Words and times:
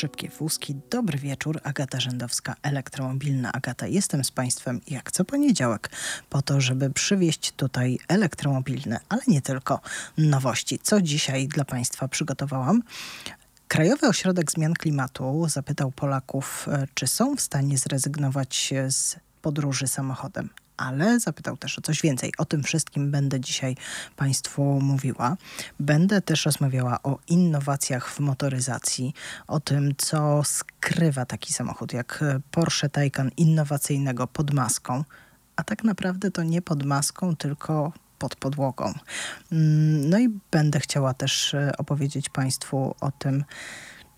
szybkie 0.00 0.28
wózki. 0.28 0.74
Dobry 0.90 1.18
wieczór, 1.18 1.60
Agata 1.64 2.00
Rzędowska, 2.00 2.56
elektromobilna 2.62 3.52
Agata. 3.52 3.86
Jestem 3.86 4.24
z 4.24 4.30
Państwem 4.30 4.80
jak 4.88 5.12
co 5.12 5.24
poniedziałek 5.24 5.90
po 6.30 6.42
to, 6.42 6.60
żeby 6.60 6.90
przywieźć 6.90 7.52
tutaj 7.52 7.98
elektromobilne, 8.08 9.00
ale 9.08 9.22
nie 9.28 9.42
tylko 9.42 9.80
nowości. 10.18 10.78
Co 10.82 11.02
dzisiaj 11.02 11.48
dla 11.48 11.64
Państwa 11.64 12.08
przygotowałam? 12.08 12.82
Krajowy 13.68 14.08
Ośrodek 14.08 14.52
Zmian 14.52 14.74
Klimatu 14.74 15.46
zapytał 15.48 15.90
Polaków, 15.90 16.68
e, 16.68 16.86
czy 16.94 17.06
są 17.06 17.36
w 17.36 17.40
stanie 17.40 17.78
zrezygnować 17.78 18.74
z 18.88 19.16
podróży 19.42 19.86
samochodem 19.86 20.48
ale 20.80 21.20
zapytał 21.20 21.56
też 21.56 21.78
o 21.78 21.82
coś 21.82 22.02
więcej. 22.02 22.32
O 22.38 22.44
tym 22.44 22.62
wszystkim 22.62 23.10
będę 23.10 23.40
dzisiaj 23.40 23.76
Państwu 24.16 24.62
mówiła. 24.80 25.36
Będę 25.80 26.22
też 26.22 26.46
rozmawiała 26.46 27.02
o 27.02 27.18
innowacjach 27.28 28.10
w 28.10 28.20
motoryzacji, 28.20 29.14
o 29.46 29.60
tym, 29.60 29.94
co 29.96 30.44
skrywa 30.44 31.26
taki 31.26 31.52
samochód 31.52 31.92
jak 31.92 32.24
Porsche 32.50 32.88
Taycan 32.88 33.30
innowacyjnego 33.36 34.26
pod 34.26 34.54
maską. 34.54 35.04
A 35.56 35.64
tak 35.64 35.84
naprawdę 35.84 36.30
to 36.30 36.42
nie 36.42 36.62
pod 36.62 36.84
maską, 36.84 37.36
tylko 37.36 37.92
pod 38.18 38.36
podłogą. 38.36 38.94
Mm, 39.52 40.10
no 40.10 40.18
i 40.18 40.28
będę 40.50 40.80
chciała 40.80 41.14
też 41.14 41.54
e, 41.54 41.72
opowiedzieć 41.78 42.28
Państwu 42.28 42.94
o 43.00 43.10
tym, 43.10 43.44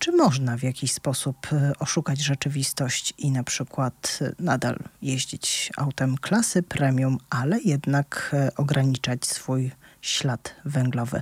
czy 0.03 0.11
można 0.11 0.57
w 0.57 0.63
jakiś 0.63 0.93
sposób 0.93 1.47
e, 1.53 1.73
oszukać 1.79 2.19
rzeczywistość 2.19 3.13
i 3.17 3.31
na 3.31 3.43
przykład 3.43 4.19
e, 4.21 4.31
nadal 4.39 4.79
jeździć 5.01 5.71
autem 5.77 6.17
klasy 6.17 6.63
premium, 6.63 7.17
ale 7.29 7.59
jednak 7.59 8.31
e, 8.33 8.55
ograniczać 8.55 9.25
swój 9.25 9.71
ślad 10.01 10.55
węglowy? 10.65 11.21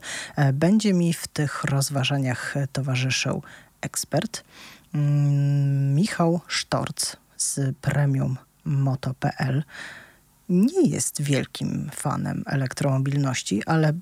Będzie 0.53 0.93
mi 0.93 1.13
w 1.13 1.27
tych 1.27 1.63
rozważaniach 1.63 2.55
towarzyszył 2.71 3.43
ekspert 3.81 4.43
mm, 4.93 5.95
Michał 5.95 6.41
Sztorc 6.47 7.15
z 7.37 7.77
premium 7.77 8.37
moto.pl. 8.65 9.63
Nie 10.49 10.89
jest 10.89 11.21
wielkim 11.21 11.89
fanem 11.93 12.43
elektromobilności, 12.45 13.65
ale 13.65 13.93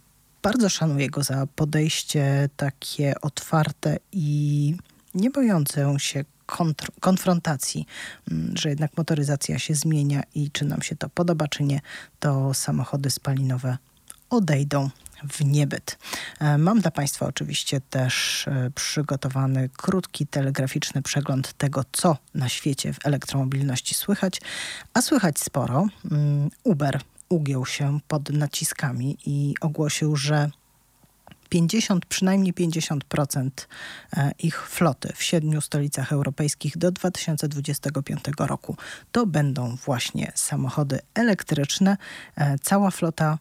bardzo 0.42 0.70
szanuję 0.70 1.10
go 1.10 1.24
za 1.24 1.48
podejście 1.56 2.50
takie 2.58 3.22
otwarte 3.22 3.98
i 4.12 4.76
nie 5.14 5.30
bojące 5.30 5.96
się 5.98 6.24
konfrontacji, 7.00 7.86
mm, 8.32 8.58
że 8.58 8.70
jednak 8.70 8.98
motoryzacja 8.98 9.60
się 9.60 9.76
zmienia 9.76 10.24
i 10.36 10.52
czy 10.52 10.66
nam 10.66 10.82
się 10.82 10.96
to 10.96 11.10
podoba, 11.10 11.48
czy 11.48 11.64
nie, 11.64 11.82
to 12.20 12.54
samochody 12.54 13.10
spalinowe 13.10 13.78
odejdą 14.30 14.90
w 15.30 15.46
niebyt. 15.46 15.98
E, 16.40 16.58
mam 16.58 16.80
dla 16.80 16.92
Państwa 16.92 17.26
oczywiście 17.26 17.82
też 17.82 18.48
e, 18.48 18.72
przygotowany 18.76 19.70
krótki 19.78 20.28
telegraficzny 20.28 21.02
przegląd 21.02 21.54
tego, 21.54 21.84
co 21.92 22.18
na 22.34 22.50
świecie 22.50 22.94
w 22.94 23.06
elektromobilności 23.06 23.96
słychać, 23.96 24.42
a 24.94 25.02
słychać 25.02 25.40
sporo. 25.40 25.88
Mm, 26.12 26.50
Uber 26.64 27.00
ugiął 27.30 27.66
się 27.66 28.00
pod 28.08 28.30
naciskami 28.30 29.18
i 29.26 29.56
ogłosił, 29.62 30.16
że 30.16 30.50
50, 31.50 32.06
przynajmniej 32.06 32.54
50% 32.54 33.50
e, 34.14 34.32
ich 34.40 34.68
floty 34.68 35.14
w 35.16 35.24
siedmiu 35.24 35.62
stolicach 35.62 36.12
europejskich 36.12 36.78
do 36.78 36.92
2025 36.92 38.24
roku 38.38 38.78
to 39.12 39.26
będą 39.26 39.76
właśnie 39.76 40.32
samochody 40.36 41.00
elektryczne. 41.14 41.98
E, 42.36 42.60
cała 42.60 42.92
flota 42.92 43.38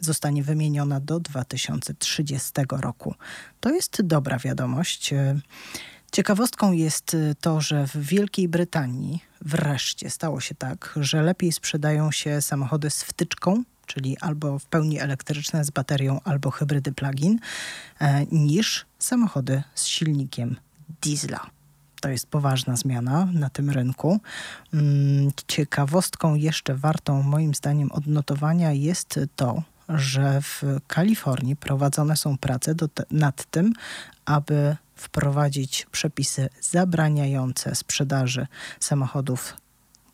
zostanie 0.00 0.42
wymieniona 0.42 1.00
do 1.00 1.20
2030 1.20 2.52
roku. 2.70 3.14
To 3.60 3.70
jest 3.70 4.02
dobra 4.02 4.38
wiadomość. 4.38 5.14
Ciekawostką 6.12 6.72
jest 6.72 7.16
to, 7.40 7.60
że 7.60 7.86
w 7.86 7.96
Wielkiej 7.96 8.48
Brytanii 8.48 9.22
wreszcie 9.40 10.10
stało 10.10 10.40
się 10.40 10.54
tak, 10.54 10.94
że 10.96 11.22
lepiej 11.22 11.52
sprzedają 11.52 12.10
się 12.10 12.42
samochody 12.42 12.90
z 12.90 13.02
wtyczką, 13.02 13.62
czyli 13.86 14.18
albo 14.18 14.58
w 14.58 14.64
pełni 14.64 15.00
elektryczne 15.00 15.64
z 15.64 15.70
baterią, 15.70 16.20
albo 16.24 16.50
hybrydy 16.50 16.92
plug-in, 16.92 17.38
e, 18.00 18.26
niż 18.26 18.86
samochody 18.98 19.62
z 19.74 19.84
silnikiem 19.84 20.56
diesla. 21.02 21.46
To 22.00 22.08
jest 22.08 22.26
poważna 22.26 22.76
zmiana 22.76 23.28
na 23.32 23.50
tym 23.50 23.70
rynku. 23.70 24.20
Mm, 24.74 25.30
ciekawostką 25.46 26.34
jeszcze 26.34 26.74
wartą 26.74 27.22
moim 27.22 27.54
zdaniem 27.54 27.92
odnotowania 27.92 28.72
jest 28.72 29.20
to, 29.36 29.62
że 29.88 30.42
w 30.42 30.62
Kalifornii 30.86 31.56
prowadzone 31.56 32.16
są 32.16 32.38
prace 32.38 32.74
nad 33.10 33.50
tym, 33.50 33.72
aby 34.24 34.76
wprowadzić 34.98 35.86
przepisy 35.92 36.48
zabraniające 36.60 37.74
sprzedaży 37.74 38.46
samochodów 38.80 39.56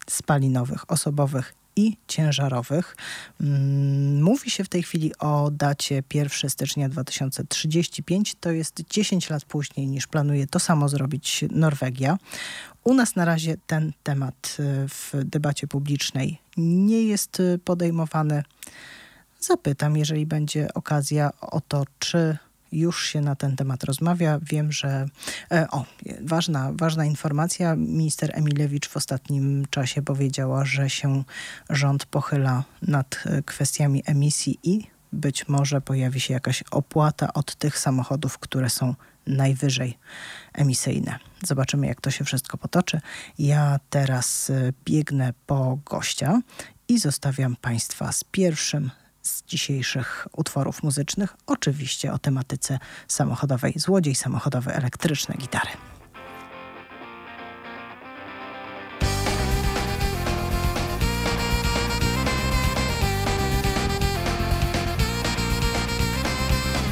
spalinowych, 0.07 0.91
osobowych 0.91 1.55
i 1.77 1.97
ciężarowych. 2.09 2.97
Mm, 3.41 4.23
mówi 4.23 4.51
się 4.51 4.65
w 4.65 4.69
tej 4.69 4.83
chwili 4.83 5.19
o 5.19 5.51
dacie 5.51 6.03
1 6.15 6.51
stycznia 6.51 6.89
2035. 6.89 8.35
To 8.41 8.51
jest 8.51 8.83
10 8.91 9.31
lat 9.31 9.45
później 9.45 9.87
niż 9.87 10.07
planuje 10.07 10.47
to 10.47 10.59
samo 10.59 10.89
zrobić 10.89 11.45
Norwegia. 11.51 12.19
U 12.85 12.95
nas 12.95 13.17
na 13.17 13.25
razie 13.25 13.57
ten 13.67 13.93
temat 14.03 14.57
y, 14.61 14.89
w 14.89 15.13
debacie 15.25 15.67
publicznej 15.67 16.39
nie 16.57 17.03
jest 17.03 17.41
y, 17.41 17.59
podejmowany. 17.65 18.43
Zapytam, 19.41 19.97
jeżeli 19.97 20.27
będzie 20.27 20.75
okazja 20.75 21.31
o 21.41 21.61
to, 21.61 21.85
czy 21.99 22.39
już 22.75 23.07
się 23.07 23.21
na 23.21 23.37
ten 23.37 23.57
temat 23.57 23.85
rozmawia. 23.85 24.39
Wiem, 24.43 24.73
że 24.73 25.07
e, 25.53 25.67
o, 25.71 25.85
ważna, 26.21 26.73
ważna 26.73 27.05
informacja. 27.05 27.77
Minister 27.77 28.31
Emilewicz 28.35 28.89
w 28.89 28.97
ostatnim 28.97 29.67
czasie 29.71 30.03
powiedziała, 30.03 30.65
że 30.65 30.91
się 30.91 31.25
rząd 31.71 32.07
pochyla 32.07 32.65
nad 32.83 33.25
e, 33.27 33.43
kwestiami 33.43 34.03
emisji 34.07 34.59
i 34.63 34.87
być 35.13 35.49
może 35.49 35.81
pojawi 35.81 36.21
się 36.21 36.35
jakaś 36.35 36.63
opłata 36.71 37.33
od 37.33 37.55
tych 37.57 37.79
samochodów, 37.79 38.39
które 38.39 38.71
są 38.71 38.95
najwyżej 39.27 39.99
emisyjne. 40.53 41.19
Zobaczymy, 41.45 41.87
jak 41.87 42.01
to 42.01 42.11
się 42.11 42.25
wszystko 42.25 42.59
potoczy. 42.59 43.01
Ja 43.39 43.81
teraz 43.91 44.51
e, 44.51 44.73
biegnę 44.85 45.33
po 45.47 45.79
gościa 45.87 46.41
i 46.89 46.99
zostawiam 46.99 47.57
Państwa 47.57 48.13
z 48.13 48.25
pierwszym 48.25 48.91
z 49.25 49.43
dzisiejszych 49.43 50.29
utworów 50.37 50.83
muzycznych, 50.83 51.37
oczywiście 51.47 52.13
o 52.13 52.19
tematyce 52.19 52.79
samochodowej. 53.09 53.73
Złodziej 53.77 54.15
samochodowy, 54.15 54.75
elektryczne 54.75 55.35
gitary. 55.35 55.71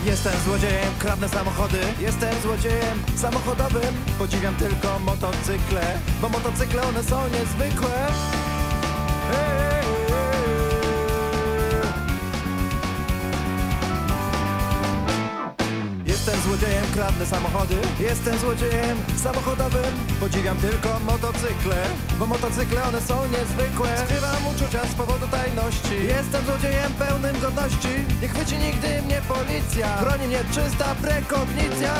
Jestem 0.05 0.41
złodziejem, 0.45 0.95
kradnę 0.99 1.29
samochody 1.29 1.79
Jestem 2.01 2.43
złodziejem 2.43 3.03
samochodowym 3.17 3.95
Podziwiam 4.19 4.57
tylko 4.57 4.99
motocykle 4.99 5.99
Bo 6.21 6.29
motocykle 6.29 6.83
one 6.83 7.05
są 7.05 7.29
niezwykłe 7.29 8.07
hey! 9.33 9.72
Jestem 16.33 16.51
złodziejem, 16.51 16.85
kradnę 16.95 17.27
samochody. 17.27 17.75
Jestem 18.01 18.39
złodziejem 18.39 18.99
samochodowym. 19.17 19.93
Podziwiam 20.21 20.57
tylko 20.57 21.01
motocykle 21.01 21.77
Bo 22.19 22.27
motocykle 22.27 22.83
one 22.83 23.01
są 23.01 23.15
niezwykłe. 23.27 23.89
Skrywam 23.99 24.47
uczucia 24.47 24.87
z 24.87 24.95
powodu 24.95 25.29
tajności. 25.29 25.95
Jestem 26.07 26.45
złodziejem 26.45 26.93
pełnym 26.93 27.41
godności. 27.41 27.89
Nie 28.23 28.29
chwyci 28.29 28.59
nigdy 28.59 29.03
mnie 29.03 29.21
policja. 29.29 29.97
Chroni 29.97 30.27
mnie 30.27 30.45
czysta 30.55 30.95
prekognicja. 31.03 31.95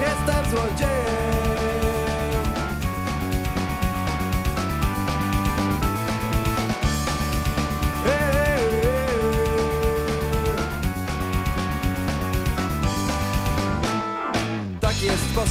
Jestem 0.00 0.50
złodziejem 0.50 1.53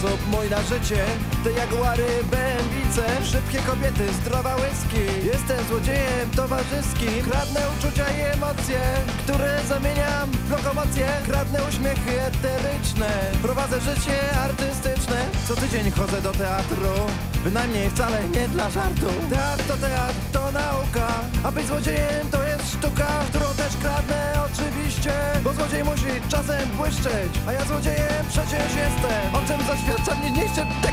sposób 0.03 0.27
mój 0.31 0.49
na 0.49 0.61
życie 0.61 1.05
Te 1.43 1.51
jaguary, 1.51 2.07
bębice 2.31 3.25
Szybkie 3.31 3.59
kobiety, 3.59 4.13
zdrowa 4.13 4.55
whisky. 4.55 5.03
Jestem 5.25 5.65
złodziejem 5.69 6.29
towarzyskim 6.35 7.23
Kradnę 7.29 7.61
uczucia 7.77 8.05
i 8.17 8.21
emocje 8.21 8.81
Które 9.23 9.59
zamieniam 9.67 10.31
w 10.31 10.51
lokomocję 10.51 11.07
Kradnę 11.25 11.59
uśmiechy 11.69 12.21
eteryczne 12.21 13.11
Prowadzę 13.41 13.79
życie 13.79 14.17
artystyczne. 14.45 15.17
Co 15.47 15.55
tydzień 15.55 15.91
chodzę 15.91 16.21
do 16.21 16.31
teatru 16.31 16.95
Bynajmniej 17.43 17.89
wcale 17.89 18.29
nie 18.29 18.47
dla 18.47 18.69
żartu. 18.69 19.07
Teatr 19.29 19.63
to 19.67 19.77
teatr, 19.77 20.19
to 20.33 20.51
nauka 20.51 21.07
A 21.43 21.51
być 21.51 21.67
złodziejem 21.67 22.29
to 22.31 22.42
sztuka, 22.73 23.07
którą 23.29 23.45
też 23.45 23.73
kradnę 23.81 24.33
oczywiście 24.47 25.13
Bo 25.43 25.53
złodziej 25.53 25.83
musi 25.83 26.11
czasem 26.29 26.69
błyszczeć 26.77 27.31
A 27.47 27.51
ja 27.53 27.65
złodziejem 27.65 28.23
przecież 28.29 28.69
jestem. 28.83 29.35
O 29.37 29.39
czym 29.47 29.67
zaświadcza 29.67 30.15
mnie 30.15 30.31
niechcie 30.31 30.65
tekstem 30.81 30.92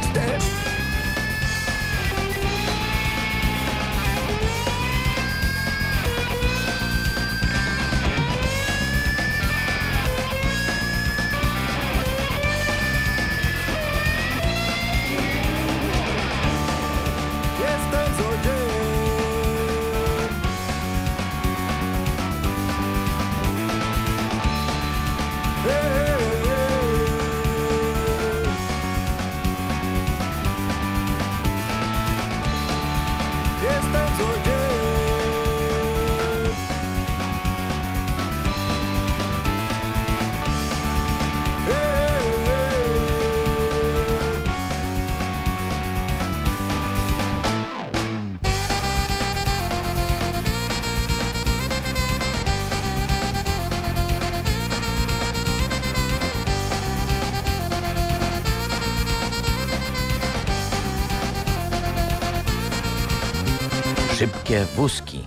Szybkie 64.51 64.67
wózki. 64.77 65.27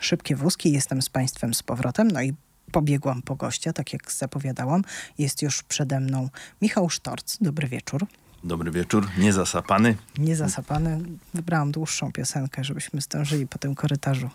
Szybkie 0.00 0.36
wózki, 0.36 0.72
jestem 0.72 1.02
z 1.02 1.08
Państwem 1.08 1.54
z 1.54 1.62
powrotem. 1.62 2.10
No 2.10 2.22
i 2.22 2.34
pobiegłam 2.72 3.22
po 3.22 3.36
gościa, 3.36 3.72
tak 3.72 3.92
jak 3.92 4.12
zapowiadałam. 4.12 4.82
Jest 5.18 5.42
już 5.42 5.62
przede 5.62 6.00
mną 6.00 6.28
Michał 6.62 6.90
Sztorc. 6.90 7.36
Dobry 7.40 7.68
wieczór. 7.68 8.06
Dobry 8.44 8.70
wieczór, 8.70 9.08
niezasapany. 9.18 9.96
Niezasapany. 10.18 11.00
Wybrałam 11.34 11.72
dłuższą 11.72 12.12
piosenkę, 12.12 12.64
żebyśmy 12.64 13.00
zdążyli 13.00 13.46
po 13.46 13.58
tym 13.58 13.74
korytarzu 13.74 14.30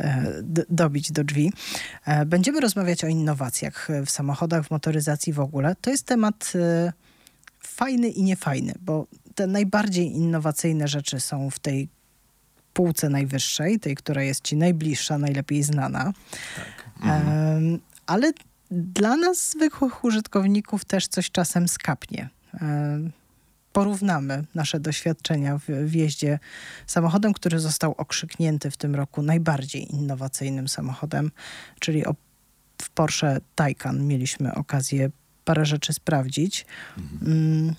e, 0.00 0.42
dobić 0.70 1.12
do 1.12 1.24
drzwi. 1.24 1.52
E, 2.04 2.26
Będziemy 2.26 2.60
rozmawiać 2.60 3.04
o 3.04 3.08
innowacjach 3.08 3.88
w 4.06 4.10
samochodach, 4.10 4.66
w 4.66 4.70
motoryzacji 4.70 5.32
w 5.32 5.40
ogóle. 5.40 5.76
To 5.80 5.90
jest 5.90 6.06
temat 6.06 6.52
e, 6.54 6.92
fajny 7.60 8.08
i 8.08 8.22
niefajny, 8.22 8.74
bo 8.80 9.06
te 9.34 9.46
najbardziej 9.46 10.06
innowacyjne 10.12 10.88
rzeczy 10.88 11.20
są 11.20 11.50
w 11.50 11.58
tej 11.58 11.97
półce 12.78 13.08
najwyższej, 13.08 13.80
tej, 13.80 13.94
która 13.94 14.22
jest 14.22 14.44
ci 14.44 14.56
najbliższa, 14.56 15.18
najlepiej 15.18 15.62
znana. 15.62 16.12
Em, 17.02 17.78
ale 18.06 18.32
dla 18.70 19.16
nas, 19.16 19.50
zwykłych 19.50 20.04
użytkowników, 20.04 20.84
też 20.84 21.08
coś 21.08 21.30
czasem 21.30 21.68
skapnie. 21.68 22.28
Porównamy 23.72 24.44
nasze 24.54 24.80
doświadczenia 24.80 25.58
w, 25.58 25.64
w 25.64 25.94
jeździe 25.94 26.38
samochodem, 26.86 27.32
który 27.32 27.60
został 27.60 27.94
okrzyknięty 27.96 28.70
w 28.70 28.76
tym 28.76 28.94
roku 28.94 29.22
najbardziej 29.22 29.94
innowacyjnym 29.94 30.68
samochodem, 30.68 31.30
czyli 31.80 32.06
o, 32.06 32.14
w 32.82 32.90
Porsche 32.90 33.40
Taycan 33.54 34.06
mieliśmy 34.06 34.54
okazję 34.54 35.10
parę 35.44 35.66
rzeczy 35.66 35.92
sprawdzić. 35.92 36.66
Mm, 37.22 37.74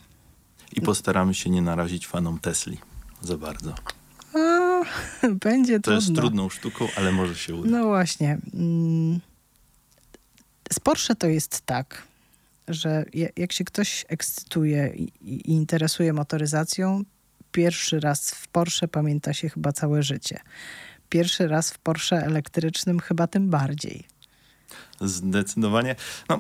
I 0.74 0.82
postaramy 0.82 1.34
się 1.34 1.50
nie 1.50 1.62
narazić 1.62 2.08
fanom 2.08 2.40
Tesli 2.40 2.78
za 3.22 3.38
bardzo. 3.38 3.76
będzie 5.46 5.80
To 5.80 5.92
jest 5.94 6.06
trudno. 6.08 6.22
trudną 6.22 6.50
sztuką, 6.50 6.88
ale 6.98 7.12
może 7.12 7.36
się 7.36 7.56
uda. 7.56 7.70
No 7.70 7.84
właśnie. 7.86 8.38
mm, 8.54 9.20
Z 10.74 10.80
Porsche 10.80 11.16
to 11.16 11.28
jest 11.28 11.62
tak, 11.66 12.04
że 12.68 13.06
jak 13.38 13.52
się 13.54 13.64
ktoś 13.64 14.06
ekscytuje 14.08 14.94
i, 14.96 15.04
i 15.22 15.52
interesuje 15.52 16.14
motoryzacją, 16.14 17.04
pierwszy 17.52 18.00
raz 18.00 18.32
w 18.32 18.48
Porsche 18.48 18.88
pamięta 18.88 19.34
się 19.34 19.50
chyba 19.50 19.72
całe 19.72 20.04
życie. 20.04 20.40
Pierwszy 21.10 21.48
raz 21.48 21.72
w 21.72 21.78
Porsche 21.78 22.16
elektrycznym 22.26 23.00
chyba 23.00 23.28
tym 23.28 23.50
bardziej. 23.50 24.04
Zdecydowanie. 25.02 25.96
No, 26.30 26.40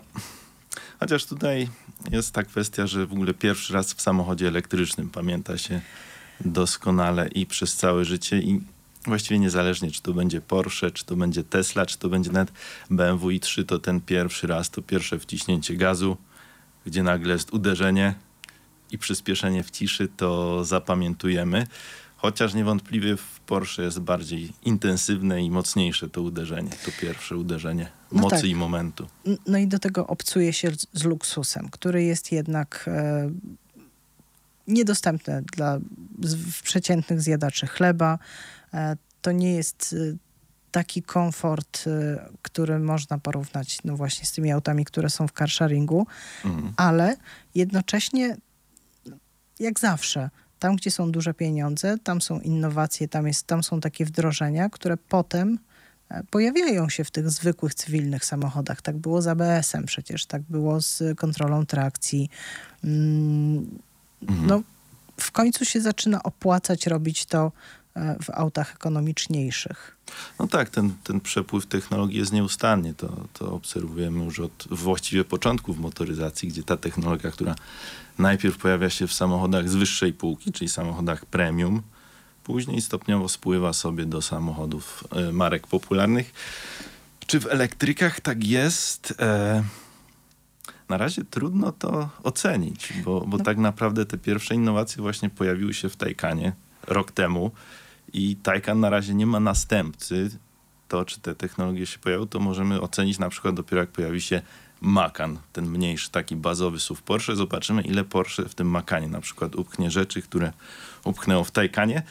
chociaż 0.99 1.25
tutaj 1.25 1.69
jest 2.11 2.31
ta 2.31 2.43
kwestia, 2.43 2.87
że 2.87 3.05
w 3.07 3.11
ogóle 3.13 3.33
pierwszy 3.33 3.73
raz 3.73 3.93
w 3.93 4.01
samochodzie 4.01 4.47
elektrycznym 4.47 5.09
pamięta 5.09 5.57
się 5.57 5.81
doskonale 6.45 7.27
i 7.27 7.45
przez 7.45 7.75
całe 7.75 8.05
życie 8.05 8.39
i 8.39 8.61
właściwie 9.05 9.39
niezależnie, 9.39 9.91
czy 9.91 10.01
to 10.01 10.13
będzie 10.13 10.41
Porsche, 10.41 10.91
czy 10.91 11.05
to 11.05 11.15
będzie 11.15 11.43
Tesla, 11.43 11.85
czy 11.85 11.97
to 11.97 12.09
będzie 12.09 12.31
nawet 12.31 12.51
BMW 12.89 13.27
i3, 13.27 13.65
to 13.65 13.79
ten 13.79 14.01
pierwszy 14.01 14.47
raz, 14.47 14.69
to 14.69 14.81
pierwsze 14.81 15.19
wciśnięcie 15.19 15.75
gazu, 15.75 16.17
gdzie 16.85 17.03
nagle 17.03 17.33
jest 17.33 17.53
uderzenie 17.53 18.15
i 18.91 18.97
przyspieszenie 18.97 19.63
w 19.63 19.71
ciszy, 19.71 20.07
to 20.17 20.65
zapamiętujemy. 20.65 21.67
Chociaż 22.17 22.53
niewątpliwie 22.53 23.17
w 23.17 23.39
Porsche 23.39 23.83
jest 23.83 23.99
bardziej 23.99 24.53
intensywne 24.63 25.43
i 25.43 25.51
mocniejsze 25.51 26.09
to 26.09 26.21
uderzenie, 26.21 26.69
to 26.85 26.91
pierwsze 27.01 27.37
uderzenie 27.37 27.89
No 28.11 28.21
mocy 28.21 28.35
tak. 28.35 28.45
i 28.45 28.55
momentu. 28.55 29.07
No 29.47 29.57
i 29.57 29.67
do 29.67 29.79
tego 29.79 30.07
obcuje 30.07 30.53
się 30.53 30.71
z, 30.71 30.87
z 30.93 31.03
luksusem, 31.03 31.69
który 31.71 32.03
jest 32.03 32.31
jednak 32.31 32.85
e, 32.87 33.29
niedostępny 34.69 35.43
dla 35.55 35.79
przeciętnych 36.63 37.21
zjadaczy 37.21 37.67
chleba. 37.67 38.19
E, 38.73 38.95
to 39.21 39.31
nie 39.31 39.55
jest 39.55 39.95
e, 40.13 40.15
taki 40.71 41.03
komfort, 41.03 41.83
e, 41.87 42.29
który 42.41 42.79
można 42.79 43.17
porównać 43.17 43.77
no 43.83 43.95
właśnie 43.95 44.25
z 44.25 44.31
tymi 44.31 44.51
autami, 44.51 44.85
które 44.85 45.09
są 45.09 45.27
w 45.27 45.31
carsharingu, 45.31 46.07
Mhm. 46.45 46.73
ale 46.77 47.15
jednocześnie, 47.55 48.37
jak 49.59 49.79
zawsze, 49.79 50.29
tam 50.59 50.75
gdzie 50.75 50.91
są 50.91 51.11
duże 51.11 51.33
pieniądze, 51.33 51.97
tam 52.03 52.21
są 52.21 52.39
innowacje, 52.39 53.07
tam, 53.07 53.27
jest, 53.27 53.47
tam 53.47 53.63
są 53.63 53.79
takie 53.81 54.05
wdrożenia, 54.05 54.69
które 54.69 54.97
potem 54.97 55.59
pojawiają 56.29 56.89
się 56.89 57.03
w 57.03 57.11
tych 57.11 57.29
zwykłych 57.29 57.75
cywilnych 57.75 58.25
samochodach. 58.25 58.81
Tak 58.81 58.97
było 58.97 59.21
z 59.21 59.27
ABS-em 59.27 59.85
przecież, 59.85 60.25
tak 60.25 60.41
było 60.41 60.81
z 60.81 61.03
kontrolą 61.17 61.65
trakcji. 61.65 62.29
Mm, 62.83 63.79
Mhm. 64.21 64.47
No, 64.47 64.61
w 65.17 65.31
końcu 65.31 65.65
się 65.65 65.81
zaczyna 65.81 66.23
opłacać 66.23 66.87
robić 66.87 67.25
to 67.25 67.51
e, 67.95 68.15
w 68.21 68.29
autach 68.29 68.73
ekonomiczniejszych. 68.75 69.95
No 70.39 70.47
tak, 70.47 70.69
ten, 70.69 70.93
ten 71.03 71.19
przepływ 71.19 71.65
technologii 71.65 72.19
jest 72.19 72.33
nieustannie. 72.33 72.93
To, 72.93 73.27
to 73.33 73.53
obserwujemy 73.53 74.25
już 74.25 74.39
od 74.39 74.67
właściwie 74.71 75.23
początków 75.23 75.79
motoryzacji, 75.79 76.49
gdzie 76.49 76.63
ta 76.63 76.77
technologia, 76.77 77.31
która 77.31 77.55
najpierw 78.19 78.57
pojawia 78.57 78.89
się 78.89 79.07
w 79.07 79.13
samochodach 79.13 79.69
z 79.69 79.75
wyższej 79.75 80.13
półki, 80.13 80.51
czyli 80.51 80.69
samochodach 80.69 81.25
premium, 81.25 81.81
później 82.43 82.81
stopniowo 82.81 83.29
spływa 83.29 83.73
sobie 83.73 84.05
do 84.05 84.21
samochodów 84.21 85.03
e, 85.11 85.31
marek 85.31 85.67
popularnych. 85.67 86.33
Czy 87.27 87.39
w 87.39 87.45
elektrykach 87.45 88.21
tak 88.21 88.43
jest? 88.43 89.13
E, 89.19 89.63
na 90.89 90.97
razie 90.97 91.25
trudno 91.25 91.71
to 91.71 92.09
ocenić, 92.23 92.93
bo, 93.05 93.21
bo 93.21 93.37
tak 93.37 93.57
naprawdę 93.57 94.05
te 94.05 94.17
pierwsze 94.17 94.55
innowacje 94.55 95.01
właśnie 95.01 95.29
pojawiły 95.29 95.73
się 95.73 95.89
w 95.89 95.95
Taycanie 95.95 96.53
rok 96.87 97.11
temu 97.11 97.51
i 98.13 98.35
Taycan 98.35 98.79
na 98.79 98.89
razie 98.89 99.13
nie 99.13 99.25
ma 99.25 99.39
następcy. 99.39 100.29
To, 100.87 101.05
czy 101.05 101.19
te 101.19 101.35
technologie 101.35 101.85
się 101.85 101.99
pojawią, 101.99 102.27
to 102.27 102.39
możemy 102.39 102.81
ocenić 102.81 103.19
na 103.19 103.29
przykład 103.29 103.55
dopiero 103.55 103.81
jak 103.81 103.89
pojawi 103.89 104.21
się 104.21 104.41
Macan, 104.81 105.39
ten 105.53 105.69
mniejszy, 105.69 106.11
taki 106.11 106.35
bazowy 106.35 106.79
SUV 106.79 107.01
Porsche. 107.05 107.35
Zobaczymy, 107.35 107.81
ile 107.81 108.03
Porsche 108.03 108.45
w 108.49 108.55
tym 108.55 108.67
Macanie 108.67 109.07
na 109.07 109.21
przykład 109.21 109.55
upchnie 109.55 109.91
rzeczy, 109.91 110.21
które 110.21 110.53
upchnęło 111.03 111.43
w 111.43 111.51
Taycanie. 111.51 112.03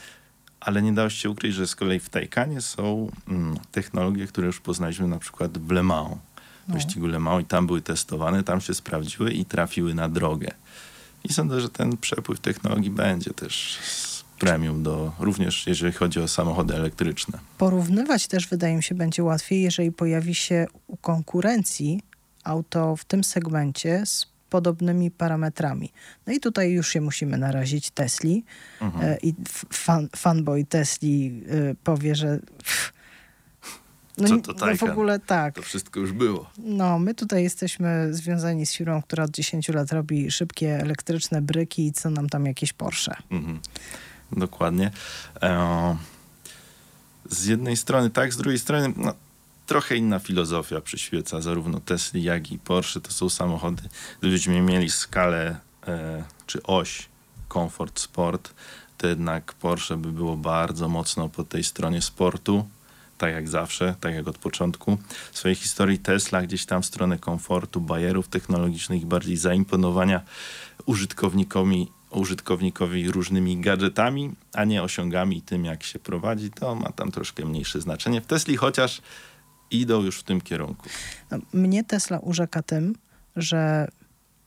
Ale 0.61 0.83
nie 0.83 0.93
dało 0.93 1.11
się 1.11 1.31
ukryć, 1.31 1.55
że 1.55 1.67
z 1.67 1.77
kolei 1.77 2.01
w 2.01 2.09
Taycanie 2.09 2.61
są 2.61 3.11
mm, 3.29 3.57
technologie, 3.73 4.27
które 4.27 4.47
już 4.47 4.61
poznaliśmy 4.61 5.09
na 5.09 5.19
przykład 5.19 5.59
w 5.59 5.71
Le 5.71 5.83
Mans, 5.83 6.19
w 6.69 6.73
wyścigu 6.73 7.07
Le 7.07 7.19
Mans 7.19 7.43
i 7.43 7.47
tam 7.47 7.67
były 7.67 7.83
testowane, 7.83 8.45
tam 8.45 8.61
się 8.61 8.75
sprawdziły 8.75 9.33
i 9.33 9.45
trafiły 9.45 9.95
na 9.95 10.09
drogę. 10.09 10.49
I 11.25 11.33
sądzę, 11.33 11.61
że 11.61 11.69
ten 11.69 11.97
przepływ 11.97 12.41
technologii 12.41 12.91
będzie 12.91 13.31
też 13.31 13.79
premium 14.39 14.83
do, 14.83 15.13
również 15.19 15.67
jeżeli 15.67 15.93
chodzi 15.93 16.21
o 16.21 16.29
samochody 16.29 16.75
elektryczne. 16.75 17.39
Porównywać 17.59 18.27
też 18.27 18.49
wydaje 18.49 18.77
mi 18.77 18.83
się 18.83 18.95
będzie 18.95 19.23
łatwiej, 19.25 19.63
jeżeli 19.63 19.93
pojawi 19.93 20.35
się 20.35 20.67
u 20.87 20.97
konkurencji 20.97 22.03
auto 22.45 22.97
w 22.97 23.05
tym 23.05 23.25
segmencie 23.25 24.07
z 24.07 24.27
podobnymi 24.51 25.11
parametrami. 25.11 25.93
No 26.27 26.33
i 26.33 26.41
tutaj 26.41 26.71
już 26.71 26.89
się 26.89 27.01
musimy 27.01 27.39
narazić 27.39 27.91
Tesli 27.91 28.45
Mhm. 28.81 29.05
e, 29.05 29.19
i 29.23 29.35
fan, 29.73 30.09
fanboy 30.17 30.65
Tesli 30.65 31.43
e, 31.49 31.75
powie, 31.85 32.15
że 32.15 32.41
pff, 32.59 32.93
No, 34.19 34.29
Co 34.29 34.55
to 34.55 34.67
no 34.67 34.77
w 34.77 34.83
ogóle 34.83 35.19
tak. 35.19 35.55
To 35.55 35.63
wszystko 35.63 36.01
już 36.01 36.13
było. 36.13 36.51
No, 36.59 36.99
my 36.99 37.15
tutaj 37.15 37.43
jesteśmy 37.43 38.15
związani 38.15 38.67
z 38.67 38.73
firmą, 38.73 39.03
która 39.03 39.25
od 39.25 39.31
10 39.31 39.69
lat 39.69 39.93
robi 39.93 40.31
szybkie 40.31 40.81
elektryczne 40.81 41.43
bryki 41.43 41.87
i 41.87 41.93
co 41.93 42.11
nam 42.11 42.29
tam 42.29 42.47
jakieś 42.47 42.73
Porsche. 42.73 43.17
Mhm. 43.31 43.61
Dokładnie. 44.33 44.91
E, 45.43 45.97
z 47.31 47.47
jednej 47.47 47.77
strony 47.77 48.11
tak, 48.11 48.33
z 48.33 48.37
drugiej 48.37 48.59
strony 48.59 48.93
no, 48.97 49.15
trochę 49.67 49.97
inna 49.97 50.19
filozofia 50.19 50.81
przyświeca 50.81 51.41
zarówno 51.41 51.81
Tesli, 51.81 52.23
jak 52.23 52.53
i 52.53 52.59
Porsche. 52.59 53.01
To 53.01 53.13
są 53.13 53.29
samochody, 53.29 53.83
gdybyśmy 54.21 54.61
mieli 54.61 54.91
skalę 54.91 55.57
e, 55.89 56.25
czy 56.47 56.63
oś 56.63 57.09
komfort, 57.49 58.01
sport, 58.01 58.55
to 58.99 59.07
jednak 59.07 59.53
Porsche 59.53 59.97
by 59.97 60.13
było 60.13 60.37
bardzo 60.37 60.89
mocno 60.89 61.29
po 61.29 61.45
tej 61.45 61.65
stronie 61.65 62.03
sportu, 62.03 62.69
tak 63.19 63.33
jak 63.33 63.49
zawsze, 63.49 63.95
tak 64.01 64.15
jak 64.15 64.29
od 64.29 64.39
początku. 64.39 64.99
Swojej 65.33 65.55
historii 65.55 65.99
Tesla 65.99 66.43
gdzieś 66.43 66.67
tam 66.67 66.83
w 66.83 66.87
stronę 66.87 67.19
komfortu, 67.19 67.81
bajerów 67.81 68.29
technologicznych 68.29 69.03
i 69.03 69.07
bardziej 69.07 69.37
zaimponowania 69.37 70.21
użytkownikowi, 70.87 71.89
użytkownikowi 72.11 73.11
różnymi 73.11 73.61
gadżetami, 73.61 74.33
a 74.53 74.65
nie 74.65 74.83
osiągami 74.83 75.37
i 75.37 75.43
tym, 75.43 75.65
jak 75.65 75.83
się 75.83 75.99
prowadzi, 75.99 76.51
to 76.51 76.75
ma 76.75 76.93
tam 76.93 77.11
troszkę 77.11 77.45
mniejsze 77.45 77.81
znaczenie. 77.81 78.21
W 78.21 78.27
Tesli 78.27 78.57
chociaż 78.57 79.03
idą 79.71 80.03
już 80.03 80.21
w 80.21 80.23
tym 80.23 80.41
kierunku. 80.41 80.89
No, 81.31 81.39
mnie 81.53 81.85
Tesla 81.85 82.19
urzeka 82.19 82.63
tym, 82.63 82.95
że 83.37 83.89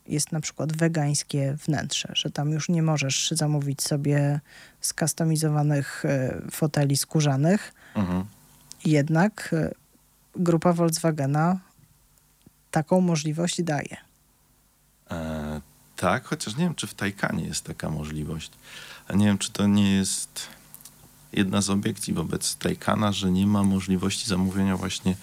jest 0.07 0.31
na 0.31 0.39
przykład 0.39 0.77
wegańskie 0.77 1.57
wnętrze, 1.65 2.11
że 2.15 2.31
tam 2.31 2.51
już 2.51 2.69
nie 2.69 2.83
możesz 2.83 3.31
zamówić 3.31 3.81
sobie 3.81 4.39
skustomizowanych 4.81 6.05
e, 6.05 6.41
foteli 6.51 6.97
skórzanych. 6.97 7.73
Mhm. 7.95 8.25
Jednak 8.85 9.49
e, 9.53 9.71
grupa 10.35 10.73
Volkswagena 10.73 11.59
taką 12.71 13.01
możliwość 13.01 13.63
daje. 13.63 13.97
E, 15.11 15.61
tak, 15.95 16.25
chociaż 16.25 16.55
nie 16.55 16.63
wiem, 16.63 16.75
czy 16.75 16.87
w 16.87 16.93
Taycanie 16.93 17.43
jest 17.45 17.63
taka 17.63 17.89
możliwość. 17.89 18.51
A 19.07 19.13
nie 19.13 19.25
wiem, 19.25 19.37
czy 19.37 19.51
to 19.51 19.67
nie 19.67 19.95
jest 19.95 20.47
jedna 21.33 21.61
z 21.61 21.69
obiekcji 21.69 22.13
wobec 22.13 22.55
Taycana, 22.55 23.11
że 23.11 23.31
nie 23.31 23.47
ma 23.47 23.63
możliwości 23.63 24.27
zamówienia 24.27 24.77
właśnie 24.77 25.15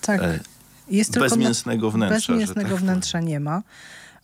Tak, 0.00 0.22
e, 0.22 0.40
jest 0.88 1.18
bezmięsnego 1.18 1.90
wnętrza. 1.90 2.14
bez 2.16 2.24
że 2.24 2.36
mięsnego 2.36 2.70
tak 2.70 2.78
wnętrza 2.78 3.20
nie 3.20 3.40
ma. 3.40 3.62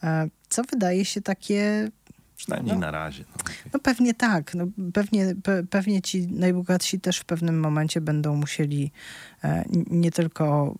E, 0.02 0.28
Co 0.48 0.62
wydaje 0.64 1.04
się 1.04 1.22
takie 1.22 1.90
Przynajmniej 2.38 2.74
No. 2.74 2.80
na 2.80 2.90
razie. 2.90 3.24
No, 3.28 3.34
okej. 3.40 3.56
No 3.72 3.78
pewnie 3.78 4.14
tak. 4.14 4.54
No, 4.54 4.64
pewnie, 4.94 5.34
pe, 5.42 5.62
pewnie 5.70 6.02
ci 6.02 6.26
najbogatsi 6.26 7.00
też 7.00 7.18
w 7.18 7.24
pewnym 7.24 7.60
momencie 7.60 8.00
będą 8.00 8.36
musieli 8.36 8.92
e, 9.44 9.64
nie 9.90 10.10
tylko 10.10 10.74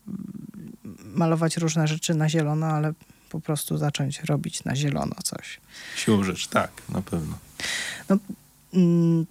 malować 1.04 1.56
różne 1.56 1.86
rzeczy 1.88 2.14
na 2.14 2.28
zielono, 2.28 2.66
ale 2.66 2.92
po 3.30 3.40
prostu 3.40 3.76
zacząć 3.76 4.20
robić 4.20 4.64
na 4.64 4.76
zielono 4.76 5.14
coś. 5.24 5.60
Siłą 5.96 6.24
rzeczy, 6.24 6.50
tak, 6.50 6.70
na 6.88 7.02
pewno. 7.02 7.38
Mm, 8.74 9.26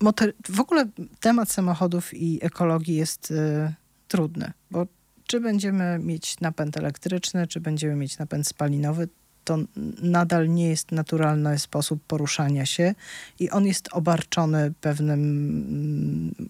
motor, 0.00 0.32
w 0.48 0.60
ogóle 0.60 0.86
temat 1.20 1.52
samochodów 1.52 2.14
i 2.14 2.38
ekologii 2.44 2.94
jest 2.96 3.30
y, 3.30 3.74
trudny, 4.08 4.52
bo 4.70 4.86
czy 5.26 5.40
będziemy 5.40 5.98
mieć 5.98 6.40
napęd 6.40 6.76
elektryczny, 6.76 7.46
czy 7.46 7.60
będziemy 7.60 7.94
mieć 7.96 8.18
napęd 8.18 8.46
spalinowy, 8.48 9.08
to 9.44 9.58
nadal 10.02 10.48
nie 10.48 10.68
jest 10.68 10.92
naturalny 10.92 11.58
sposób 11.58 12.02
poruszania 12.06 12.66
się 12.66 12.94
i 13.38 13.50
on 13.50 13.66
jest 13.66 13.88
obarczony 13.92 14.72
pewnym 14.80 15.20
mm, 15.20 16.48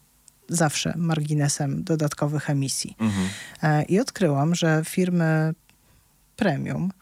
zawsze 0.49 0.95
marginesem 0.97 1.85
dodatkowych 1.85 2.51
emisji. 2.51 2.97
Mhm. 2.99 3.29
E, 3.63 3.83
I 3.83 4.01
odkryłam, 4.01 4.55
że 4.55 4.83
firmy 4.85 5.55
premium 6.37 6.93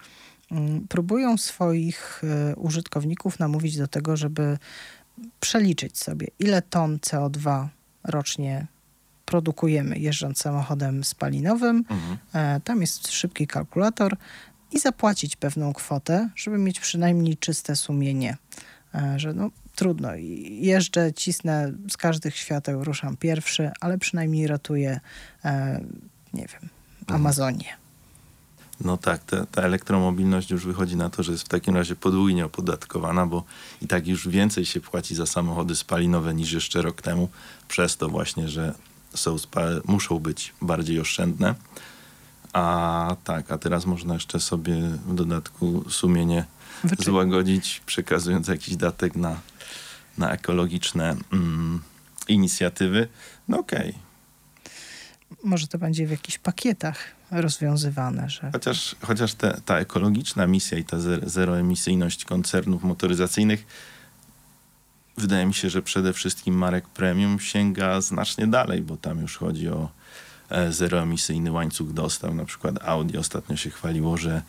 mm, 0.51 0.87
próbują 0.89 1.39
swoich 1.39 2.23
e, 2.25 2.57
użytkowników 2.57 3.39
namówić 3.39 3.77
do 3.77 3.89
tego, 3.89 4.17
żeby 4.17 4.59
przeliczyć 5.41 5.99
sobie, 5.99 6.27
ile 6.39 6.63
ton 6.63 6.97
CO2 6.97 7.67
rocznie 8.05 8.67
produkujemy 9.27 9.99
jeżdżąc 9.99 10.39
samochodem 10.39 11.05
spalinowym. 11.05 11.85
Mhm. 11.89 12.19
E, 12.33 12.61
Tam 12.61 12.81
jest 12.81 13.13
szybki 13.13 13.47
kalkulator 13.47 14.17
i 14.73 14.79
zapłacić 14.79 15.37
pewną 15.37 15.73
kwotę, 15.73 16.31
żeby 16.37 16.59
mieć 16.59 16.81
przynajmniej 16.81 17.37
czyste 17.37 17.77
sumienie, 17.77 18.37
E, 18.95 19.19
że 19.19 19.33
no 19.33 19.51
trudno, 19.75 20.09
jeżdżę, 20.51 21.13
cisnę 21.13 21.73
z 21.91 21.97
każdych 21.97 22.37
świateł, 22.37 22.85
ruszam 22.85 23.17
pierwszy, 23.17 23.71
ale 23.81 23.99
przynajmniej 23.99 24.47
ratuję, 24.47 25.01
e, 25.45 25.81
nie 26.33 26.47
wiem, 26.47 26.69
Amazonię. 27.07 27.77
No 28.81 28.97
tak, 28.97 29.25
ta, 29.25 29.47
ta 29.47 29.63
elektromobilność 29.63 30.51
już 30.51 30.67
wychodzi 30.67 30.97
na 30.97 31.11
to, 31.11 31.23
że 31.23 31.33
jest 31.33 31.45
w 31.45 31.49
takim 31.49 31.77
razie 31.77 31.97
podwójnie 31.97 32.45
opodatkowana, 32.45 33.27
bo 33.27 33.45
i 33.83 33.87
tak 33.87 34.07
już 34.07 34.29
więcej 34.29 34.67
się 34.67 34.81
płaci 34.81 35.15
za 35.15 35.27
samochody 35.27 35.77
spalinowe 35.77 36.35
niż 36.35 36.53
jeszcze 36.53 36.83
rok 36.83 37.03
temu, 37.03 37.29
przez 37.69 37.97
to 37.97 38.09
właśnie, 38.09 38.49
że 38.49 38.75
są 39.15 39.37
muszą 39.85 40.19
być 40.19 40.55
bardziej 40.63 41.01
oszczędne. 41.01 41.55
A 42.53 43.17
tak, 43.25 43.51
a 43.51 43.59
teraz 43.59 43.87
można 43.87 44.15
jeszcze 44.15 44.41
sobie 44.41 44.75
w 44.81 45.15
dodatku 45.15 45.91
sumienie 45.91 46.45
Wyczy- 46.85 47.05
złagodzić, 47.05 47.83
przekazując 47.87 48.49
jakiś 48.49 48.77
datek 48.77 49.17
na, 49.17 49.41
na 50.19 50.33
ekologiczne 50.33 51.17
mm, 51.33 51.83
inicjatywy. 52.29 53.09
No 53.49 53.59
okej, 53.59 53.95
Może 55.45 55.67
to 55.67 55.79
będzie 55.79 56.07
w 56.07 56.11
jakichś 56.11 56.39
pakietach 56.39 56.99
rozwiązywane, 57.31 58.31
że 58.31 58.51
Chociaż, 58.53 58.97
chociaż 59.01 59.35
te, 59.35 59.61
ta 59.65 59.79
ekologiczna 59.79 60.47
misja 60.47 60.79
i 60.79 60.85
ta 60.85 60.97
zer- 60.97 61.29
zeroemisyjność 61.29 62.25
koncernów 62.25 62.83
motoryzacyjnych 62.83 63.67
wydaje 65.19 65.47
mi 65.47 65.55
się, 65.55 65.71
że 65.71 65.83
przede 65.83 66.13
wszystkim 66.13 66.55
marek 66.55 66.89
premium 66.89 67.41
sięga 67.41 68.01
znacznie 68.01 68.47
dalej, 68.47 68.83
bo 68.83 68.97
tam 68.97 69.21
już 69.21 69.37
chodzi 69.37 69.69
o 69.69 69.89
zeroemisyjny 70.71 71.53
łańcuch 71.53 71.93
dostaw. 71.93 72.35
Na 72.35 72.45
przykład 72.45 72.75
Audi 72.85 73.17
ostatnio 73.17 73.57
się 73.57 73.71
chwaliło, 73.71 74.17
że 74.17 74.43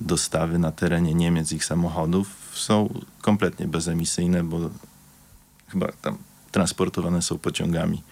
dostawy 0.00 0.58
na 0.58 0.72
terenie 0.72 1.14
Niemiec 1.14 1.52
ich 1.52 1.64
samochodów 1.64 2.28
są 2.54 3.00
kompletnie 3.20 3.68
bezemisyjne, 3.68 4.44
bo 4.44 4.70
chyba 5.68 5.92
tam 6.02 6.18
transportowane 6.52 7.22
są 7.22 7.38
pociągami, 7.38 8.02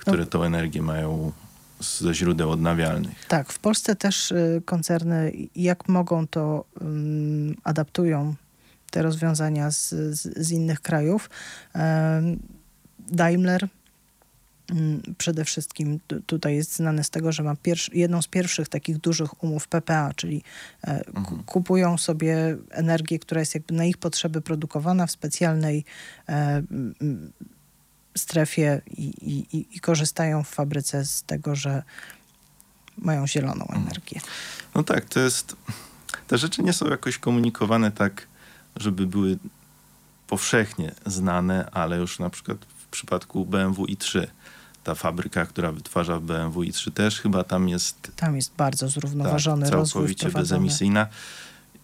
które 0.00 0.26
tą 0.26 0.42
energię 0.42 0.82
mają 0.82 1.32
ze 1.80 2.14
źródeł 2.14 2.50
odnawialnych. 2.50 3.26
tak, 3.28 3.52
w 3.52 3.58
Polsce 3.58 3.96
też 3.96 4.32
y, 4.32 4.62
koncerny 4.64 5.32
jak 5.56 5.88
mogą 5.88 6.26
to 6.26 6.64
ym, 6.82 7.56
adaptują 7.64 8.34
te 8.90 9.02
rozwiązania 9.02 9.70
z, 9.70 9.88
z, 9.90 10.46
z 10.46 10.50
innych 10.50 10.80
krajów. 10.80 11.30
Em, 11.72 12.38
Daimler 12.98 13.62
mm, 13.62 13.83
przede 15.18 15.44
wszystkim 15.44 16.00
tu- 16.06 16.20
tutaj 16.20 16.54
jest 16.54 16.76
znany 16.76 17.04
z 17.04 17.10
tego, 17.10 17.32
że 17.32 17.42
ma 17.42 17.56
jedną 17.92 18.22
z 18.22 18.26
pierwszych 18.28 18.68
takich 18.68 18.98
dużych 18.98 19.42
umów 19.44 19.68
PPA, 19.68 20.12
czyli 20.16 20.42
e, 20.84 21.04
ku- 21.04 21.42
kupują 21.46 21.98
sobie 21.98 22.56
energię, 22.70 23.18
która 23.18 23.40
jest 23.40 23.54
jakby 23.54 23.74
na 23.74 23.84
ich 23.84 23.98
potrzeby 23.98 24.40
produkowana 24.40 25.06
w 25.06 25.10
specjalnej 25.10 25.84
e, 26.28 26.62
strefie 28.18 28.80
i, 28.90 29.02
i, 29.04 29.56
i- 29.58 29.76
i 29.76 29.80
korzystają 29.80 30.42
w 30.42 30.48
fabryce 30.48 31.04
z 31.04 31.22
tego, 31.22 31.54
że 31.56 31.82
mają 32.98 33.26
zieloną 33.26 33.66
energię. 33.66 34.20
No 34.74 34.82
tak, 34.82 35.04
to 35.04 35.20
jest. 35.20 35.56
Te 36.28 36.38
rzeczy 36.38 36.62
nie 36.62 36.72
są 36.72 36.88
jakoś 36.88 37.18
komunikowane 37.18 37.92
tak, 37.92 38.26
żeby 38.76 39.06
były 39.06 39.38
powszechnie 40.26 40.92
znane, 41.06 41.70
ale 41.70 41.96
już 41.96 42.18
na 42.18 42.30
przykład 42.30 42.58
w 42.64 42.86
przypadku 42.88 43.46
BMW 43.46 43.84
i3, 43.84 44.26
ta 44.84 44.94
fabryka, 44.94 45.46
która 45.46 45.72
wytwarza 45.72 46.20
BMW 46.20 46.60
i3 46.60 46.92
też 46.92 47.20
chyba 47.20 47.44
tam 47.44 47.68
jest 47.68 48.12
Tam 48.16 48.36
jest 48.36 48.52
bardzo 48.56 48.88
zrównoważony 48.88 49.70
tak, 49.70 49.70
całkowicie 49.70 50.30
bezemisyjna. 50.30 51.06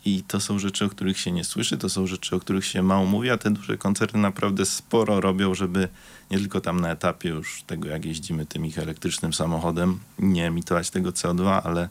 I 0.04 0.22
to 0.22 0.40
są 0.40 0.58
rzeczy, 0.58 0.84
o 0.84 0.88
których 0.88 1.18
się 1.18 1.32
nie 1.32 1.44
słyszy, 1.44 1.78
to 1.78 1.88
są 1.88 2.06
rzeczy, 2.06 2.36
o 2.36 2.40
których 2.40 2.66
się 2.66 2.82
mało 2.82 3.06
mówi, 3.06 3.30
a 3.30 3.38
te 3.38 3.50
duże 3.50 3.78
koncerny 3.78 4.20
naprawdę 4.20 4.66
sporo 4.66 5.20
robią, 5.20 5.54
żeby 5.54 5.88
nie 6.30 6.38
tylko 6.38 6.60
tam 6.60 6.80
na 6.80 6.90
etapie 6.90 7.28
już 7.28 7.62
tego, 7.62 7.88
jak 7.88 8.04
jeździmy 8.04 8.46
tym 8.46 8.66
ich 8.66 8.78
elektrycznym 8.78 9.32
samochodem, 9.32 9.98
nie 10.18 10.46
emitować 10.46 10.90
tego 10.90 11.10
CO2, 11.10 11.60
ale 11.64 11.88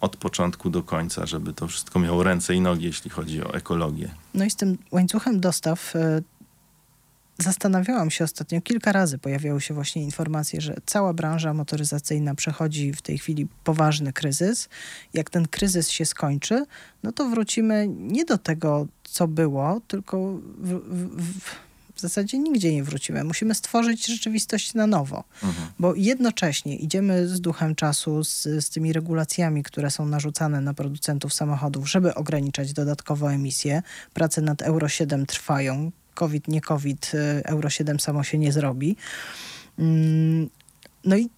od 0.00 0.16
początku 0.16 0.70
do 0.70 0.82
końca, 0.82 1.26
żeby 1.26 1.52
to 1.52 1.68
wszystko 1.68 1.98
miało 1.98 2.22
ręce 2.22 2.54
i 2.54 2.60
nogi, 2.60 2.84
jeśli 2.84 3.10
chodzi 3.10 3.42
o 3.42 3.54
ekologię. 3.54 4.10
No 4.34 4.44
i 4.44 4.50
z 4.50 4.56
tym 4.56 4.78
łańcuchem 4.90 5.40
dostaw 5.40 5.96
e, 5.96 6.22
zastanawiałam 7.38 8.10
się 8.10 8.24
ostatnio, 8.24 8.60
kilka 8.60 8.92
razy 8.92 9.18
pojawiały 9.18 9.60
się 9.60 9.74
właśnie 9.74 10.02
informacje, 10.02 10.60
że 10.60 10.76
cała 10.86 11.12
branża 11.12 11.54
motoryzacyjna 11.54 12.34
przechodzi 12.34 12.92
w 12.92 13.02
tej 13.02 13.18
chwili 13.18 13.46
poważny 13.64 14.12
kryzys. 14.12 14.68
Jak 15.14 15.30
ten 15.30 15.48
kryzys 15.48 15.88
się 15.88 16.06
skończy, 16.06 16.64
no 17.02 17.12
to 17.12 17.28
wrócimy 17.28 17.88
nie 17.88 18.24
do 18.24 18.38
tego, 18.38 18.86
co 19.04 19.28
było, 19.28 19.80
tylko 19.88 20.32
w, 20.58 20.68
w, 20.68 21.40
w, 21.94 22.00
zasadzie 22.00 22.38
nigdzie 22.38 22.74
nie 22.74 22.84
wrócimy. 22.84 23.24
Musimy 23.24 23.54
stworzyć 23.54 24.06
rzeczywistość 24.06 24.74
na 24.74 24.86
nowo, 24.86 25.24
bo 25.78 25.94
jednocześnie 25.94 26.76
idziemy 26.76 27.28
z 27.28 27.40
duchem 27.40 27.74
czasu, 27.74 28.24
z, 28.24 28.42
z 28.42 28.70
tymi 28.70 28.92
regulacjami, 28.92 29.62
które 29.62 29.90
są 29.90 30.06
narzucane 30.06 30.60
na 30.60 30.74
producentów 30.74 31.34
samochodów, 31.34 31.90
żeby 31.90 32.14
ograniczać 32.14 32.72
dodatkowo 32.72 33.32
emisje. 33.32 33.82
Prace 34.14 34.40
nad 34.40 34.62
Euro 34.62 34.88
7 34.88 35.26
trwają. 35.26 35.90
COVID, 36.18 36.48
nie 36.48 36.60
COVID, 36.60 37.14
y, 37.14 37.42
Euro 37.44 37.70
7 37.70 38.00
samo 38.00 38.24
się 38.24 38.38
nie 38.38 38.52
zrobi. 38.52 38.96
Mm, 39.78 40.48
No 41.04 41.16
i 41.16 41.30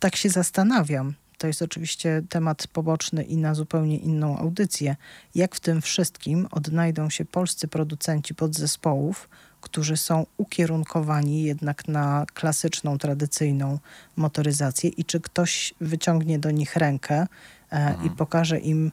tak 0.00 0.16
się 0.16 0.28
zastanawiam. 0.28 1.14
To 1.38 1.46
jest 1.46 1.62
oczywiście 1.62 2.22
temat 2.28 2.66
poboczny 2.66 3.22
i 3.22 3.36
na 3.36 3.54
zupełnie 3.54 3.98
inną 3.98 4.38
audycję. 4.38 4.96
Jak 5.34 5.54
w 5.54 5.60
tym 5.60 5.82
wszystkim 5.82 6.46
odnajdą 6.50 7.10
się 7.10 7.24
polscy 7.24 7.68
producenci 7.68 8.34
podzespołów, 8.34 9.28
którzy 9.60 9.96
są 9.96 10.26
ukierunkowani 10.36 11.42
jednak 11.42 11.88
na 11.88 12.26
klasyczną, 12.34 12.98
tradycyjną 12.98 13.78
motoryzację 14.16 14.90
i 14.90 15.04
czy 15.04 15.20
ktoś 15.20 15.74
wyciągnie 15.80 16.38
do 16.38 16.50
nich 16.50 16.76
rękę 16.76 17.26
e, 17.72 17.94
i 18.06 18.10
pokaże 18.10 18.58
im, 18.58 18.92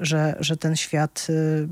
że, 0.00 0.36
że 0.40 0.56
ten 0.56 0.76
świat 0.76 1.26
y, 1.30 1.68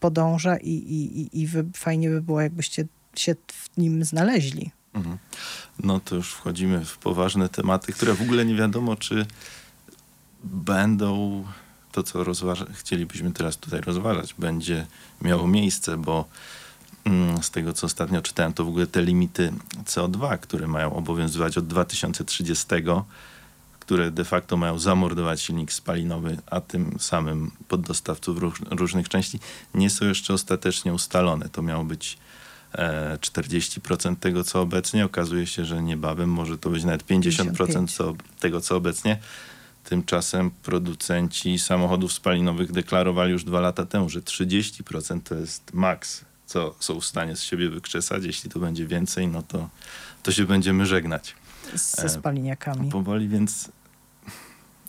podąża 0.00 0.56
i, 0.56 0.70
i, 0.70 1.40
i- 1.42 1.46
wy, 1.46 1.64
fajnie 1.76 2.08
by 2.10 2.22
było, 2.22 2.40
jakbyście 2.40 2.86
się 3.16 3.34
w 3.48 3.76
nim 3.78 4.04
znaleźli. 4.04 4.70
Mhm. 4.94 5.18
No 5.78 6.00
to 6.00 6.14
już 6.16 6.32
wchodzimy 6.32 6.84
w 6.84 6.98
poważne 6.98 7.48
tematy, 7.48 7.92
które 7.92 8.14
w 8.14 8.22
ogóle 8.22 8.44
nie 8.44 8.54
wiadomo, 8.54 8.96
czy 8.96 9.26
będą 10.44 11.44
to, 11.92 12.02
co 12.02 12.24
rozważa, 12.24 12.66
chcielibyśmy 12.72 13.32
teraz 13.32 13.56
tutaj 13.56 13.80
rozważać, 13.80 14.34
będzie 14.38 14.86
miało 15.22 15.46
miejsce, 15.46 15.96
bo 15.96 16.24
mm, 17.04 17.42
z 17.42 17.50
tego, 17.50 17.72
co 17.72 17.86
ostatnio 17.86 18.22
czytałem, 18.22 18.52
to 18.52 18.64
w 18.64 18.68
ogóle 18.68 18.86
te 18.86 19.02
limity 19.02 19.52
CO2, 19.84 20.38
które 20.38 20.66
mają 20.68 20.94
obowiązywać 20.96 21.58
od 21.58 21.66
2030, 21.66 22.66
które 23.82 24.10
de 24.10 24.24
facto 24.24 24.56
mają 24.56 24.78
zamordować 24.78 25.40
silnik 25.40 25.72
spalinowy, 25.72 26.38
a 26.46 26.60
tym 26.60 26.96
samym 26.98 27.50
poddostawców 27.68 28.38
róż, 28.38 28.60
różnych 28.70 29.08
części, 29.08 29.38
nie 29.74 29.90
są 29.90 30.04
jeszcze 30.04 30.34
ostatecznie 30.34 30.94
ustalone. 30.94 31.48
To 31.48 31.62
miało 31.62 31.84
być 31.84 32.18
e, 32.74 33.18
40% 33.20 34.16
tego, 34.16 34.44
co 34.44 34.60
obecnie. 34.60 35.04
Okazuje 35.04 35.46
się, 35.46 35.64
że 35.64 35.82
niebawem 35.82 36.30
może 36.30 36.58
to 36.58 36.70
być 36.70 36.84
nawet 36.84 37.02
50% 37.02 37.06
55. 37.06 37.92
co, 37.92 38.14
tego, 38.40 38.60
co 38.60 38.76
obecnie. 38.76 39.18
Tymczasem 39.84 40.50
producenci 40.50 41.58
samochodów 41.58 42.12
spalinowych 42.12 42.72
deklarowali 42.72 43.32
już 43.32 43.44
dwa 43.44 43.60
lata 43.60 43.86
temu, 43.86 44.08
że 44.08 44.20
30% 44.20 45.20
to 45.24 45.34
jest 45.34 45.74
maks, 45.74 46.24
co 46.46 46.74
są 46.80 47.00
w 47.00 47.06
stanie 47.06 47.36
z 47.36 47.42
siebie 47.42 47.70
wykrzesać. 47.70 48.24
Jeśli 48.24 48.50
to 48.50 48.58
będzie 48.58 48.86
więcej, 48.86 49.28
no 49.28 49.42
to, 49.42 49.68
to 50.22 50.32
się 50.32 50.44
będziemy 50.44 50.86
żegnać 50.86 51.34
Ze 51.74 52.04
E, 52.04 52.08
spaliniakami. 52.08 52.90
powoli, 52.90 53.28
więc 53.28 53.72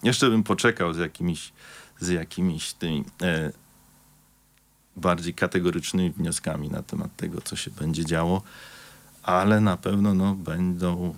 jeszcze 0.03 0.29
bym 0.29 0.43
poczekał 0.43 0.93
z 0.93 0.97
jakimiś, 0.97 1.53
z 1.99 2.07
jakimiś 2.07 2.73
tymi 2.73 3.05
e, 3.21 3.51
bardziej 4.95 5.33
kategorycznymi 5.33 6.11
wnioskami 6.11 6.69
na 6.69 6.83
temat 6.83 7.15
tego, 7.15 7.41
co 7.41 7.55
się 7.55 7.71
będzie 7.71 8.05
działo, 8.05 8.41
ale 9.23 9.61
na 9.61 9.77
pewno 9.77 10.13
no, 10.13 10.35
będą. 10.35 11.15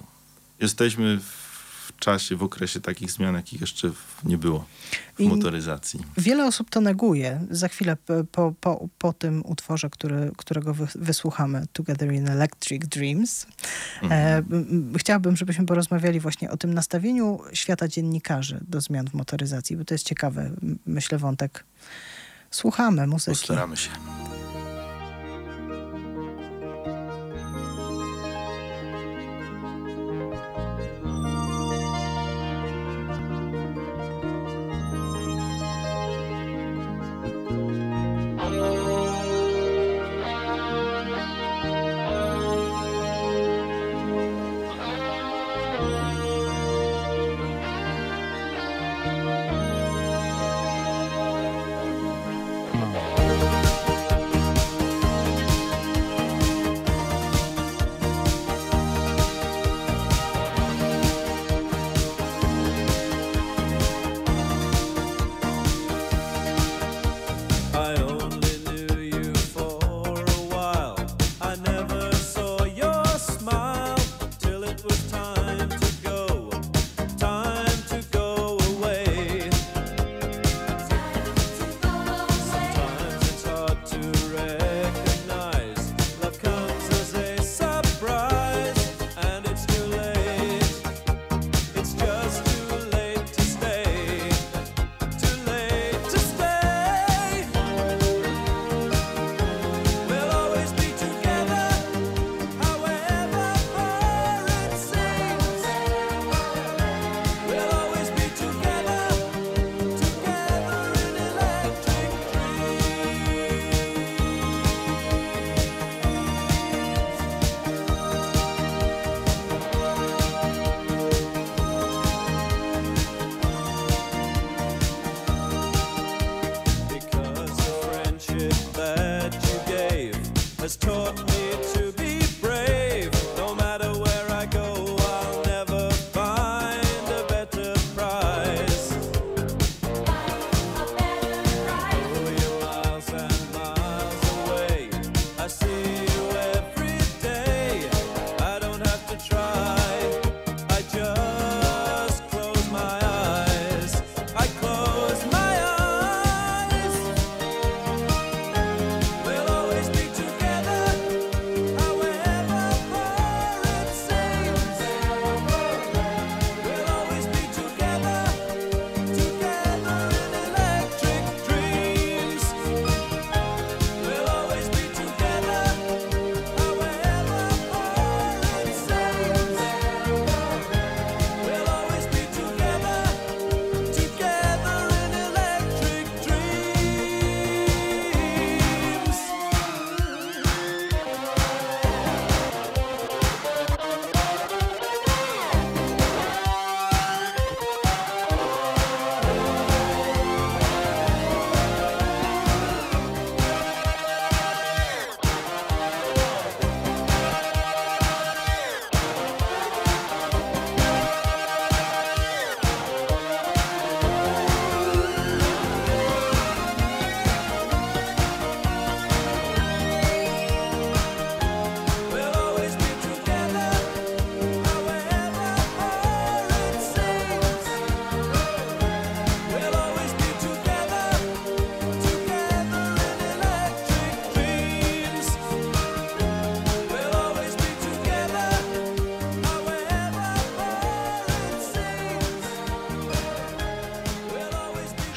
Jesteśmy 0.60 1.19
w 1.19 1.45
czasie, 2.00 2.36
w 2.36 2.44
okresie 2.44 2.82
takich 2.82 3.12
zmian, 3.12 3.36
jakich 3.36 3.62
jeszcze 3.62 3.89
w- 3.89 4.22
nie 4.24 4.38
było 4.38 4.65
w 5.15 5.20
I- 5.20 5.27
motoryzacji. 5.27 6.00
Wiele 6.18 6.46
osób 6.46 6.70
to 6.70 6.82
neguje. 6.82 7.42
Za 7.51 7.68
chwilę 7.68 7.98
po, 8.32 8.54
po, 8.62 8.88
po 9.00 9.13
tym 9.13 9.42
utworze, 9.46 9.89
który, 9.89 10.32
którego 10.38 10.74
wy, 10.74 10.88
wysłuchamy, 10.96 11.65
Together 11.74 12.13
in 12.13 12.30
Electric 12.30 12.88
Dreams, 12.88 13.48
e, 14.04 14.08
m- 14.38 14.46
m- 14.51 14.94
chciałabym, 14.98 15.36
żebyśmy 15.38 15.65
porozmawiali 15.65 16.20
właśnie 16.20 16.51
o 16.51 16.58
tym 16.58 16.74
nastawieniu 16.74 17.39
świata 17.54 17.88
dziennikarzy 17.88 18.60
do 18.68 18.82
zmian 18.82 19.08
w 19.10 19.13
motoryzacji, 19.13 19.77
bo 19.77 19.86
to 19.86 19.94
jest 19.94 20.06
ciekawy, 20.06 20.51
myślę, 20.86 21.18
wątek. 21.18 21.63
Słuchamy 22.51 23.08
muzyki. 23.08 23.32
Postaramy 23.38 23.77
się. 23.77 23.89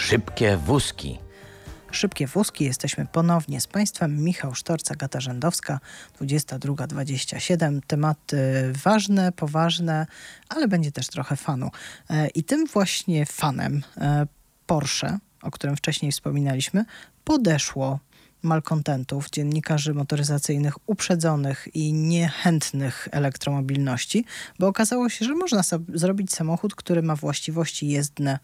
Szybkie 0.09 0.57
wózki. 0.57 1.18
Szybkie 1.90 2.27
wózki. 2.27 2.64
Jesteśmy 2.64 3.07
ponownie 3.07 3.61
z 3.61 3.66
Państwem. 3.66 4.25
Michał 4.25 4.55
Sztorca, 4.55 4.94
Gata 4.94 5.21
Rzędowska, 5.21 5.81
22.27. 6.21 7.81
Tematy 7.87 8.38
ważne, 8.85 9.33
poważne, 9.33 10.07
ale 10.49 10.68
będzie 10.68 10.92
też 10.92 11.07
trochę 11.07 11.37
fanu. 11.37 11.71
E, 12.11 12.29
I 12.29 12.44
tym 12.44 12.66
właśnie 12.66 13.27
fanem 13.27 13.83
e, 13.97 14.27
Porsche, 14.66 15.18
o 15.42 15.51
którym 15.51 15.77
wcześniej 15.77 16.12
wspominaliśmy, 16.12 16.85
podeszło 17.25 17.99
malkontentów, 18.42 19.31
dziennikarzy 19.31 19.94
motoryzacyjnych 19.94 20.75
uprzedzonych 20.87 21.68
i 21.75 21.92
niechętnych 21.92 23.09
elektromobilności, 23.11 24.25
bo 24.59 24.66
okazało 24.66 25.09
się, 25.09 25.25
że 25.25 25.35
można 25.35 25.62
zrobić 25.94 26.33
samochód, 26.33 26.75
który 26.75 27.03
ma 27.03 27.16
właściwości 27.16 27.88
jezdne 27.88 28.38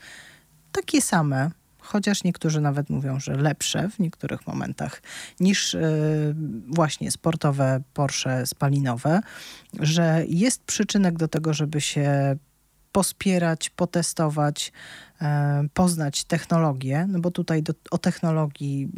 takie 0.74 1.02
same, 1.02 1.50
chociaż 1.78 2.24
niektórzy 2.24 2.60
nawet 2.60 2.90
mówią, 2.90 3.20
że 3.20 3.36
lepsze 3.36 3.88
w 3.88 3.98
niektórych 3.98 4.46
momentach 4.46 5.02
niż 5.40 5.74
y, 5.74 6.34
właśnie 6.68 7.10
sportowe 7.10 7.80
Porsche 7.94 8.46
spalinowe, 8.46 9.20
że 9.80 10.24
jest 10.28 10.64
przyczynek 10.64 11.18
do 11.18 11.28
tego, 11.28 11.54
żeby 11.54 11.80
się 11.80 12.36
pospierać, 12.92 13.70
potestować, 13.70 14.72
poznać 15.74 16.24
technologię, 16.24 17.06
no 17.08 17.20
bo 17.20 17.30
tutaj 17.30 17.62
do, 17.62 17.72
o 17.90 17.98
technologii 17.98 18.88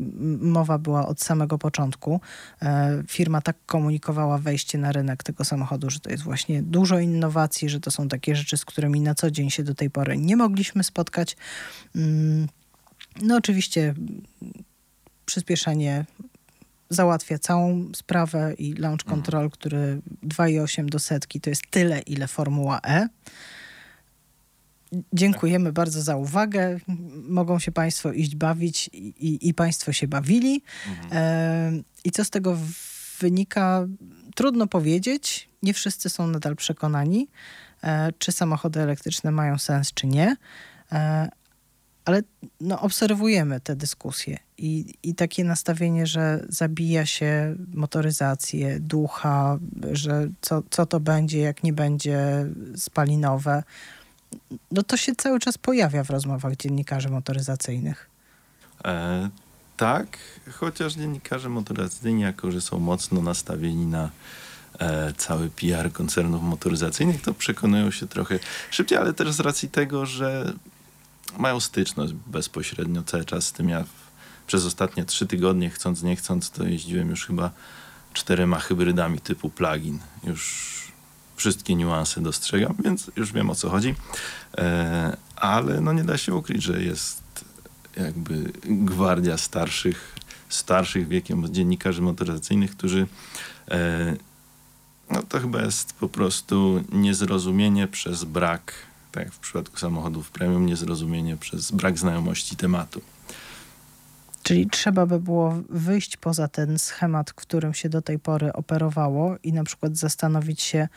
mowa 0.41 0.79
była 0.79 1.09
od 1.09 1.21
samego 1.21 1.59
początku. 1.59 2.21
E, 2.63 3.03
firma 3.09 3.41
tak 3.41 3.57
komunikowała 3.67 4.39
wejście 4.39 4.79
na 4.79 4.93
rynek 4.93 5.23
tego 5.23 5.45
samochodu, 5.45 5.91
że 5.91 6.01
to 6.01 6.11
jest 6.11 6.23
właśnie 6.23 6.63
dużo 6.63 6.99
innowacji, 6.99 7.69
że 7.69 7.81
to 7.81 7.91
są 7.91 8.09
takie 8.09 8.37
rzeczy, 8.37 8.57
z 8.57 8.65
którymi 8.65 9.01
na 9.01 9.15
co 9.15 9.31
dzień 9.31 9.51
się 9.51 9.63
do 9.63 9.75
tej 9.75 9.91
pory 9.91 10.17
nie 10.17 10.37
mogliśmy 10.37 10.85
spotkać. 10.85 11.37
Mm, 11.97 12.49
No 13.23 13.37
oczywiście 13.37 13.95
przyspieszenie 15.27 16.05
załatwia 16.91 17.39
całą 17.39 17.85
sprawę 17.95 18.55
i 18.59 18.75
launch 18.75 19.05
control, 19.05 19.51
który 19.51 20.01
2,8 20.23 20.85
do 20.85 20.99
setki 20.99 21.41
to 21.41 21.51
jest 21.51 21.63
tyle, 21.71 22.01
ile 22.01 22.27
Formuła 22.29 22.81
E. 22.85 23.09
Dziękujemy 25.13 25.73
bardzo 25.73 26.03
za 26.03 26.17
uwagę. 26.17 26.79
Mogą 27.29 27.59
się 27.59 27.73
Państwo 27.73 28.13
iść 28.13 28.37
bawić 28.37 28.91
i, 28.93 28.99
i, 28.99 29.49
i 29.49 29.55
Państwo 29.55 29.93
się 29.93 30.09
bawili. 30.09 30.63
E, 31.13 31.73
I 32.05 32.11
co 32.11 32.25
z 32.25 32.31
tego 32.31 32.59
wynika? 33.21 33.87
Trudno 34.35 34.67
powiedzieć. 34.67 35.49
Nie 35.63 35.75
wszyscy 35.75 36.09
są 36.09 36.27
nadal 36.27 36.57
przekonani, 36.57 37.29
e, 37.83 38.13
czy 38.19 38.33
samochody 38.33 38.81
elektryczne 38.81 39.31
mają 39.31 39.59
sens, 39.59 39.93
czy 39.95 40.07
nie. 40.07 40.37
E, 40.93 41.29
ale 42.05 42.23
no, 42.61 42.81
obserwujemy 42.81 43.61
te 43.61 43.77
dyskusje 43.77 44.39
i, 44.59 44.95
i 45.03 45.15
takie 45.15 45.45
nastawienie, 45.45 46.07
że 46.07 46.45
zabija 46.49 47.07
się 47.07 47.57
motoryzację, 47.75 48.81
ducha, 48.81 49.59
że 49.93 50.29
co, 50.41 50.63
co 50.71 50.87
to 50.87 51.01
będzie, 51.01 51.39
jak 51.39 51.63
nie 51.63 51.73
będzie 51.73 52.47
spalinowe. 52.77 53.63
No 54.71 54.83
to 54.83 54.97
się 54.97 55.15
cały 55.15 55.41
czas 55.41 55.59
pojawia 55.59 56.05
w 56.05 56.11
rozmowach 56.11 56.57
dziennikarzy 56.57 57.09
motoryzacyjnych. 57.09 58.11
E, 58.85 59.29
tak, 59.77 60.19
chociaż 60.53 60.95
dziennikarze 60.95 61.49
motoryzacyjni, 61.49 62.23
jako 62.23 62.51
że 62.51 62.61
są 62.61 62.79
mocno 62.79 63.23
nastawieni 63.23 63.87
na 63.87 64.11
e, 64.79 65.13
cały 65.17 65.51
PR 65.51 65.93
koncernów 65.93 66.43
motoryzacyjnych, 66.43 67.23
to 67.23 67.35
przekonują 67.35 67.91
się 67.91 68.07
trochę 68.07 68.39
szybciej, 68.71 68.99
ale 68.99 69.15
też 69.15 69.33
z 69.33 69.41
racji 69.41 69.69
tego, 69.69 70.07
że 70.07 70.53
mają 71.39 71.61
styczność 71.61 72.13
bezpośrednio 72.13 73.03
cały 73.03 73.25
czas 73.25 73.47
z 73.47 73.53
tym. 73.53 73.69
Ja 73.69 73.85
przez 74.47 74.65
ostatnie 74.65 75.05
trzy 75.05 75.27
tygodnie, 75.27 75.71
chcąc 75.71 76.03
nie 76.03 76.17
chcąc, 76.17 76.51
to 76.51 76.65
jeździłem 76.65 77.11
już 77.11 77.27
chyba 77.27 77.51
czterema 78.13 78.59
hybrydami 78.59 79.21
typu 79.21 79.51
plug-in. 79.51 79.99
Już 80.25 80.75
wszystkie 81.37 81.75
niuanse 81.75 82.21
dostrzegam, 82.21 82.75
więc 82.85 83.11
już 83.17 83.33
wiem 83.33 83.51
o 83.51 83.55
co 83.55 83.71
chodzi. 83.71 83.95
E, 84.59 85.17
ale 85.37 85.81
no 85.81 85.93
nie 85.93 86.05
da 86.05 86.19
się 86.19 86.35
ukryć, 86.35 86.63
że 86.63 86.83
jest 86.83 87.45
jakby 87.97 88.53
gwardia 88.65 89.39
starszych, 89.39 90.15
starszych 90.49 91.09
wiekiem 91.09 91.55
dziennikarzy 91.55 92.03
motoryzacyjnych, 92.03 92.71
którzy 92.71 93.07
e, 93.71 94.17
no 95.11 95.23
to 95.23 95.41
chyba 95.41 95.63
jest 95.63 95.93
po 95.93 96.09
prostu 96.09 96.85
niezrozumienie 96.93 97.89
przez 97.89 98.25
brak, 98.25 98.73
tak 99.13 99.25
jak 99.25 99.35
w 99.35 99.39
przypadku 99.39 99.79
samochodów 99.79 100.31
premium, 100.31 100.67
niezrozumienie 100.67 101.37
przez 101.37 101.71
brak 101.71 101.99
znajomości 101.99 102.57
tematu. 102.57 103.01
Czyli 104.43 104.71
trzeba 104.71 105.07
by 105.07 105.21
było 105.21 105.55
wyjść 105.69 106.17
poza 106.17 106.49
ten 106.49 106.79
schemat, 106.79 107.33
którym 107.33 107.75
się 107.75 107.89
do 107.89 108.03
tej 108.03 108.19
pory 108.19 108.53
operowało 108.53 109.37
i 109.43 109.53
na 109.53 109.65
przykład 109.65 109.97
zastanowić 109.97 110.63
się, 110.63 110.89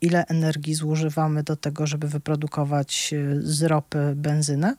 ile 0.00 0.26
energii 0.26 0.74
zużywamy 0.74 1.42
do 1.42 1.56
tego, 1.56 1.86
żeby 1.86 2.08
wyprodukować 2.08 3.12
e, 3.12 3.42
z 3.42 3.62
ropy 3.62 4.12
benzynę? 4.16 4.76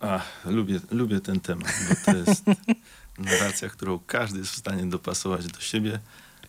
Ach, 0.00 0.44
lubię, 0.44 0.80
lubię 0.90 1.20
ten 1.20 1.40
temat, 1.40 1.72
bo 1.88 2.12
to 2.12 2.18
jest 2.18 2.44
narracja, 3.18 3.68
którą 3.68 3.98
każdy 4.06 4.38
jest 4.38 4.50
w 4.50 4.56
stanie 4.56 4.86
dopasować 4.86 5.46
do 5.46 5.60
siebie, 5.60 5.98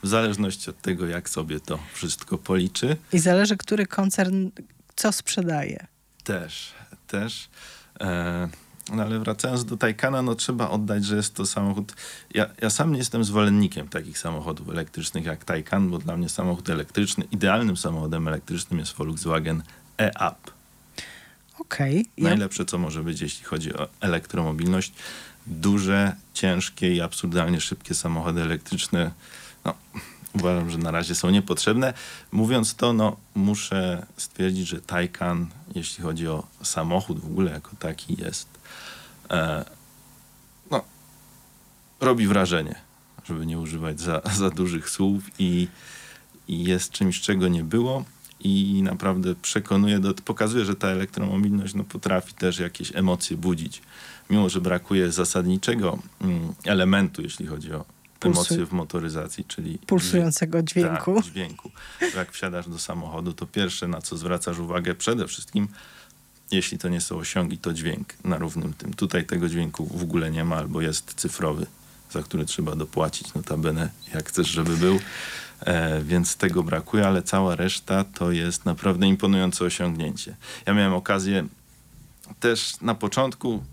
w 0.03 0.07
zależności 0.07 0.69
od 0.69 0.81
tego, 0.81 1.07
jak 1.07 1.29
sobie 1.29 1.59
to 1.59 1.79
wszystko 1.93 2.37
policzy. 2.37 2.97
I 3.13 3.19
zależy, 3.19 3.57
który 3.57 3.87
koncern 3.87 4.49
co 4.95 5.11
sprzedaje. 5.11 5.87
Też, 6.23 6.73
też. 7.07 7.49
E, 7.99 8.49
no 8.89 9.03
ale 9.03 9.19
wracając 9.19 9.65
do 9.65 9.77
Taycana, 9.77 10.21
no 10.21 10.35
trzeba 10.35 10.69
oddać, 10.69 11.05
że 11.05 11.15
jest 11.15 11.33
to 11.33 11.45
samochód... 11.45 11.93
Ja, 12.33 12.45
ja 12.61 12.69
sam 12.69 12.91
nie 12.91 12.97
jestem 12.97 13.23
zwolennikiem 13.23 13.87
takich 13.87 14.19
samochodów 14.19 14.69
elektrycznych 14.69 15.25
jak 15.25 15.45
Taycan, 15.45 15.89
bo 15.89 15.97
dla 15.97 16.17
mnie 16.17 16.29
samochód 16.29 16.69
elektryczny, 16.69 17.25
idealnym 17.31 17.77
samochodem 17.77 18.27
elektrycznym 18.27 18.79
jest 18.79 18.93
Volkswagen 18.93 19.63
e-Up. 19.97 20.51
Okej. 21.59 22.09
Ja- 22.17 22.29
Najlepsze, 22.29 22.65
co 22.65 22.77
może 22.77 23.03
być, 23.03 23.21
jeśli 23.21 23.45
chodzi 23.45 23.73
o 23.73 23.87
elektromobilność. 24.01 24.93
Duże, 25.47 26.15
ciężkie 26.33 26.95
i 26.95 27.01
absurdalnie 27.01 27.61
szybkie 27.61 27.95
samochody 27.95 28.41
elektryczne, 28.41 29.11
no, 29.65 29.73
uważam, 30.33 30.69
że 30.69 30.77
na 30.77 30.91
razie 30.91 31.15
są 31.15 31.29
niepotrzebne. 31.29 31.93
Mówiąc 32.31 32.75
to, 32.75 32.93
no, 32.93 33.17
muszę 33.35 34.05
stwierdzić, 34.17 34.67
że 34.67 34.81
Taycan, 34.81 35.47
jeśli 35.75 36.03
chodzi 36.03 36.27
o 36.27 36.47
samochód 36.63 37.19
w 37.19 37.25
ogóle 37.25 37.51
jako 37.51 37.71
taki 37.79 38.21
jest, 38.21 38.47
no, 40.71 40.83
robi 41.99 42.27
wrażenie, 42.27 42.75
żeby 43.25 43.45
nie 43.45 43.59
używać 43.59 43.99
za, 43.99 44.21
za 44.39 44.49
dużych 44.49 44.89
słów 44.89 45.23
i, 45.39 45.67
i 46.47 46.63
jest 46.63 46.91
czymś, 46.91 47.21
czego 47.21 47.47
nie 47.47 47.63
było 47.63 48.05
i 48.39 48.81
naprawdę 48.83 49.35
przekonuje, 49.35 49.99
do, 49.99 50.13
pokazuje, 50.13 50.65
że 50.65 50.75
ta 50.75 50.87
elektromobilność 50.87 51.73
no, 51.73 51.83
potrafi 51.83 52.33
też 52.33 52.59
jakieś 52.59 52.95
emocje 52.95 53.37
budzić. 53.37 53.81
Mimo, 54.29 54.49
że 54.49 54.61
brakuje 54.61 55.11
zasadniczego 55.11 55.99
mm, 56.21 56.53
elementu, 56.65 57.21
jeśli 57.21 57.47
chodzi 57.47 57.73
o 57.73 57.85
Pulsu- 58.19 58.31
emocje 58.31 58.65
w 58.65 58.71
motoryzacji, 58.71 59.45
czyli 59.45 59.77
Pulsującego 59.77 60.63
dźwięku. 60.63 61.15
Tak, 61.15 61.25
dźwięku. 61.25 61.71
Jak 62.15 62.31
wsiadasz 62.31 62.69
do 62.69 62.79
samochodu, 62.79 63.33
to 63.33 63.47
pierwsze, 63.47 63.87
na 63.87 64.01
co 64.01 64.17
zwracasz 64.17 64.59
uwagę, 64.59 64.95
przede 64.95 65.27
wszystkim, 65.27 65.67
jeśli 66.51 66.77
to 66.77 66.89
nie 66.89 67.01
są 67.01 67.17
osiągi, 67.17 67.57
to 67.57 67.73
dźwięk 67.73 68.13
na 68.23 68.37
równym 68.37 68.73
tym. 68.73 68.93
Tutaj 68.93 69.25
tego 69.25 69.49
dźwięku 69.49 69.85
w 69.85 70.03
ogóle 70.03 70.31
nie 70.31 70.43
ma, 70.43 70.55
albo 70.55 70.81
jest 70.81 71.13
cyfrowy, 71.13 71.65
za 72.11 72.23
który 72.23 72.45
trzeba 72.45 72.75
dopłacić, 72.75 73.33
notabene, 73.33 73.89
jak 74.13 74.29
chcesz, 74.29 74.47
żeby 74.47 74.77
był. 74.77 74.99
E, 75.59 76.01
więc 76.03 76.35
tego 76.35 76.63
brakuje, 76.63 77.07
ale 77.07 77.23
cała 77.23 77.55
reszta 77.55 78.03
to 78.03 78.31
jest 78.31 78.65
naprawdę 78.65 79.07
imponujące 79.07 79.65
osiągnięcie. 79.65 80.35
Ja 80.65 80.73
miałem 80.73 80.93
okazję 80.93 81.47
też 82.39 82.81
na 82.81 82.95
początku 82.95 83.63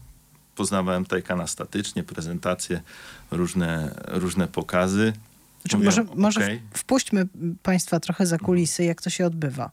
poznawałem 0.55 1.05
Taycana 1.05 1.47
statycznie, 1.47 2.03
prezentacje, 2.03 2.81
różne, 3.31 3.95
różne 4.07 4.49
pokazy. 4.49 5.13
Znaczy, 5.69 5.77
Mówiłem, 5.85 6.07
może 6.07 6.41
może 6.41 6.57
w- 6.75 6.79
wpuśćmy 6.79 7.27
Państwa 7.63 8.01
trochę 8.01 8.27
za 8.27 8.39
kulisy, 8.39 8.85
jak 8.85 9.03
to 9.03 9.11
się 9.11 9.27
odbywa. 9.27 9.71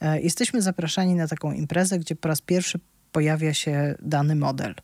E, 0.00 0.20
Jesteśmy 0.20 0.62
zapraszani 0.62 1.14
na 1.14 1.28
taką 1.28 1.52
imprezę, 1.52 1.98
gdzie 1.98 2.16
po 2.16 2.28
raz 2.28 2.40
pierwszy 2.40 2.80
pojawia 3.12 3.54
się 3.54 3.94
dany 4.02 4.34
model. 4.36 4.74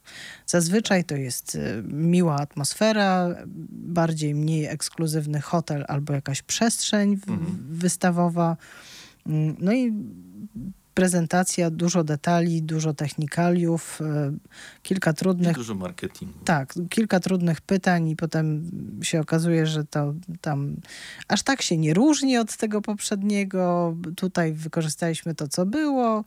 Zazwyczaj 0.46 1.04
to 1.04 1.16
jest 1.16 1.54
e, 1.56 1.82
miła 1.82 2.36
atmosfera, 2.36 3.28
bardziej 3.70 4.34
mniej 4.34 4.66
ekskluzywny 4.66 5.40
hotel 5.40 5.84
albo 5.88 6.12
jakaś 6.12 6.42
przestrzeń 6.42 7.16
w- 7.16 7.78
wystawowa. 7.78 8.56
Mm, 9.26 9.56
No 9.58 9.72
i 9.72 9.92
prezentacja, 10.94 11.70
dużo 11.70 12.04
detali, 12.04 12.62
dużo 12.62 12.94
technikaliów, 12.94 14.00
e, 14.00 14.32
kilka 14.82 15.10
I 15.10 15.14
trudnych 15.14 15.56
dużo 15.56 15.74
marketingu. 15.74 16.38
tak, 16.44 16.74
kilka 16.90 17.20
trudnych 17.20 17.60
pytań 17.60 18.08
i 18.08 18.16
potem 18.16 18.70
się 19.02 19.20
okazuje, 19.20 19.66
że 19.66 19.84
to 19.84 20.14
tam 20.40 20.76
aż 21.28 21.42
tak 21.42 21.62
się 21.62 21.76
nie 21.76 21.94
różni 21.94 22.38
od 22.38 22.56
tego 22.56 22.82
poprzedniego. 22.82 23.96
Tutaj 24.16 24.52
wykorzystaliśmy 24.52 25.34
to, 25.34 25.48
co 25.48 25.66
było. 25.66 26.24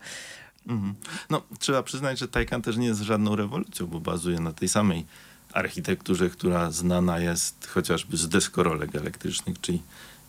Mhm. 0.66 0.94
No, 1.30 1.42
trzeba 1.58 1.82
przyznać, 1.82 2.18
że 2.18 2.28
Taycan 2.28 2.62
też 2.62 2.76
nie 2.76 2.86
jest 2.86 3.00
żadną 3.00 3.36
rewolucją, 3.36 3.86
bo 3.86 4.00
bazuje 4.00 4.40
na 4.40 4.52
tej 4.52 4.68
samej 4.68 5.06
architekturze, 5.52 6.30
która 6.30 6.70
znana 6.70 7.18
jest 7.18 7.66
chociażby 7.66 8.16
z 8.16 8.28
deskorolek 8.28 8.94
elektrycznych, 8.94 9.60
czyli 9.60 9.82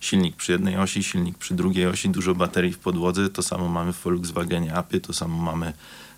silnik 0.05 0.35
przy 0.35 0.51
jednej 0.51 0.77
osi, 0.77 1.03
silnik 1.03 1.37
przy 1.37 1.53
drugiej 1.55 1.87
osi, 1.87 2.09
dużo 2.09 2.35
baterii 2.35 2.73
w 2.73 2.79
podłodze. 2.79 3.29
To 3.29 3.43
samo 3.43 3.69
mamy 3.69 3.93
w 3.93 4.03
Volkswagenie 4.03 4.73
Apie, 4.73 5.01
to 5.01 5.13
samo 5.13 5.37
mamy 5.37 5.73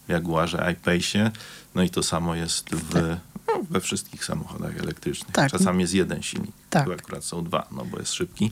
w 0.08 0.10
Jaguarze 0.12 0.74
I-Pace'ie, 0.74 1.32
no 1.76 1.84
i 1.84 1.90
to 1.90 2.04
samo 2.04 2.36
jest 2.36 2.70
w, 2.76 3.18
no, 3.48 3.64
we 3.70 3.82
wszystkich 3.82 4.26
samochodach 4.26 4.78
elektrycznych. 4.78 5.32
Tak. 5.32 5.52
Czasami 5.52 5.82
jest 5.82 5.94
jeden 5.94 6.24
silnik, 6.24 6.52
Tak. 6.70 6.86
tu 6.86 6.92
akurat 6.92 7.24
są 7.24 7.44
dwa, 7.44 7.68
no 7.72 7.86
bo 7.86 8.00
jest 8.00 8.14
szybki. 8.14 8.52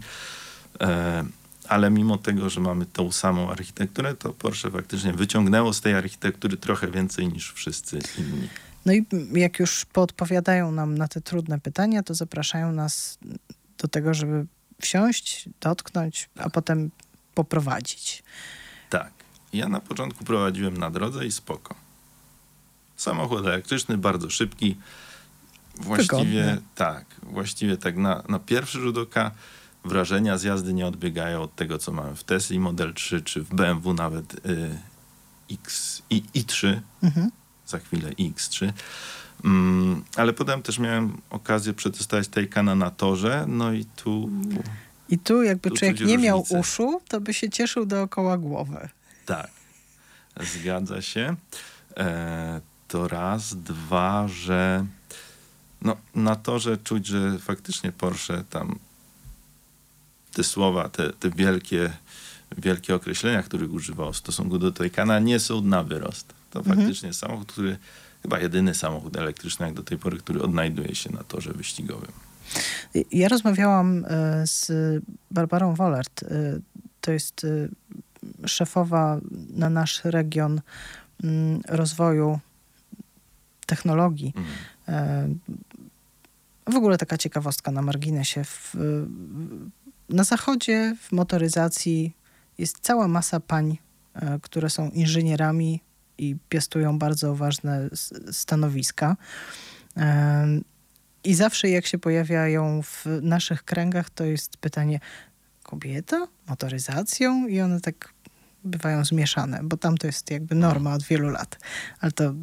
E, 0.81 1.25
ale 1.69 1.89
mimo 1.89 2.17
tego, 2.17 2.49
że 2.49 2.61
mamy 2.61 2.85
tą 2.85 3.11
samą 3.11 3.51
architekturę, 3.51 4.15
to 4.15 4.33
Porsche 4.33 4.71
faktycznie 4.71 5.13
wyciągnęło 5.13 5.73
z 5.73 5.81
tej 5.81 5.93
architektury 5.93 6.57
trochę 6.57 6.91
więcej 6.91 7.27
niż 7.27 7.53
wszyscy 7.53 7.99
inni. 8.17 8.49
No 8.85 8.93
i 8.93 9.05
jak 9.33 9.59
już 9.59 9.85
podpowiadają 9.85 10.71
nam 10.71 10.97
na 10.97 11.07
te 11.07 11.21
trudne 11.21 11.59
pytania, 11.59 12.03
to 12.03 12.13
zapraszają 12.13 12.71
nas 12.71 13.17
do 13.77 13.87
tego, 13.87 14.13
żeby 14.13 14.45
wsiąść, 14.81 15.49
dotknąć, 15.61 16.29
a 16.39 16.49
potem 16.49 16.91
poprowadzić. 17.33 18.23
Tak. 18.89 19.11
Ja 19.53 19.69
na 19.69 19.79
początku 19.79 20.23
prowadziłem 20.23 20.77
na 20.77 20.91
drodze 20.91 21.25
i 21.25 21.31
spoko. 21.31 21.75
Samochód 22.95 23.45
elektryczny, 23.45 23.97
bardzo 23.97 24.29
szybki. 24.29 24.77
Właściwie 25.75 26.43
Wygodny. 26.43 26.61
tak. 26.75 27.05
Właściwie 27.23 27.77
tak 27.77 27.97
na, 27.97 28.23
na 28.29 28.39
pierwszy 28.39 28.79
rzut 28.79 28.97
oka 28.97 29.31
wrażenia 29.85 30.37
z 30.37 30.43
jazdy 30.43 30.73
nie 30.73 30.87
odbiegają 30.87 31.41
od 31.41 31.55
tego, 31.55 31.77
co 31.77 31.91
mamy 31.91 32.15
w 32.15 32.23
Tesla 32.23 32.59
Model 32.59 32.93
3, 32.93 33.21
czy 33.21 33.43
w 33.43 33.55
BMW 33.55 33.93
nawet 33.93 34.45
y, 34.45 34.79
X 35.51 36.01
i 36.09 36.23
i3. 36.35 36.79
Mhm. 37.03 37.31
Za 37.67 37.79
chwilę 37.79 38.09
X3. 38.09 38.71
Mm, 39.45 40.03
ale 40.15 40.33
potem 40.33 40.61
też 40.61 40.79
miałem 40.79 41.21
okazję 41.29 41.73
przetestować 41.73 42.27
Taycana 42.27 42.75
na 42.75 42.91
torze, 42.91 43.45
no 43.47 43.73
i 43.73 43.85
tu 43.85 44.29
I 45.09 45.19
tu 45.19 45.43
jakby 45.43 45.69
Tu 45.69 45.75
człowiek 45.75 45.99
nie 45.99 46.17
miał 46.17 46.37
różnicę. 46.37 46.59
uszu, 46.59 47.01
to 47.07 47.21
by 47.21 47.33
się 47.33 47.49
cieszył 47.49 47.85
dookoła 47.85 48.37
głowy. 48.37 48.89
Tak, 49.25 49.51
zgadza 50.53 51.01
się. 51.01 51.35
E, 51.97 52.61
to 52.87 53.07
raz, 53.07 53.55
dwa, 53.55 54.27
że 54.27 54.85
no, 55.81 55.97
na 56.15 56.35
to, 56.35 56.59
że 56.59 56.77
czuć, 56.77 57.07
że 57.07 57.39
faktycznie 57.39 57.91
Porsche 57.91 58.43
tam 58.49 58.79
te 60.33 60.43
słowa, 60.43 60.89
te, 60.89 61.13
te 61.13 61.29
wielkie, 61.29 61.93
wielkie 62.57 62.95
określenia, 62.95 63.43
których 63.43 63.73
używał 63.73 64.13
w 64.13 64.17
stosunku 64.17 64.57
do 64.57 64.71
Taycana, 64.71 65.19
nie 65.19 65.39
są 65.39 65.61
na 65.61 65.83
wyrost. 65.83 66.33
To 66.55 66.63
faktycznie 66.63 67.07
jest 67.07 67.19
samochód, 67.19 67.51
który 67.51 67.77
chyba 68.21 68.39
jedyny 68.39 68.73
samochód 68.73 69.17
elektryczny 69.17 69.65
jak 69.65 69.75
do 69.75 69.83
tej 69.83 69.97
pory, 69.97 70.17
który 70.17 70.41
odnajduje 70.41 70.95
się 70.95 71.09
na 71.13 71.23
torze 71.23 71.53
wyścigowym. 71.53 72.11
Ja 73.11 73.27
rozmawiałam 73.29 74.05
e, 74.05 74.47
z 74.47 74.71
Barbarą 75.31 75.75
Wollert. 75.75 76.23
e, 76.23 76.27
To 77.01 77.11
jest 77.11 77.43
e, 77.43 78.47
szefowa 78.47 79.19
na 79.49 79.69
nasz 79.69 80.01
region 80.03 80.61
mm, 81.23 81.61
rozwoju 81.67 82.39
technologii. 83.65 84.33
Mhm. 84.87 85.39
W 86.73 86.75
ogóle 86.75 86.97
taka 86.97 87.17
ciekawostka 87.17 87.71
na 87.71 87.81
marginesie. 87.81 88.43
W, 88.43 88.75
na 90.09 90.23
zachodzie 90.23 90.95
w 91.01 91.11
motoryzacji 91.11 92.13
jest 92.57 92.79
cała 92.79 93.07
masa 93.07 93.39
pań, 93.39 93.77
które 94.41 94.69
są 94.69 94.89
inżynierami 94.89 95.81
i 96.17 96.35
piastują 96.49 96.99
bardzo 96.99 97.35
ważne 97.35 97.89
stanowiska. 98.31 99.17
I 101.23 101.35
zawsze 101.35 101.69
jak 101.69 101.85
się 101.85 101.97
pojawiają 101.97 102.81
w 102.81 103.05
naszych 103.21 103.63
kręgach, 103.63 104.09
to 104.09 104.23
jest 104.23 104.57
pytanie 104.57 104.99
kobieta? 105.63 106.27
Motoryzacją? 106.47 107.47
I 107.47 107.61
one 107.61 107.81
tak 107.81 108.13
bywają 108.63 109.05
zmieszane, 109.05 109.59
bo 109.63 109.77
tam 109.77 109.97
to 109.97 110.07
jest 110.07 110.31
jakby 110.31 110.55
norma 110.55 110.93
od 110.93 111.03
wielu 111.03 111.29
lat. 111.29 111.57
Ale 111.99 112.11
to 112.11 112.33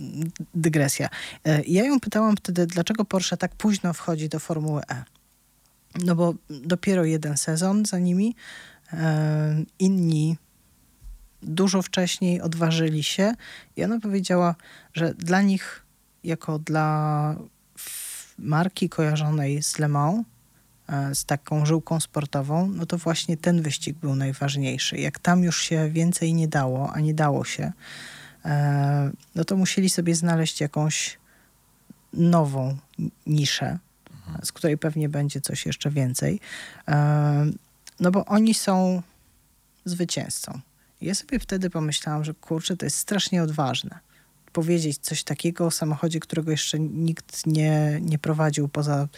dygresja. 0.55 1.09
E, 1.45 1.63
Ja 1.63 1.85
ją 1.85 2.01
pytałam 2.01 2.37
wtedy, 2.37 2.67
dlaczego 2.67 3.05
Porsche 3.05 3.37
tak 3.37 3.55
późno 3.55 3.93
wchodzi 3.93 4.29
do 4.29 4.39
Formuły 4.39 4.83
E. 4.91 5.05
No 6.05 6.15
bo 6.15 6.35
dopiero 6.51 7.05
jeden 7.05 7.37
sezon 7.37 7.85
za 7.85 7.99
nimi. 7.99 8.37
Inni 9.79 10.37
dużo 11.43 11.83
wcześniej 11.83 12.41
odważyli 12.41 13.03
się 13.03 13.35
i 13.77 13.85
ona 13.85 14.01
powiedziała, 14.01 14.55
że 14.95 15.15
dla 15.15 15.43
nich, 15.43 15.83
jako 16.25 16.59
dla 16.59 17.37
marki 18.39 18.89
kojarzonej 18.89 19.63
z 19.63 19.79
Le 19.79 19.89
Mans, 19.89 20.25
e, 20.89 21.15
z 21.15 21.25
taką 21.25 21.67
żyłką 21.67 22.01
sportową, 22.01 22.69
no 22.69 22.87
to 22.87 22.99
właśnie 22.99 23.37
ten 23.37 23.63
wyścig 23.63 23.97
był 23.97 24.15
najważniejszy. 24.15 24.97
Jak 24.97 25.19
tam 25.19 25.45
już 25.45 25.63
się 25.63 25.91
więcej 25.91 26.35
nie 26.35 26.49
dało, 26.49 26.93
a 26.93 27.01
nie 27.01 27.15
dało 27.15 27.45
się, 27.45 27.73
e, 28.45 29.11
no 29.35 29.45
to 29.45 29.57
musieli 29.57 29.91
sobie 29.91 30.15
znaleźć 30.15 30.61
jakąś 30.61 31.19
nową 32.13 32.77
niszę, 33.27 33.79
z 34.45 34.53
której 34.53 34.79
pewnie 34.79 35.09
będzie 35.09 35.41
coś 35.41 35.67
jeszcze 35.67 35.91
więcej. 35.91 36.41
E, 36.89 37.47
No 38.03 38.11
bo 38.11 38.25
oni 38.25 38.55
są 38.55 39.03
zwycięzcą. 39.85 40.61
Ja 41.03 41.15
sobie 41.15 41.39
wtedy 41.39 41.71
pomyślałam, 41.71 42.25
że 42.25 42.35
kurczę, 42.35 42.77
to 42.77 42.87
jest 42.87 42.97
strasznie 42.97 43.43
odważne. 43.43 43.99
Powiedzieć 44.53 44.99
coś 44.99 45.25
takiego 45.25 45.67
o 45.67 45.71
samochodzie, 45.71 46.21
którego 46.21 46.51
jeszcze 46.51 46.79
nikt 46.81 47.47
nie, 47.47 48.01
nie 48.01 48.19
prowadził 48.19 48.69
poza 48.69 49.09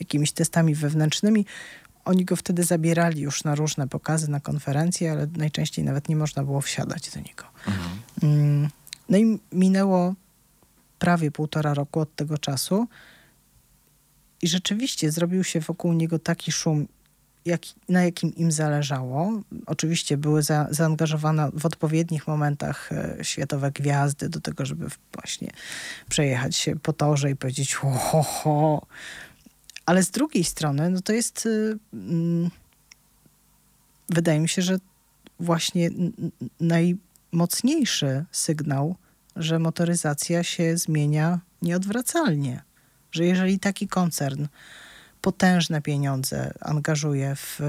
jakimiś 0.00 0.32
testami 0.32 0.74
wewnętrznymi. 0.74 1.46
Oni 2.04 2.24
go 2.24 2.36
wtedy 2.36 2.64
zabierali 2.64 3.20
już 3.20 3.44
na 3.44 3.54
różne 3.54 3.88
pokazy, 3.88 4.30
na 4.30 4.40
konferencje, 4.40 5.12
ale 5.12 5.26
najczęściej 5.36 5.84
nawet 5.84 6.08
nie 6.08 6.16
można 6.16 6.44
było 6.44 6.60
wsiadać 6.60 7.10
do 7.10 7.20
niego. 7.20 7.44
Mm, 8.22 8.68
No 9.08 9.18
i 9.18 9.38
minęło 9.52 10.14
prawie 10.98 11.30
półtora 11.30 11.74
roku 11.74 12.00
od 12.00 12.16
tego 12.16 12.38
czasu 12.38 12.86
i 14.42 14.48
rzeczywiście 14.48 15.12
zrobił 15.12 15.44
się 15.44 15.60
wokół 15.60 15.92
niego 15.92 16.18
taki 16.18 16.52
szum, 16.52 16.88
jak, 17.44 17.62
na 17.88 18.04
jakim 18.04 18.34
im 18.34 18.52
zależało. 18.52 19.40
Oczywiście 19.66 20.16
były 20.16 20.42
za, 20.42 20.66
zaangażowane 20.70 21.50
w 21.52 21.66
odpowiednich 21.66 22.28
momentach 22.28 22.92
e, 22.92 23.16
światowe 23.22 23.70
gwiazdy 23.70 24.28
do 24.28 24.40
tego, 24.40 24.66
żeby 24.66 24.86
właśnie 25.14 25.50
przejechać 26.08 26.56
się 26.56 26.76
po 26.76 26.92
torze 26.92 27.30
i 27.30 27.36
powiedzieć 27.36 27.74
ho, 27.74 28.22
ho. 28.22 28.86
Ale 29.86 30.02
z 30.02 30.10
drugiej 30.10 30.44
strony, 30.44 30.90
no 30.90 31.00
to 31.00 31.12
jest... 31.12 31.46
y, 31.46 31.78
mm, 31.92 32.50
wydaje 34.08 34.40
mi 34.40 34.48
się, 34.48 34.62
że 34.62 34.78
właśnie 35.40 35.90
najmocniejszy 36.60 38.24
sygnał, 38.32 38.96
że 39.36 39.58
motoryzacja 39.58 40.42
się 40.42 40.76
zmienia 40.76 41.40
nieodwracalnie. 41.62 42.62
Że 43.12 43.24
jeżeli 43.24 43.58
taki 43.58 43.88
koncern 43.88 44.46
potężne 45.22 45.82
pieniądze 45.82 46.54
angażuje 46.60 47.36
w, 47.36 47.60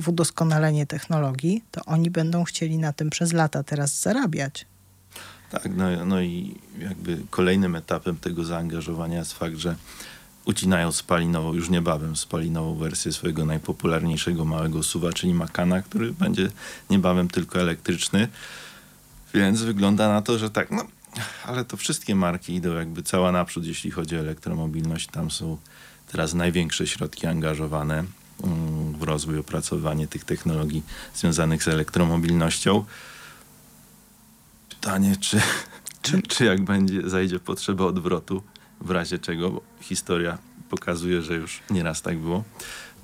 w, 0.00 0.08
udoskonalenie 0.08 0.86
technologii, 0.86 1.64
to 1.70 1.84
oni 1.84 2.10
będą 2.10 2.44
chcieli 2.44 2.78
na 2.78 2.92
tym 2.92 3.10
przez 3.10 3.32
lata 3.32 3.62
teraz 3.62 4.00
zarabiać. 4.00 4.66
Tak, 5.50 5.68
no, 5.76 6.06
no 6.06 6.20
i 6.20 6.54
jakby 6.78 7.18
kolejnym 7.30 7.76
etapem 7.76 8.16
tego 8.16 8.44
zaangażowania 8.44 9.18
jest 9.18 9.32
fakt, 9.32 9.56
że 9.56 9.76
ucinają 10.44 10.92
spalinową, 10.92 11.54
już 11.54 11.70
niebawem 11.70 12.16
spalinową 12.16 12.74
wersję 12.74 13.12
swojego 13.12 13.46
najpopularniejszego 13.46 14.44
małego 14.44 14.82
suwa, 14.82 15.12
czyli 15.12 15.34
Makana, 15.34 15.82
który 15.82 16.12
będzie 16.12 16.50
niebawem 16.90 17.28
tylko 17.28 17.60
elektryczny. 17.60 18.28
Więc 19.34 19.62
wygląda 19.62 20.08
na 20.08 20.22
to, 20.22 20.38
że 20.38 20.50
tak, 20.50 20.70
no, 20.70 20.86
ale 21.46 21.64
to 21.64 21.76
wszystkie 21.76 22.14
marki 22.14 22.54
idą 22.54 22.74
jakby 22.74 23.02
cała 23.02 23.32
naprzód, 23.32 23.66
jeśli 23.66 23.90
chodzi 23.90 24.16
o 24.16 24.20
elektromobilność. 24.20 25.06
Tam 25.06 25.30
są 25.30 25.58
teraz 26.14 26.34
największe 26.34 26.86
środki 26.86 27.26
angażowane 27.26 28.04
mm, 28.44 28.92
w 28.92 29.02
rozwój, 29.02 29.38
opracowanie 29.38 30.06
tych 30.08 30.24
technologii 30.24 30.82
związanych 31.14 31.62
z 31.62 31.68
elektromobilnością. 31.68 32.84
Pytanie, 34.68 35.16
czy, 35.20 35.40
czy, 36.02 36.22
czy 36.22 36.44
jak 36.44 36.64
będzie, 36.64 37.10
zajdzie 37.10 37.40
potrzeba 37.40 37.84
odwrotu, 37.84 38.42
w 38.80 38.90
razie 38.90 39.18
czego, 39.18 39.50
bo 39.50 39.62
historia 39.80 40.38
pokazuje, 40.70 41.22
że 41.22 41.34
już 41.34 41.62
nieraz 41.70 42.02
tak 42.02 42.18
było, 42.18 42.44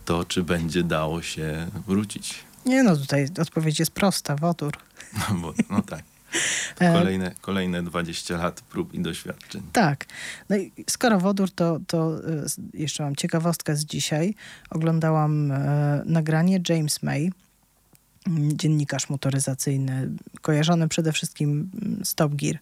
to 0.04 0.24
czy 0.24 0.42
będzie 0.42 0.82
dało 0.82 1.22
się 1.22 1.66
wrócić? 1.86 2.34
Nie 2.66 2.82
no, 2.82 2.96
tutaj 2.96 3.28
odpowiedź 3.42 3.78
jest 3.78 3.92
prosta, 3.92 4.36
wodór. 4.36 4.72
No, 5.18 5.34
bo, 5.34 5.54
no 5.70 5.82
tak. 5.82 6.09
E, 6.80 6.92
kolejne, 6.92 7.34
kolejne 7.40 7.82
20 7.82 8.36
lat 8.36 8.60
prób 8.60 8.94
i 8.94 9.00
doświadczeń. 9.00 9.62
Tak. 9.72 10.06
No 10.48 10.56
i 10.56 10.72
skoro 10.90 11.20
wodór, 11.20 11.50
to, 11.50 11.80
to 11.86 12.16
e, 12.18 12.44
jeszcze 12.74 13.02
mam 13.02 13.16
ciekawostkę 13.16 13.76
z 13.76 13.84
dzisiaj. 13.84 14.34
Oglądałam 14.70 15.52
e, 15.52 16.02
nagranie 16.06 16.60
James 16.68 17.02
May, 17.02 17.30
mm, 18.26 18.56
dziennikarz 18.58 19.08
motoryzacyjny, 19.08 20.10
kojarzony 20.42 20.88
przede 20.88 21.12
wszystkim 21.12 21.70
mm, 21.82 22.04
z 22.04 22.14
Top 22.14 22.34
Gear, 22.34 22.58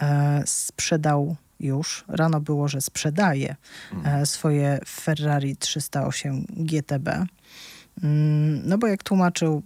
e, 0.00 0.42
sprzedał 0.46 1.36
już, 1.60 2.04
rano 2.08 2.40
było, 2.40 2.68
że 2.68 2.80
sprzedaje 2.80 3.56
e, 4.04 4.26
swoje 4.26 4.78
Ferrari 4.86 5.56
308 5.56 6.46
GTB. 6.50 7.08
Mm, 8.02 8.62
No 8.68 8.78
bo 8.78 8.86
jak 8.86 9.02
tłumaczył, 9.02 9.62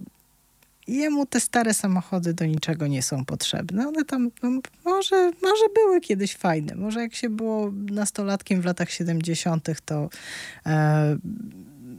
jemu 0.88 1.26
te 1.26 1.40
stare 1.40 1.74
samochody 1.74 2.34
do 2.34 2.46
niczego 2.46 2.86
nie 2.86 3.02
są 3.02 3.24
potrzebne. 3.24 3.88
One 3.88 4.04
tam 4.04 4.30
no, 4.42 4.50
może, 4.84 5.32
może 5.42 5.64
były 5.74 6.00
kiedyś 6.00 6.36
fajne. 6.36 6.74
Może 6.74 7.00
jak 7.00 7.14
się 7.14 7.28
było 7.28 7.72
nastolatkiem 7.90 8.60
w 8.60 8.64
latach 8.64 8.90
70., 8.90 9.68
to 9.84 10.08
e, 10.66 11.16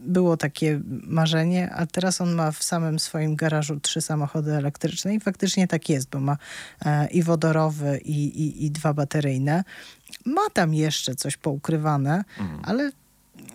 było 0.08 0.38
takie 0.38 0.82
marzenie, 1.04 1.72
a 1.72 1.86
teraz 1.86 2.22
on 2.22 2.34
ma 2.34 2.52
w 2.52 2.64
samym 2.64 3.00
swoim 3.00 3.36
garażu 3.36 3.80
trzy 3.80 4.02
samochody 4.02 4.52
elektryczne 4.52 5.16
i 5.16 5.20
faktycznie 5.20 5.68
tak 5.68 5.90
jest, 5.90 6.10
bo 6.10 6.20
ma 6.20 6.38
e, 6.86 7.08
i 7.08 7.24
wodorowy, 7.24 8.02
i, 8.06 8.26
i, 8.26 8.66
i 8.66 8.72
dwa 8.72 8.94
bateryjne. 8.94 9.64
Ma 10.26 10.50
tam 10.54 10.74
jeszcze 10.74 11.16
coś 11.16 11.38
poukrywane, 11.38 12.24
ale 12.64 12.92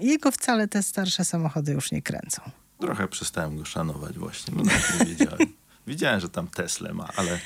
jego 0.00 0.30
wcale 0.30 0.68
te 0.68 0.82
starsze 0.82 1.24
samochody 1.24 1.72
już 1.72 1.92
nie 1.92 2.02
kręcą. 2.02 2.42
Trochę 2.86 3.08
przestałem 3.08 3.56
go 3.56 3.64
szanować 3.64 4.18
właśnie, 4.18 4.54
bo 4.54 4.62
nawet 4.62 5.00
nie 5.00 5.06
wiedziałem. 5.06 5.38
Wiedziałem, 5.86 6.20
że 6.20 6.28
tam 6.28 6.46
Tesla 6.48 6.92
ma, 6.92 7.08
ale, 7.16 7.38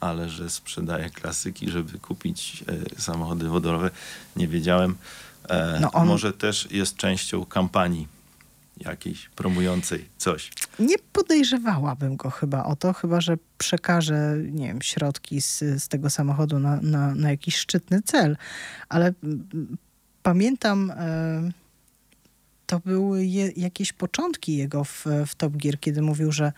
ale 0.00 0.28
że 0.28 0.50
sprzedaje 0.50 1.10
klasyki, 1.10 1.70
żeby 1.70 1.98
kupić 1.98 2.64
e, 2.96 3.00
samochody 3.00 3.48
wodorowe, 3.48 3.90
nie 4.36 4.48
wiedziałem. 4.48 4.96
E, 5.48 5.78
No 5.80 5.90
on- 5.92 6.08
Może 6.08 6.32
też 6.32 6.68
jest 6.70 6.96
częścią 6.96 7.44
kampanii 7.46 8.08
jakiejś 8.76 9.28
promującej 9.28 10.08
coś. 10.18 10.50
Nie 10.78 10.96
podejrzewałabym 11.12 12.16
go 12.16 12.30
chyba 12.30 12.64
o 12.64 12.76
to, 12.76 12.92
chyba 12.92 13.20
że 13.20 13.36
przekaże, 13.58 14.36
nie 14.50 14.66
wiem, 14.66 14.82
środki 14.82 15.40
z, 15.40 15.58
z 15.58 15.88
tego 15.88 16.10
samochodu 16.10 16.58
na, 16.58 16.80
na, 16.82 17.14
na 17.14 17.30
jakiś 17.30 17.56
szczytny 17.56 18.02
cel. 18.02 18.36
Ale 18.88 19.12
mm, 19.24 19.76
pamiętam, 20.22 20.90
e, 20.90 21.50
to 22.66 22.80
były 22.80 23.26
je, 23.26 23.50
jakieś 23.56 23.92
początki 23.92 24.56
jego 24.56 24.84
w, 24.84 25.06
w 25.26 25.34
Top 25.34 25.56
Gear, 25.56 25.80
kiedy 25.80 26.02
mówił, 26.02 26.32
że 26.32 26.52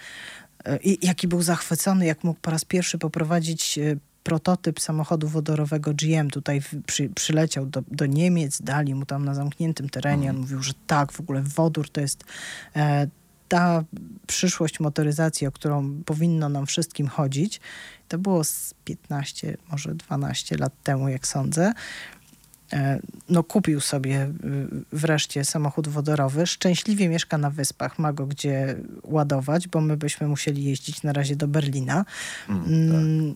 e, 0.64 0.76
i 0.76 1.06
jaki 1.06 1.28
był 1.28 1.42
zachwycony, 1.42 2.06
jak 2.06 2.24
mógł 2.24 2.40
po 2.40 2.50
raz 2.50 2.64
pierwszy 2.64 2.98
poprowadzić 2.98 3.78
e, 3.78 3.96
prototyp 4.28 4.80
samochodu 4.80 5.28
wodorowego 5.28 5.94
GM. 5.94 6.30
Tutaj 6.30 6.60
przy, 6.86 7.08
przyleciał 7.08 7.66
do, 7.66 7.82
do 7.90 8.06
Niemiec, 8.06 8.62
dali 8.62 8.94
mu 8.94 9.06
tam 9.06 9.24
na 9.24 9.34
zamkniętym 9.34 9.88
terenie. 9.88 10.30
On 10.30 10.36
mówił, 10.36 10.62
że 10.62 10.72
tak, 10.86 11.12
w 11.12 11.20
ogóle 11.20 11.42
wodór 11.42 11.90
to 11.90 12.00
jest 12.00 12.24
e, 12.76 13.06
ta 13.48 13.84
przyszłość 14.26 14.80
motoryzacji, 14.80 15.46
o 15.46 15.52
którą 15.52 16.02
powinno 16.04 16.48
nam 16.48 16.66
wszystkim 16.66 17.08
chodzić. 17.08 17.60
To 18.08 18.18
było 18.18 18.44
z 18.44 18.74
15, 18.84 19.56
może 19.70 19.94
12 19.94 20.56
lat 20.56 20.72
temu, 20.82 21.08
jak 21.08 21.26
sądzę. 21.26 21.72
E, 22.72 23.00
No, 23.28 23.42
kupił 23.44 23.80
sobie 23.80 24.22
y, 24.24 24.30
wreszcie 24.92 25.44
samochód 25.44 25.88
wodorowy. 25.88 26.46
Szczęśliwie 26.46 27.08
mieszka 27.08 27.38
na 27.38 27.50
wyspach, 27.50 27.98
ma 27.98 28.12
go 28.12 28.26
gdzie 28.26 28.76
ładować, 29.02 29.68
bo 29.68 29.80
my 29.80 29.96
byśmy 29.96 30.28
musieli 30.28 30.64
jeździć 30.64 31.02
na 31.02 31.12
razie 31.12 31.36
do 31.36 31.48
Berlina. 31.48 32.04
Mm, 32.48 33.34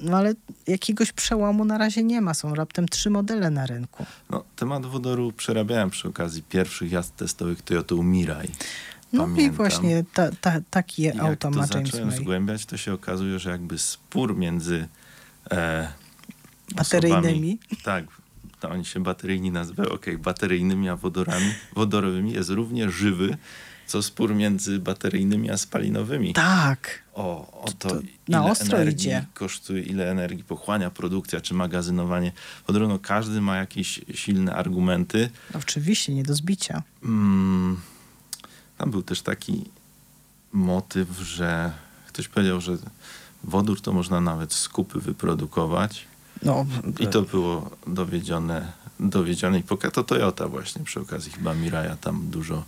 No 0.00 0.16
ale 0.18 0.34
jakiegoś 0.66 1.12
przełomu 1.12 1.64
na 1.64 1.78
razie 1.78 2.02
nie 2.02 2.20
ma. 2.20 2.34
Są 2.34 2.54
raptem 2.54 2.88
trzy 2.88 3.10
modele 3.10 3.50
na 3.50 3.66
rynku. 3.66 4.06
No, 4.30 4.44
temat 4.56 4.86
wodoru 4.86 5.32
przerabiałem 5.32 5.90
przy 5.90 6.08
okazji 6.08 6.42
pierwszych 6.42 6.92
jazd 6.92 7.16
testowych 7.16 7.62
Toyota 7.62 7.94
Mirai. 7.94 8.48
No 9.12 9.22
i 9.22 9.26
Pamiętam. 9.26 9.56
właśnie 9.56 10.04
ta, 10.14 10.30
ta, 10.70 10.82
I 10.98 11.02
jak 11.02 11.18
auto 11.18 11.36
to 11.36 11.50
ma 11.50 11.56
James 11.56 11.70
zacząłem 11.90 12.08
May. 12.08 12.16
zgłębiać, 12.16 12.66
to 12.66 12.76
się 12.76 12.92
okazuje, 12.92 13.38
że 13.38 13.50
jakby 13.50 13.78
spór 13.78 14.36
między 14.36 14.88
e, 15.50 15.88
Bateryjnymi. 16.74 17.58
Osobami, 17.62 17.82
tak, 17.82 18.04
to 18.60 18.70
oni 18.70 18.84
się 18.84 19.02
bateryjni 19.02 19.50
nazywają, 19.50 19.90
okej, 19.90 20.18
bateryjnymi 20.18 20.88
a 20.88 20.96
wodorami, 20.96 21.54
wodorowymi 21.74 22.32
jest 22.32 22.50
równie 22.50 22.90
żywy, 22.90 23.36
co 23.86 24.02
spór 24.02 24.34
między 24.34 24.78
bateryjnymi 24.78 25.50
a 25.50 25.56
spalinowymi. 25.56 26.32
Tak. 26.32 27.02
O, 27.14 27.62
o 27.62 27.72
to, 27.78 27.88
to 27.88 28.00
ile 28.00 28.08
na 28.28 28.44
ostro 28.44 28.78
energii 28.78 28.94
idzie. 28.94 29.26
kosztuje, 29.34 29.82
ile 29.82 30.10
energii 30.10 30.44
pochłania 30.44 30.90
produkcja 30.90 31.40
czy 31.40 31.54
magazynowanie 31.54 32.32
wodoru. 32.66 32.88
No, 32.88 32.98
każdy 32.98 33.40
ma 33.40 33.56
jakieś 33.56 34.00
silne 34.14 34.54
argumenty. 34.54 35.30
Oczywiście, 35.54 36.14
nie 36.14 36.22
do 36.22 36.34
zbicia. 36.34 36.82
Mm, 37.04 37.80
tam 38.78 38.90
był 38.90 39.02
też 39.02 39.22
taki 39.22 39.64
motyw, 40.52 41.08
że 41.18 41.72
ktoś 42.08 42.28
powiedział, 42.28 42.60
że 42.60 42.76
wodór 43.44 43.80
to 43.80 43.92
można 43.92 44.20
nawet 44.20 44.52
z 44.52 44.68
kupy 44.68 45.00
wyprodukować. 45.00 46.06
No, 46.42 46.66
I 47.00 47.06
to 47.06 47.22
było 47.22 47.70
dowiedzione, 47.86 48.72
dowiedzione 49.00 49.58
i 49.58 49.62
poka 49.62 49.90
to 49.90 50.04
Toyota 50.04 50.48
właśnie 50.48 50.84
przy 50.84 51.00
okazji 51.00 51.32
chyba 51.32 51.54
Miraja 51.54 51.96
tam 51.96 52.26
dużo, 52.30 52.64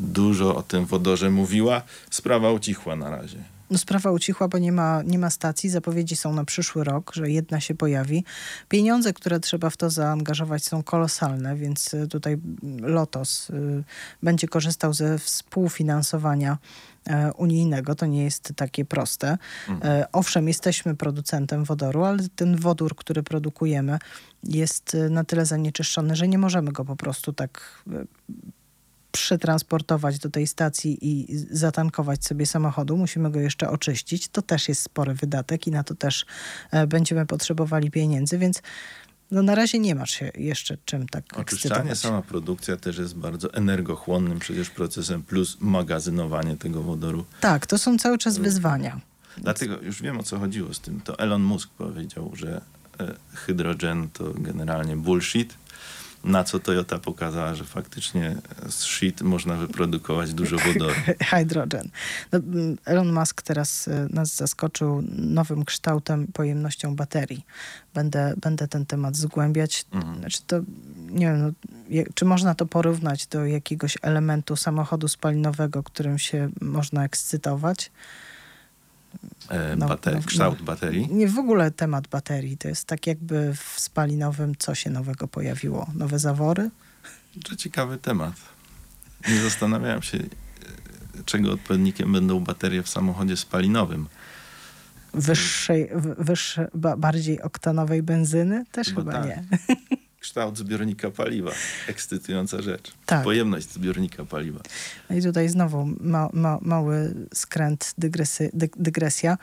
dużo 0.00 0.56
o 0.56 0.62
tym 0.62 0.86
wodorze 0.86 1.30
mówiła. 1.30 1.82
Sprawa 2.10 2.50
ucichła 2.50 2.96
na 2.96 3.10
razie. 3.10 3.38
No, 3.70 3.78
sprawa 3.78 4.10
ucichła, 4.10 4.48
bo 4.48 4.58
nie 4.58 4.72
ma, 4.72 5.02
nie 5.02 5.18
ma 5.18 5.30
stacji. 5.30 5.70
Zapowiedzi 5.70 6.16
są 6.16 6.32
na 6.32 6.44
przyszły 6.44 6.84
rok, 6.84 7.12
że 7.14 7.30
jedna 7.30 7.60
się 7.60 7.74
pojawi. 7.74 8.24
Pieniądze, 8.68 9.12
które 9.12 9.40
trzeba 9.40 9.70
w 9.70 9.76
to 9.76 9.90
zaangażować 9.90 10.64
są 10.64 10.82
kolosalne, 10.82 11.56
więc 11.56 11.94
y, 11.94 12.08
tutaj 12.08 12.36
Lotos 12.80 13.50
y, 13.50 13.84
będzie 14.22 14.48
korzystał 14.48 14.94
ze 14.94 15.18
współfinansowania 15.18 16.58
e, 17.06 17.32
unijnego. 17.32 17.94
To 17.94 18.06
nie 18.06 18.24
jest 18.24 18.52
takie 18.56 18.84
proste. 18.84 19.38
E, 19.82 20.06
Owszem, 20.12 20.48
jesteśmy 20.48 20.94
producentem 20.96 21.64
wodoru, 21.64 22.04
ale 22.04 22.28
ten 22.36 22.56
wodór, 22.56 22.96
który 22.96 23.22
produkujemy 23.22 23.98
jest 24.44 24.94
y, 24.94 25.10
na 25.10 25.24
tyle 25.24 25.46
zanieczyszczony, 25.46 26.16
że 26.16 26.28
nie 26.28 26.38
możemy 26.38 26.72
go 26.72 26.84
po 26.84 26.96
prostu 26.96 27.32
tak 27.32 27.82
y, 27.92 28.06
przetransportować 29.14 30.18
do 30.18 30.30
tej 30.30 30.46
stacji 30.46 30.98
i 31.00 31.36
zatankować 31.50 32.24
sobie 32.24 32.46
samochodu. 32.46 32.96
Musimy 32.96 33.30
go 33.30 33.40
jeszcze 33.40 33.70
oczyścić. 33.70 34.28
To 34.28 34.42
też 34.42 34.68
jest 34.68 34.82
spory 34.82 35.14
wydatek 35.14 35.66
i 35.66 35.70
na 35.70 35.84
to 35.84 35.94
też 35.94 36.26
e, 36.70 36.86
będziemy 36.86 37.26
potrzebowali 37.26 37.90
pieniędzy, 37.90 38.38
więc 38.38 38.62
no 39.30 39.42
na 39.42 39.54
razie 39.54 39.78
nie 39.78 39.94
masz 39.94 40.10
się 40.10 40.30
jeszcze 40.34 40.76
czym 40.84 41.08
tak 41.08 41.24
Oczyszczanie, 41.24 41.74
ekscytować. 41.74 41.98
sama 41.98 42.22
produkcja 42.22 42.76
też 42.76 42.98
jest 42.98 43.16
bardzo 43.16 43.54
energochłonnym 43.54 44.38
przecież 44.38 44.70
procesem, 44.70 45.22
plus 45.22 45.56
magazynowanie 45.60 46.56
tego 46.56 46.82
wodoru. 46.82 47.24
Tak, 47.40 47.66
to 47.66 47.78
są 47.78 47.98
cały 47.98 48.18
czas 48.18 48.38
wyzwania. 48.38 49.00
Dlatego 49.38 49.80
już 49.80 50.02
wiem 50.02 50.20
o 50.20 50.22
co 50.22 50.38
chodziło 50.38 50.74
z 50.74 50.80
tym. 50.80 51.00
To 51.00 51.18
Elon 51.18 51.42
Musk 51.42 51.70
powiedział, 51.70 52.32
że 52.34 52.60
e, 53.00 53.14
hydrogen 53.34 54.08
to 54.12 54.34
generalnie 54.34 54.96
bullshit. 54.96 55.54
Na 56.24 56.44
co 56.44 56.58
Toyota 56.58 56.98
pokazała, 56.98 57.54
że 57.54 57.64
faktycznie 57.64 58.36
z 58.68 58.82
shit 58.82 59.22
można 59.22 59.56
wyprodukować 59.56 60.34
dużo 60.34 60.56
wodoru. 60.58 60.94
Hydrogen. 61.30 61.88
No, 62.32 62.38
Elon 62.84 63.12
Musk 63.12 63.42
teraz 63.42 63.88
e, 63.88 64.06
nas 64.10 64.36
zaskoczył 64.36 65.02
nowym 65.08 65.64
kształtem, 65.64 66.26
pojemnością 66.26 66.96
baterii. 66.96 67.46
Będę, 67.94 68.34
będę 68.36 68.68
ten 68.68 68.86
temat 68.86 69.16
zgłębiać. 69.16 69.84
Mhm. 69.92 70.18
Znaczy 70.18 70.38
to, 70.46 70.60
nie 71.08 71.26
wiem, 71.26 71.40
no, 71.40 71.50
czy 72.14 72.24
można 72.24 72.54
to 72.54 72.66
porównać 72.66 73.26
do 73.26 73.46
jakiegoś 73.46 73.98
elementu 74.02 74.56
samochodu 74.56 75.08
spalinowego, 75.08 75.82
którym 75.82 76.18
się 76.18 76.48
można 76.60 77.04
ekscytować? 77.04 77.90
E, 79.48 79.76
No, 79.76 79.86
bater- 79.88 80.14
no, 80.14 80.22
kształt 80.22 80.58
no. 80.60 80.64
baterii. 80.64 81.08
Nie 81.14 81.28
w 81.28 81.38
ogóle 81.38 81.70
temat 81.70 82.08
baterii. 82.08 82.56
To 82.58 82.68
jest 82.68 82.84
tak 82.84 83.06
jakby 83.06 83.54
w 83.54 83.80
spalinowym 83.80 84.52
co 84.58 84.74
się 84.74 84.90
nowego 84.90 85.28
pojawiło? 85.28 85.86
Nowe 85.94 86.18
zawory? 86.18 86.70
To 87.44 87.56
ciekawy 87.56 87.98
temat. 87.98 88.32
Nie 89.28 89.40
zastanawiałem 89.42 90.02
się, 90.02 90.18
e, 90.18 90.24
czego 91.24 91.52
odpowiednikiem 91.52 92.12
będą 92.12 92.40
baterie 92.40 92.82
w 92.82 92.88
samochodzie 92.88 93.36
spalinowym. 93.36 94.06
Wyższej, 95.14 95.88
w- 95.94 96.24
wyższe, 96.24 96.68
ba, 96.74 96.96
bardziej 96.96 97.42
oktanowej 97.42 98.02
benzyny? 98.02 98.64
Też 98.72 98.88
Chyba 98.88 99.00
chyba, 99.00 99.12
tak. 99.12 99.26
nie. 99.26 99.44
Kształt 100.24 100.58
zbiornika 100.58 101.10
paliwa. 101.10 101.50
Ekscytująca 101.88 102.62
rzecz. 102.62 102.92
Tak. 103.06 103.24
Pojemność 103.24 103.72
zbiornika 103.72 104.24
paliwa. 104.24 104.60
No 105.10 105.16
i 105.16 105.22
tutaj 105.22 105.48
znowu 105.48 105.88
ma, 106.00 106.28
ma, 106.32 106.58
mały 106.62 107.14
skręt, 107.34 107.94
dygresy, 107.98 108.50
dy, 108.54 108.70
dygresja. 108.76 109.38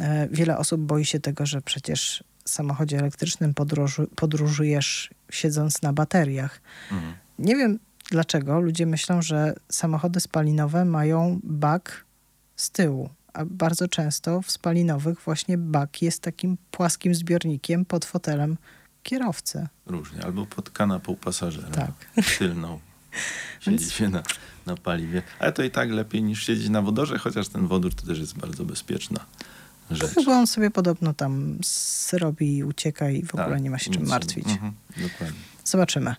E, 0.00 0.28
wiele 0.28 0.58
osób 0.58 0.80
boi 0.80 1.04
się 1.04 1.20
tego, 1.20 1.46
że 1.46 1.62
przecież 1.62 2.24
w 2.44 2.50
samochodzie 2.50 2.98
elektrycznym 2.98 3.54
podróżu, 3.54 4.06
podróżujesz 4.16 5.10
siedząc 5.30 5.82
na 5.82 5.92
bateriach. 5.92 6.60
Mhm. 6.92 7.14
Nie 7.38 7.56
wiem 7.56 7.78
dlaczego 8.10 8.60
ludzie 8.60 8.86
myślą, 8.86 9.22
że 9.22 9.54
samochody 9.68 10.20
spalinowe 10.20 10.84
mają 10.84 11.40
bak 11.42 12.04
z 12.56 12.70
tyłu. 12.70 13.10
A 13.32 13.44
bardzo 13.44 13.88
często 13.88 14.42
w 14.42 14.50
spalinowych 14.50 15.20
właśnie 15.20 15.58
bak 15.58 16.02
jest 16.02 16.20
takim 16.20 16.56
płaskim 16.70 17.14
zbiornikiem 17.14 17.84
pod 17.84 18.04
fotelem 18.04 18.56
kierowcy. 19.04 19.66
Różnie. 19.86 20.24
Albo 20.24 20.46
pod 20.46 20.70
kanapą 20.70 21.16
pasażera. 21.16 21.68
Tak. 21.68 21.92
Tylną. 22.38 22.80
siedzi 23.60 23.90
się 23.90 24.08
na, 24.08 24.22
na 24.66 24.76
paliwie. 24.76 25.22
Ale 25.38 25.52
to 25.52 25.62
i 25.62 25.70
tak 25.70 25.90
lepiej 25.90 26.22
niż 26.22 26.46
siedzieć 26.46 26.68
na 26.68 26.82
wodorze, 26.82 27.18
chociaż 27.18 27.48
ten 27.48 27.66
wodór 27.66 27.94
to 27.94 28.06
też 28.06 28.18
jest 28.18 28.38
bardzo 28.38 28.64
bezpieczna 28.64 29.20
rzecz. 29.90 30.14
Chyba 30.14 30.32
on 30.32 30.46
sobie 30.46 30.70
podobno 30.70 31.14
tam 31.14 31.58
zrobi 32.08 32.56
i 32.56 32.64
ucieka 32.64 33.10
i 33.10 33.22
w 33.22 33.34
ogóle 33.34 33.50
Tak, 33.50 33.62
nie 33.62 33.70
ma 33.70 33.78
się 33.78 33.90
czym 33.90 34.06
martwić. 34.06 34.48
Mhm, 34.48 34.72
dokładnie. 34.96 35.40
Zobaczymy. 35.64 36.14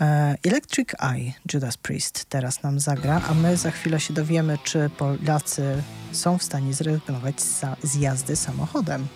E, 0.00 0.34
Electric 0.42 0.88
Eye 1.00 1.32
Judas 1.52 1.76
Priest 1.76 2.24
teraz 2.24 2.62
nam 2.62 2.80
zagra, 2.80 3.22
a 3.28 3.34
my 3.34 3.56
za 3.56 3.70
chwilę 3.70 4.00
się 4.00 4.14
dowiemy, 4.14 4.58
czy 4.64 4.90
Polacy 4.98 5.82
są 6.12 6.38
w 6.38 6.42
stanie 6.42 6.74
zrezygnować 6.74 7.40
z 7.82 7.94
jazdy 7.94 8.36
samochodem. 8.36 9.06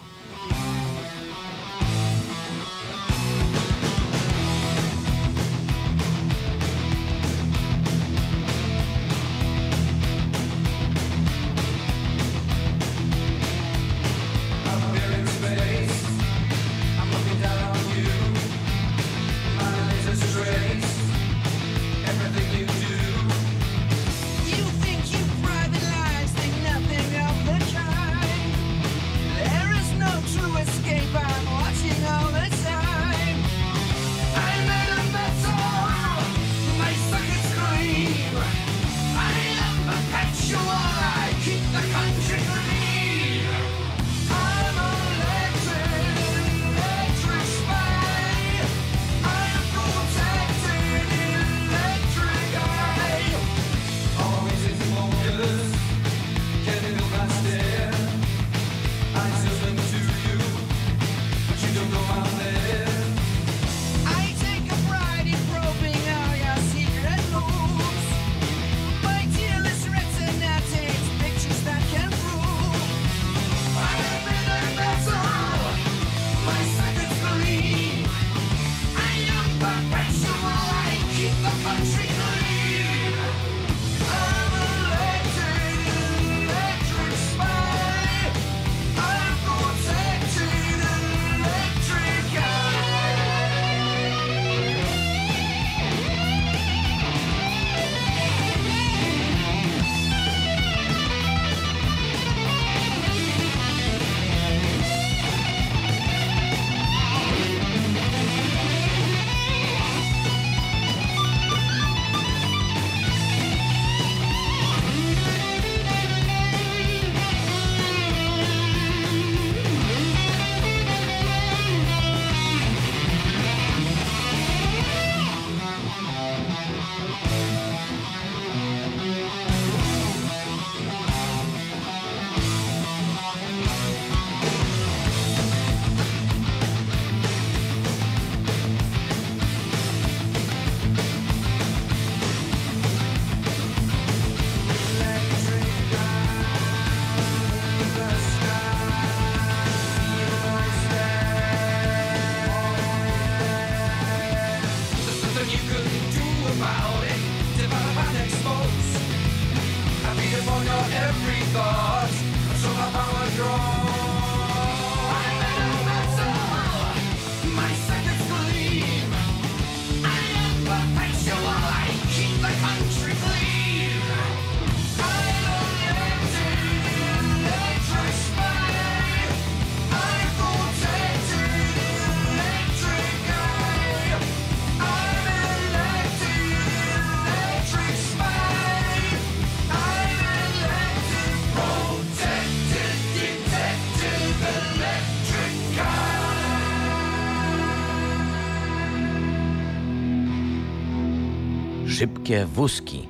Szybkie 202.28 202.46
wózki. 202.46 203.08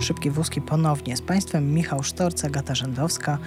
Szybkie 0.00 0.30
wózki 0.30 0.60
ponownie 0.60 1.16
z 1.16 1.22
Państwem 1.22 1.74
Michał 1.74 2.02
Sztorc, 2.02 2.44
Agata 2.44 2.74
Rzędowska, 2.74 3.38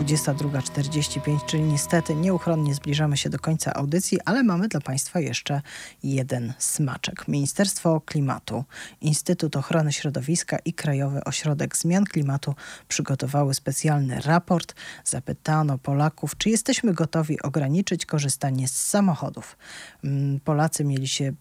22.45, 0.00 1.44
czyli 1.46 1.62
niestety 1.62 2.14
nieuchronnie 2.14 2.74
zbliżamy 2.74 3.16
się 3.16 3.30
do 3.30 3.38
końca 3.38 3.74
audycji, 3.74 4.18
ale 4.24 4.42
mamy 4.42 4.68
dla 4.68 4.80
Państwa 4.80 5.20
jeszcze 5.20 5.62
jeden 6.02 6.52
smaczek. 6.58 7.28
Ministerstwo 7.28 8.00
Klimatu, 8.00 8.64
Instytut 9.00 9.56
Ochrony 9.56 9.92
Środowiska 9.92 10.58
i 10.64 10.72
Krajowy 10.72 11.24
Ośrodek 11.24 11.76
Zmian 11.76 12.04
Klimatu 12.04 12.54
przygotowały 12.88 13.54
specjalny 13.54 14.20
raport. 14.20 14.74
Zapytano 15.04 15.78
Polaków, 15.78 16.36
czy 16.38 16.50
jesteśmy 16.50 16.94
gotowi 16.94 17.42
ograniczyć 17.42 18.06
korzystanie 18.06 18.68
z 18.68 18.86
samochodów. 18.86 19.56
Mm, 20.04 20.40
Polacy 20.40 20.84
mieli 20.84 21.08
się 21.08 21.32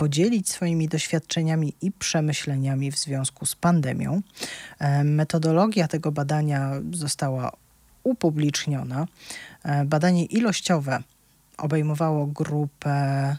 podzielić 0.00 0.50
swoimi 0.50 0.88
doświadczeniami 0.88 1.74
i 1.82 1.92
przemyśleniami 1.92 2.92
w 2.92 2.98
związku 2.98 3.46
z 3.46 3.54
pandemią. 3.54 4.22
E, 4.78 5.04
Metodologia 5.04 5.88
tego 5.88 6.12
badania 6.12 6.72
została 6.92 7.52
upubliczniona. 8.02 9.06
E, 9.64 9.84
Badanie 9.84 10.24
ilościowe 10.24 11.02
obejmowało 11.58 12.26
grupę 12.26 13.36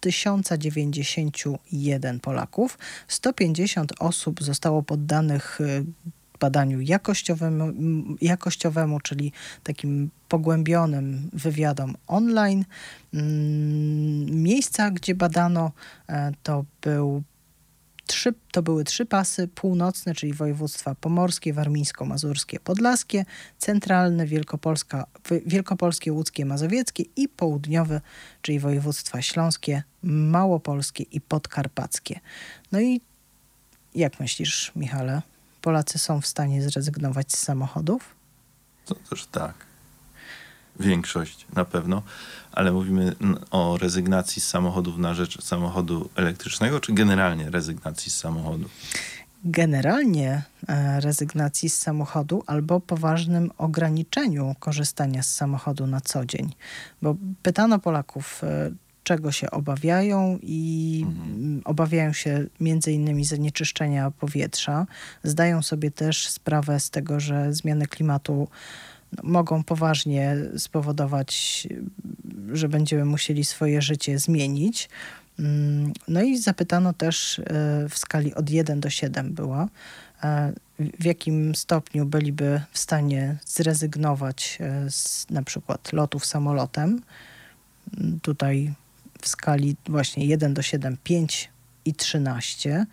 1091 0.00 2.20
Polaków. 2.20 2.78
150 3.08 3.92
osób 3.98 4.42
zostało 4.42 4.82
poddanych 4.82 5.60
y, 5.60 5.84
badaniu 6.38 6.80
jakościowemu, 6.80 7.72
jakościowemu, 8.20 9.00
czyli 9.00 9.32
takim 9.62 10.10
pogłębionym 10.28 11.30
wywiadom 11.32 11.94
online. 12.06 12.64
Mm, 13.14 14.42
Miejsca, 14.42 14.90
gdzie 14.90 15.14
badano, 15.14 15.72
e, 16.08 16.32
to 16.42 16.64
był 16.82 17.22
Trzy, 18.06 18.34
to 18.52 18.62
były 18.62 18.84
trzy 18.84 19.06
pasy 19.06 19.48
północne, 19.48 20.14
czyli 20.14 20.32
województwa 20.32 20.94
pomorskie, 20.94 21.54
warmińsko-mazurskie, 21.54 22.60
podlaskie, 22.60 23.24
centralne, 23.58 24.26
Wielkopolska, 24.26 25.06
wielkopolskie, 25.46 26.12
łódzkie, 26.12 26.44
mazowieckie 26.44 27.04
i 27.16 27.28
południowe, 27.28 28.00
czyli 28.42 28.58
województwa 28.58 29.22
śląskie, 29.22 29.82
małopolskie 30.02 31.04
i 31.04 31.20
podkarpackie. 31.20 32.20
No 32.72 32.80
i 32.80 33.00
Jak 33.94 34.20
myślisz, 34.20 34.72
Michale? 34.76 35.22
Polacy 35.66 35.98
są 35.98 36.20
w 36.20 36.26
stanie 36.26 36.62
zrezygnować 36.62 37.32
z 37.32 37.38
samochodów? 37.38 38.14
To 38.84 38.94
też 38.94 39.26
tak. 39.26 39.54
Większość 40.80 41.46
na 41.54 41.64
pewno, 41.64 42.02
ale 42.52 42.72
mówimy 42.72 43.14
o 43.50 43.78
rezygnacji 43.78 44.42
z 44.42 44.48
samochodów 44.48 44.98
na 44.98 45.14
rzecz 45.14 45.42
samochodu 45.42 46.10
elektrycznego, 46.16 46.80
czy 46.80 46.92
generalnie 46.92 47.50
rezygnacji 47.50 48.12
z 48.12 48.16
samochodu? 48.16 48.68
Generalnie 49.44 50.42
e, 50.68 51.00
rezygnacji 51.00 51.70
z 51.70 51.78
samochodu 51.78 52.42
albo 52.46 52.80
poważnym 52.80 53.50
ograniczeniu 53.58 54.54
korzystania 54.58 55.22
z 55.22 55.34
samochodu 55.34 55.86
na 55.86 56.00
co 56.00 56.26
dzień. 56.26 56.54
Bo 57.02 57.16
pytano 57.42 57.78
Polaków, 57.78 58.44
e, 58.44 58.70
czego 59.06 59.32
się 59.32 59.50
obawiają 59.50 60.38
i 60.42 61.04
mm, 61.06 61.62
obawiają 61.64 62.12
się 62.12 62.46
między 62.60 62.92
innymi 62.92 63.24
zanieczyszczenia 63.24 64.10
powietrza. 64.10 64.86
Zdają 65.22 65.62
sobie 65.62 65.90
też 65.90 66.28
sprawę 66.28 66.80
z 66.80 66.90
tego, 66.90 67.20
że 67.20 67.54
zmiany 67.54 67.86
klimatu 67.86 68.48
no, 69.12 69.22
mogą 69.22 69.64
poważnie 69.64 70.36
spowodować, 70.58 71.68
że 72.52 72.68
będziemy 72.68 73.04
musieli 73.04 73.44
swoje 73.44 73.82
życie 73.82 74.18
zmienić. 74.18 74.88
Mm, 75.38 75.92
No 76.08 76.22
i 76.22 76.38
zapytano 76.38 76.92
też 76.92 77.38
e, 77.38 77.42
w 77.88 77.98
skali 77.98 78.34
od 78.34 78.50
1 78.50 78.80
do 78.80 78.90
7 78.90 79.32
była, 79.34 79.68
e, 80.22 80.52
w 80.78 81.04
jakim 81.04 81.54
stopniu 81.54 82.06
byliby 82.06 82.60
w 82.72 82.78
stanie 82.78 83.36
zrezygnować 83.44 84.58
e, 84.60 84.90
z 84.90 85.26
na 85.30 85.42
przykład 85.42 85.92
lotów 85.92 86.26
samolotem. 86.26 87.02
Mm, 87.96 88.20
Tutaj 88.20 88.74
w 89.26 89.28
skali 89.28 89.76
właśnie 89.88 90.26
1 90.26 90.54
do 90.54 90.62
7, 90.62 90.96
5 91.04 91.50
i 91.84 91.94
13 91.94 92.86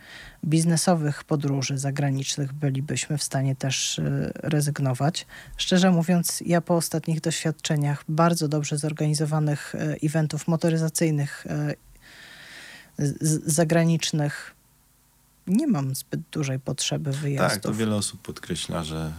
biznesowych 0.45 1.23
podróży 1.23 1.77
zagranicznych 1.77 2.53
bylibyśmy 2.53 3.17
w 3.17 3.23
stanie 3.23 3.55
też 3.55 3.99
e, 3.99 4.31
rezygnować. 4.36 5.27
Szczerze 5.57 5.91
mówiąc, 5.91 6.43
ja 6.45 6.61
po 6.61 6.75
ostatnich 6.75 7.21
doświadczeniach 7.21 8.03
bardzo 8.09 8.47
dobrze 8.47 8.77
zorganizowanych 8.77 9.75
e, 9.75 9.95
eventów 10.03 10.47
motoryzacyjnych 10.47 11.47
e, 11.47 11.73
zagranicznych 13.45 14.55
nie 15.47 15.67
mam 15.67 15.95
zbyt 15.95 16.21
dużej 16.31 16.59
potrzeby 16.59 17.11
wyjazdów. 17.11 17.53
Tak, 17.53 17.63
to 17.63 17.73
wiele 17.73 17.95
osób 17.95 18.21
podkreśla, 18.21 18.84
że 18.84 19.11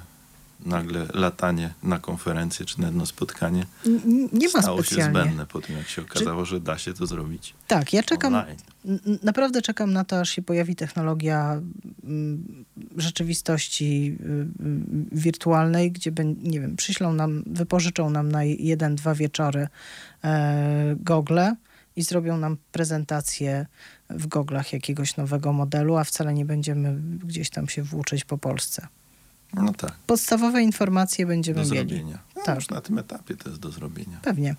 nagle 0.64 1.06
latanie 1.14 1.74
na 1.82 1.98
konferencję 1.98 2.66
czy 2.66 2.80
na 2.80 2.86
jedno 2.86 3.06
spotkanie 3.06 3.66
nie 4.32 4.48
ma 4.48 4.62
stało 4.62 4.82
się 4.82 4.86
specjalnie. 4.86 5.20
zbędne 5.20 5.46
po 5.46 5.60
tym, 5.60 5.76
jak 5.76 5.88
się 5.88 6.02
okazało, 6.02 6.44
że 6.44 6.60
da 6.60 6.78
się 6.78 6.94
to 6.94 7.06
zrobić 7.06 7.54
Tak, 7.68 7.92
ja 7.92 8.02
czekam, 8.02 8.34
online. 8.34 8.56
Naprawdę 9.22 9.62
czekam 9.62 9.92
na 9.92 10.04
to, 10.04 10.20
aż 10.20 10.30
się 10.30 10.42
pojawi 10.42 10.76
technologia 10.76 11.60
mm, 12.04 12.64
rzeczywistości 12.96 14.16
y, 14.20 14.24
y, 14.24 14.46
wirtualnej, 15.12 15.92
gdzie, 15.92 16.12
nie 16.42 16.60
wiem, 16.60 16.76
przyślą 16.76 17.12
nam, 17.12 17.42
wypożyczą 17.46 18.10
nam 18.10 18.32
na 18.32 18.44
jeden, 18.44 18.94
dwa 18.94 19.14
wieczory 19.14 19.68
e, 20.24 20.96
gogle 21.00 21.56
i 21.96 22.02
zrobią 22.02 22.36
nam 22.36 22.56
prezentację 22.72 23.66
w 24.10 24.26
goglach 24.26 24.72
jakiegoś 24.72 25.16
nowego 25.16 25.52
modelu, 25.52 25.96
a 25.96 26.04
wcale 26.04 26.34
nie 26.34 26.44
będziemy 26.44 27.00
gdzieś 27.24 27.50
tam 27.50 27.68
się 27.68 27.82
włóczyć 27.82 28.24
po 28.24 28.38
Polsce. 28.38 28.88
No 29.52 29.72
tak, 29.72 29.94
Podstawowe 30.06 30.62
informacje 30.62 31.26
będziemy 31.26 31.64
do 31.64 31.70
mieli. 31.74 31.88
zrobienia. 31.88 32.18
No, 32.36 32.42
Tak. 32.42 32.54
Już 32.54 32.68
na 32.68 32.80
tym 32.80 32.98
etapie 32.98 33.36
to 33.36 33.48
jest 33.48 33.60
do 33.60 33.70
zrobienia. 33.70 34.18
Pewnie. 34.22 34.54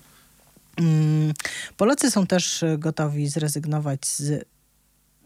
Mm, 0.76 1.34
Polacy 1.76 2.10
są 2.10 2.26
też 2.26 2.62
e, 2.62 2.78
gotowi 2.78 3.28
zrezygnować 3.28 4.06
z 4.06 4.44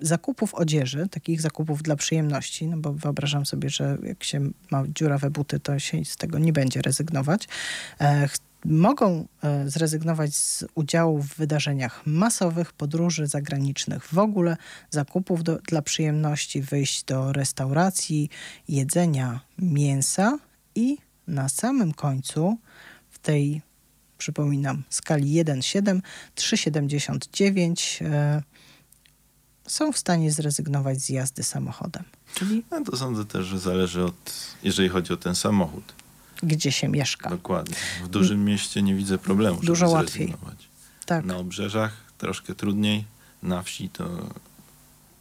zakupów 0.01 0.55
odzieży, 0.55 1.09
takich 1.11 1.41
zakupów 1.41 1.83
dla 1.83 1.97
przyjemności, 1.97 2.67
no 2.67 2.77
bo 2.77 2.93
wyobrażam 2.93 3.47
sobie, 3.47 3.71
że 3.71 3.99
jak 4.03 4.25
się 4.25 4.51
ma 4.71 4.85
dziurawe 4.89 5.31
buty, 5.31 5.61
to 5.61 5.79
się 5.79 6.05
z 6.05 6.17
tego 6.17 6.39
nie 6.39 6.53
będzie 6.53 6.83
rezygnować. 6.83 7.49
Mogą 8.65 9.27
e, 9.43 9.69
zrezygnować 9.71 10.35
z 10.35 10.65
udziału 10.75 11.23
w 11.23 11.35
wydarzeniach 11.35 12.07
masowych, 12.07 12.73
podróży 12.73 13.27
zagranicznych, 13.27 14.07
w 14.07 14.19
ogóle 14.19 14.57
zakupów 14.91 15.45
do, 15.45 15.57
dla 15.57 15.83
przyjemności, 15.83 16.63
wyjść 16.63 17.05
do 17.05 17.33
restauracji, 17.33 18.31
jedzenia 18.69 19.41
mięsa 19.59 20.39
i 20.75 20.99
na 21.27 21.49
samym 21.49 21.93
końcu 21.93 22.59
w 23.11 23.19
tej 23.19 23.63
przypominam, 24.19 24.83
skali 24.91 25.45
1,7, 25.45 26.01
3,79 26.37 28.05
e, 28.05 28.43
są 29.67 29.93
w 29.93 29.99
stanie 29.99 30.33
zrezygnować 30.33 31.01
z 31.01 31.09
jazdy 31.09 31.43
samochodem. 31.43 32.05
Czyli 32.35 32.65
No 32.71 32.85
to 32.85 32.97
sądzę 32.97 33.25
też, 33.25 33.47
że 33.47 33.59
zależy 33.59 34.05
od, 34.05 34.33
jeżeli 34.63 34.89
chodzi 34.89 35.13
o 35.13 35.17
ten 35.17 35.35
samochód. 35.35 36.00
Gdzie 36.43 36.73
się 36.73 36.89
mieszka. 36.89 37.31
Dokładnie. 37.31 37.77
W 38.05 38.09
dużym 38.09 38.45
mieście 38.45 38.83
nie 38.83 38.95
widzę 38.95 39.19
problemu, 39.19 39.57
żeby 39.57 39.67
Dużo 39.67 39.89
łatwiej. 39.89 40.35
Tak. 41.07 41.25
Na 41.25 41.37
obrzeżach 41.37 41.93
troszkę 42.19 42.55
trudniej, 42.55 43.05
na 43.43 43.63
wsi 43.63 43.89
to 43.89 44.09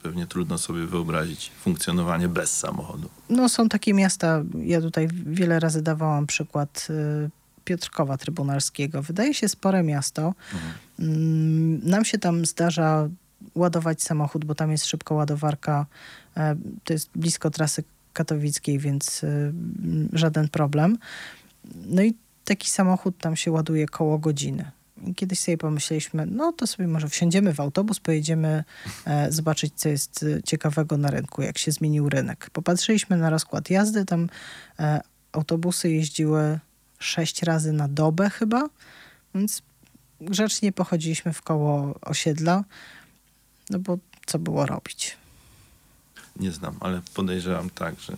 pewnie 0.04 0.28
trudno 0.28 0.58
sobie 0.58 0.86
wyobrazić 0.86 1.52
funkcjonowanie 1.62 2.28
bez 2.28 2.58
samochodu. 2.58 3.10
No 3.30 3.50
są 3.50 3.70
takie 3.70 3.94
miasta, 3.94 4.44
ja 4.64 4.82
tutaj 4.82 5.08
wiele 5.26 5.60
razy 5.60 5.82
dawałam 5.82 6.28
przykład 6.28 6.88
y, 6.90 7.30
Piotrkowa 7.66 8.18
Trybunalskiego. 8.18 9.02
Wydaje 9.02 9.34
się 9.34 9.50
spore 9.50 9.84
miasto. 9.84 10.34
Mm, 11.00 11.90
Nam 11.90 12.06
się 12.06 12.18
tam 12.18 12.46
zdarza 12.46 13.10
ładować 13.56 14.02
samochód, 14.04 14.46
bo 14.46 14.56
tam 14.56 14.72
jest 14.72 14.86
szybko 14.86 15.16
ładowarka. 15.16 15.86
E, 16.38 16.56
To 16.84 16.94
jest 16.94 17.10
blisko 17.16 17.50
trasy 17.50 17.84
katowickiej, 18.14 18.80
więc 18.80 19.24
y, 19.24 19.54
żaden 20.14 20.50
problem. 20.50 20.98
No 21.86 22.02
i 22.02 22.14
taki 22.46 22.70
samochód 22.70 23.18
tam 23.18 23.36
się 23.36 23.52
ładuje 23.52 23.88
koło 23.88 24.20
godziny. 24.20 24.72
I 25.06 25.16
kiedyś 25.16 25.40
sobie 25.40 25.58
pomyśleliśmy, 25.58 26.26
no 26.26 26.54
to 26.54 26.68
sobie 26.68 26.88
może 26.88 27.10
wsiądziemy 27.10 27.54
w 27.54 27.60
autobus, 27.60 28.00
pojedziemy 28.00 28.64
e, 29.06 29.32
zobaczyć, 29.32 29.74
co 29.76 29.90
jest 29.90 30.24
e, 30.24 30.44
ciekawego 30.44 30.98
na 30.98 31.12
rynku, 31.12 31.42
jak 31.42 31.58
się 31.58 31.72
zmienił 31.72 32.10
rynek. 32.10 32.50
Popatrzyliśmy 32.50 33.18
na 33.18 33.30
rozkład 33.30 33.70
jazdy, 33.70 34.06
tam 34.06 34.30
e, 34.80 35.02
autobusy 35.32 35.90
jeździły 35.90 36.60
sześć 37.00 37.44
razy 37.44 37.74
na 37.74 37.88
dobę 37.88 38.30
chyba, 38.30 38.70
więc 39.36 39.62
grzecznie 40.22 40.72
pochodziliśmy 40.72 41.34
w 41.34 41.42
koło 41.42 42.00
osiedla, 42.02 42.64
no 43.70 43.80
bo 43.80 43.98
co 44.26 44.40
było 44.40 44.66
robić? 44.66 45.18
Nie 46.40 46.52
znam, 46.52 46.76
ale 46.80 47.02
podejrzewam 47.14 47.70
tak, 47.70 48.00
że 48.00 48.14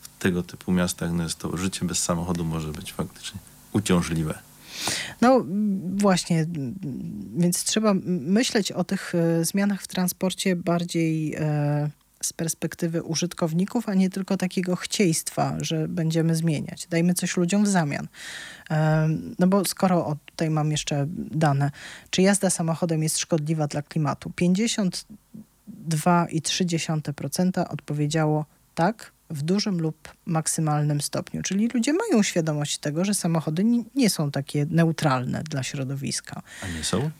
w 0.00 0.18
tego 0.18 0.42
typu 0.42 0.72
miastach 0.72 1.12
no 1.12 1.22
jest 1.22 1.38
to 1.38 1.56
życie 1.56 1.84
bez 1.84 1.98
samochodu 2.02 2.44
może 2.44 2.72
być 2.72 2.92
faktycznie 2.92 3.40
uciążliwe. 3.72 4.38
No 5.20 5.44
właśnie, 5.96 6.46
więc 7.36 7.64
trzeba 7.64 7.94
myśleć 8.04 8.72
o 8.72 8.84
tych 8.84 9.14
e, 9.14 9.44
zmianach 9.44 9.82
w 9.82 9.88
transporcie 9.88 10.56
bardziej 10.56 11.34
e, 11.34 11.90
z 12.22 12.32
perspektywy 12.32 13.02
użytkowników, 13.02 13.88
a 13.88 13.94
nie 13.94 14.10
tylko 14.10 14.36
takiego 14.36 14.76
chcieństwa, 14.76 15.56
że 15.60 15.88
będziemy 15.88 16.36
zmieniać. 16.36 16.86
Dajmy 16.90 17.14
coś 17.14 17.36
ludziom 17.36 17.64
w 17.64 17.68
zamian. 17.68 18.08
E, 18.70 19.08
no 19.38 19.46
bo 19.46 19.64
skoro, 19.64 20.06
o, 20.06 20.16
tutaj 20.26 20.50
mam 20.50 20.70
jeszcze 20.70 21.06
dane, 21.30 21.70
czy 22.10 22.22
jazda 22.22 22.50
samochodem 22.50 23.02
jest 23.02 23.18
szkodliwa 23.18 23.66
dla 23.66 23.82
klimatu? 23.82 24.30
52,3% 25.88 27.64
odpowiedziało 27.68 28.46
tak, 28.74 29.12
w 29.30 29.42
dużym 29.42 29.80
lub 29.80 30.08
maksymalnym 30.26 31.00
stopniu. 31.00 31.42
Czyli 31.42 31.68
ludzie 31.74 31.92
mają 31.92 32.22
świadomość 32.22 32.78
tego, 32.78 33.04
że 33.04 33.14
samochody 33.14 33.64
ni- 33.64 33.84
nie 33.94 34.10
są 34.10 34.30
takie 34.30 34.66
neutralne 34.70 35.42
dla 35.42 35.62
środowiska. 35.62 36.42
A 36.62 36.68
nie 36.68 36.84
są? 36.84 37.10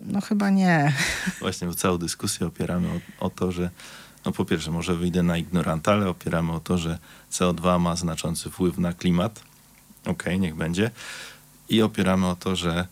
No 0.00 0.20
chyba 0.20 0.50
nie. 0.50 0.92
Właśnie 1.40 1.66
bo 1.68 1.74
całą 1.74 1.98
dyskusję 1.98 2.46
opieramy 2.46 2.88
o, 2.88 3.26
o 3.26 3.30
to, 3.30 3.52
że 3.52 3.70
no 4.24 4.32
po 4.32 4.44
pierwsze 4.44 4.70
może 4.70 4.96
wyjdę 4.96 5.22
na 5.22 5.36
ignoranta, 5.36 5.92
ale 5.92 6.08
opieramy 6.08 6.52
o 6.52 6.60
to, 6.60 6.78
że 6.78 6.98
CO2 7.32 7.80
ma 7.80 7.96
znaczący 7.96 8.50
wpływ 8.50 8.78
na 8.78 8.92
klimat. 8.92 9.40
Okej, 10.06 10.40
niech 10.40 10.54
będzie. 10.54 10.90
I 11.68 11.82
opieramy 11.82 12.26
o 12.26 12.36
to, 12.36 12.56
że 12.56 12.86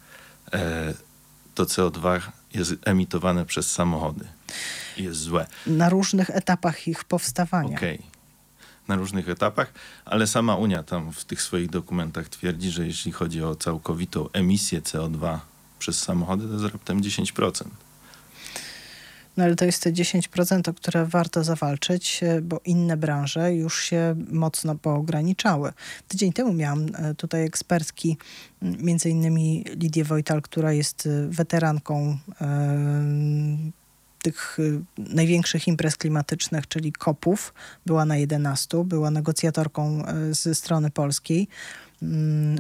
e, 0.53 0.95
to 1.55 1.65
CO2 1.65 2.21
jest 2.57 2.75
emitowane 2.85 3.45
przez 3.45 3.73
samochody. 3.73 4.25
Jest 4.97 5.21
złe. 5.21 5.47
Na 5.67 5.89
różnych 5.89 6.31
etapach 6.31 6.89
ich 6.89 7.05
powstawania. 7.05 7.77
Okej. 7.77 8.03
Na 8.89 8.97
różnych 8.97 9.29
etapach, 9.29 9.73
ale 10.05 10.27
sama 10.27 10.57
Unia 10.57 10.83
tam 10.83 11.13
w 11.13 11.25
tych 11.25 11.43
swoich 11.43 11.71
dokumentach 11.71 12.29
twierdzi, 12.29 12.71
że 12.71 12.87
jeśli 12.87 13.13
chodzi 13.13 13.43
o 13.43 13.55
całkowitą 13.55 14.29
emisję 14.33 14.81
CO2 14.81 15.39
przez 15.79 16.03
samochody, 16.03 16.47
to 16.47 16.53
jest 16.53 16.65
raptem 16.65 17.01
10%. 17.01 17.65
No 19.37 19.45
ale 19.45 19.57
to 19.57 19.65
jest 19.65 19.83
te 19.83 19.93
10%, 19.93 20.69
o 20.69 20.75
które 20.75 21.07
warto 21.07 21.45
zawalczyć, 21.45 22.21
e, 22.23 22.41
bo 22.41 22.61
inne 22.65 22.97
branże 22.97 23.55
już 23.55 23.83
się 23.83 24.15
mocno 24.31 24.75
poograniczały. 24.75 25.73
Tydzień 26.09 26.33
temu 26.33 26.53
miałam 26.53 26.87
e, 26.95 27.15
tutaj 27.15 27.45
ekspertki, 27.45 28.17
między 28.63 29.11
innymi 29.11 29.65
Lidię 29.75 30.05
Wojtal, 30.05 30.43
która 30.43 30.73
jest 30.73 31.07
e, 31.07 31.29
weteranką 31.29 32.19
tych 34.23 34.59
największych 34.99 35.69
imprez 35.69 35.97
klimatycznych, 35.97 36.69
czyli 36.69 36.93
COP-ów. 36.93 37.55
Była 37.87 38.05
na 38.05 38.17
11, 38.17 38.85
była 38.85 39.11
negocjatorką 39.11 40.03
ze 40.31 40.55
strony 40.55 40.91
polskiej, 40.91 41.49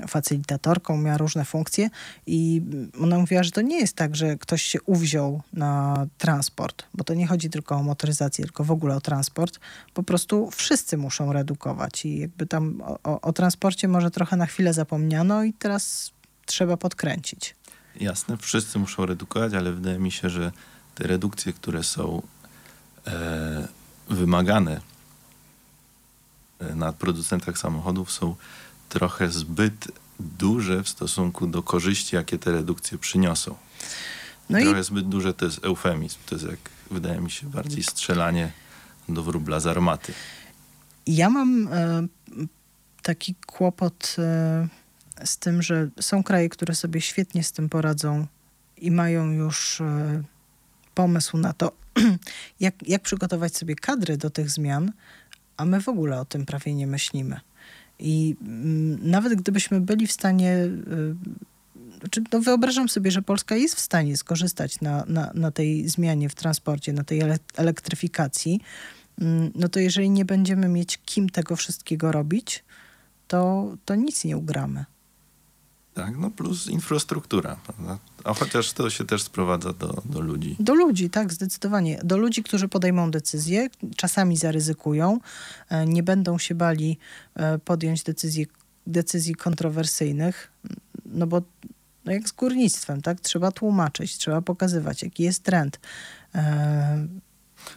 facylitatorką, 0.08 0.96
miała 0.96 1.18
różne 1.18 1.44
funkcje 1.44 1.90
i 2.26 2.62
ona 3.00 3.18
mówiła, 3.18 3.42
że 3.42 3.50
to 3.50 3.60
nie 3.60 3.78
jest 3.80 3.96
tak, 3.96 4.16
że 4.16 4.36
ktoś 4.36 4.62
się 4.62 4.82
uwziął 4.82 5.42
na 5.52 6.06
transport, 6.18 6.84
bo 6.94 7.04
to 7.04 7.14
nie 7.14 7.26
chodzi 7.26 7.50
tylko 7.50 7.74
o 7.76 7.82
motoryzację, 7.82 8.44
tylko 8.44 8.64
w 8.64 8.70
ogóle 8.70 8.96
o 8.96 9.00
transport. 9.00 9.60
Po 9.94 10.02
prostu 10.02 10.50
wszyscy 10.50 10.96
muszą 10.96 11.32
redukować 11.32 12.04
i 12.04 12.18
jakby 12.18 12.46
tam 12.46 12.80
o, 12.80 12.98
o, 13.02 13.20
o 13.20 13.32
transporcie 13.32 13.88
może 13.88 14.10
trochę 14.10 14.36
na 14.36 14.46
chwilę 14.46 14.72
zapomniano 14.72 15.44
i 15.44 15.52
teraz 15.52 16.10
trzeba 16.46 16.76
podkręcić. 16.76 17.54
Jasne, 18.00 18.36
wszyscy 18.36 18.78
muszą 18.78 19.06
redukować, 19.06 19.54
ale 19.54 19.72
wydaje 19.72 19.98
mi 19.98 20.12
się, 20.12 20.30
że 20.30 20.52
te 20.94 21.06
redukcje, 21.06 21.52
które 21.52 21.82
są 21.82 22.22
e, 23.06 23.68
wymagane 24.08 24.80
e, 26.58 26.74
na 26.74 26.92
producentach 26.92 27.58
samochodów 27.58 28.12
są 28.12 28.36
trochę 28.96 29.28
zbyt 29.28 29.88
duże 30.20 30.82
w 30.82 30.88
stosunku 30.88 31.46
do 31.46 31.62
korzyści, 31.62 32.16
jakie 32.16 32.38
te 32.38 32.52
redukcje 32.52 32.98
przyniosą. 32.98 33.54
No 34.50 34.58
i 34.58 34.64
trochę 34.64 34.84
zbyt 34.84 35.08
duże 35.08 35.34
to 35.34 35.44
jest 35.44 35.64
eufemizm. 35.64 36.16
To 36.26 36.34
jest 36.34 36.46
jak, 36.46 36.58
wydaje 36.90 37.20
mi 37.20 37.30
się, 37.30 37.50
bardziej 37.50 37.82
strzelanie 37.82 38.52
do 39.08 39.22
wróbla 39.22 39.60
z 39.60 39.66
armaty. 39.66 40.12
Ja 41.06 41.30
mam 41.30 41.68
e, 41.68 42.06
taki 43.02 43.34
kłopot 43.46 44.16
e, 44.18 44.68
z 45.24 45.38
tym, 45.38 45.62
że 45.62 45.88
są 46.00 46.22
kraje, 46.22 46.48
które 46.48 46.74
sobie 46.74 47.00
świetnie 47.00 47.44
z 47.44 47.52
tym 47.52 47.68
poradzą 47.68 48.26
i 48.76 48.90
mają 48.90 49.30
już 49.30 49.80
e, 49.80 50.22
pomysł 50.94 51.38
na 51.38 51.52
to, 51.52 51.72
jak, 52.60 52.88
jak 52.88 53.02
przygotować 53.02 53.56
sobie 53.56 53.74
kadry 53.74 54.16
do 54.16 54.30
tych 54.30 54.50
zmian, 54.50 54.92
a 55.56 55.64
my 55.64 55.80
w 55.80 55.88
ogóle 55.88 56.20
o 56.20 56.24
tym 56.24 56.46
prawie 56.46 56.74
nie 56.74 56.86
myślimy. 56.86 57.40
I 57.98 58.36
mm, 58.40 59.10
nawet 59.10 59.34
gdybyśmy 59.34 59.80
byli 59.80 60.06
w 60.06 60.12
stanie, 60.12 60.52
y, 60.54 61.14
znaczy, 62.00 62.22
no 62.32 62.40
wyobrażam 62.40 62.88
sobie, 62.88 63.10
że 63.10 63.22
Polska 63.22 63.56
jest 63.56 63.74
w 63.74 63.80
stanie 63.80 64.16
skorzystać 64.16 64.80
na, 64.80 65.04
na, 65.08 65.30
na 65.34 65.50
tej 65.50 65.88
zmianie 65.88 66.28
w 66.28 66.34
transporcie, 66.34 66.92
na 66.92 67.04
tej 67.04 67.20
ele- 67.20 67.38
elektryfikacji, 67.56 68.60
mm, 69.20 69.50
no 69.54 69.68
to 69.68 69.80
jeżeli 69.80 70.10
nie 70.10 70.24
będziemy 70.24 70.68
mieć 70.68 70.98
kim 70.98 71.28
tego 71.28 71.56
wszystkiego 71.56 72.12
robić, 72.12 72.64
to, 73.28 73.72
to 73.84 73.94
nic 73.94 74.24
nie 74.24 74.36
ugramy. 74.36 74.84
Tak, 75.96 76.16
no 76.18 76.30
plus 76.30 76.66
infrastruktura, 76.66 77.56
prawda? 77.66 77.98
A 78.24 78.34
chociaż 78.34 78.72
to 78.72 78.90
się 78.90 79.04
też 79.04 79.22
sprowadza 79.22 79.72
do, 79.72 80.02
do 80.04 80.20
ludzi. 80.20 80.56
Do 80.60 80.74
ludzi, 80.74 81.10
tak, 81.10 81.32
zdecydowanie. 81.32 82.00
Do 82.04 82.16
ludzi, 82.16 82.42
którzy 82.42 82.68
podejmą 82.68 83.10
decyzje, 83.10 83.68
czasami 83.96 84.36
zaryzykują, 84.36 85.20
e, 85.68 85.86
nie 85.86 86.02
będą 86.02 86.38
się 86.38 86.54
bali 86.54 86.98
e, 87.34 87.58
podjąć 87.58 88.02
decyzji, 88.02 88.46
decyzji 88.86 89.34
kontrowersyjnych, 89.34 90.52
no 91.06 91.26
bo 91.26 91.42
no 92.04 92.12
jak 92.12 92.28
z 92.28 92.32
górnictwem, 92.32 93.02
tak, 93.02 93.20
trzeba 93.20 93.52
tłumaczyć, 93.52 94.18
trzeba 94.18 94.42
pokazywać, 94.42 95.02
jaki 95.02 95.22
jest 95.22 95.42
trend. 95.42 95.80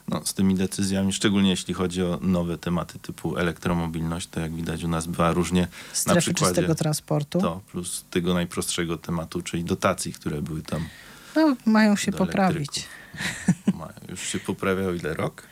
No, 0.07 0.21
z 0.25 0.33
tymi 0.33 0.55
decyzjami, 0.55 1.13
szczególnie 1.13 1.49
jeśli 1.49 1.73
chodzi 1.73 2.03
o 2.03 2.19
nowe 2.21 2.57
tematy 2.57 2.99
typu 2.99 3.37
elektromobilność, 3.37 4.27
to 4.27 4.39
jak 4.39 4.55
widać 4.55 4.83
u 4.83 4.87
nas 4.87 5.07
bywa 5.07 5.31
różnie. 5.33 5.67
Strefy 5.93 6.19
przykładzie 6.21 6.53
czystego 6.55 6.75
transportu. 6.75 7.41
To 7.41 7.61
plus 7.71 8.05
tego 8.09 8.33
najprostszego 8.33 8.97
tematu, 8.97 9.41
czyli 9.41 9.63
dotacji, 9.63 10.13
które 10.13 10.41
były 10.41 10.61
tam. 10.61 10.87
No, 11.35 11.55
mają 11.65 11.95
się 11.95 12.11
poprawić. 12.11 12.87
Mają- 13.79 13.93
Już 14.09 14.21
się 14.21 14.39
poprawiał 14.39 14.93
ile 14.95 15.13
rok? 15.13 15.43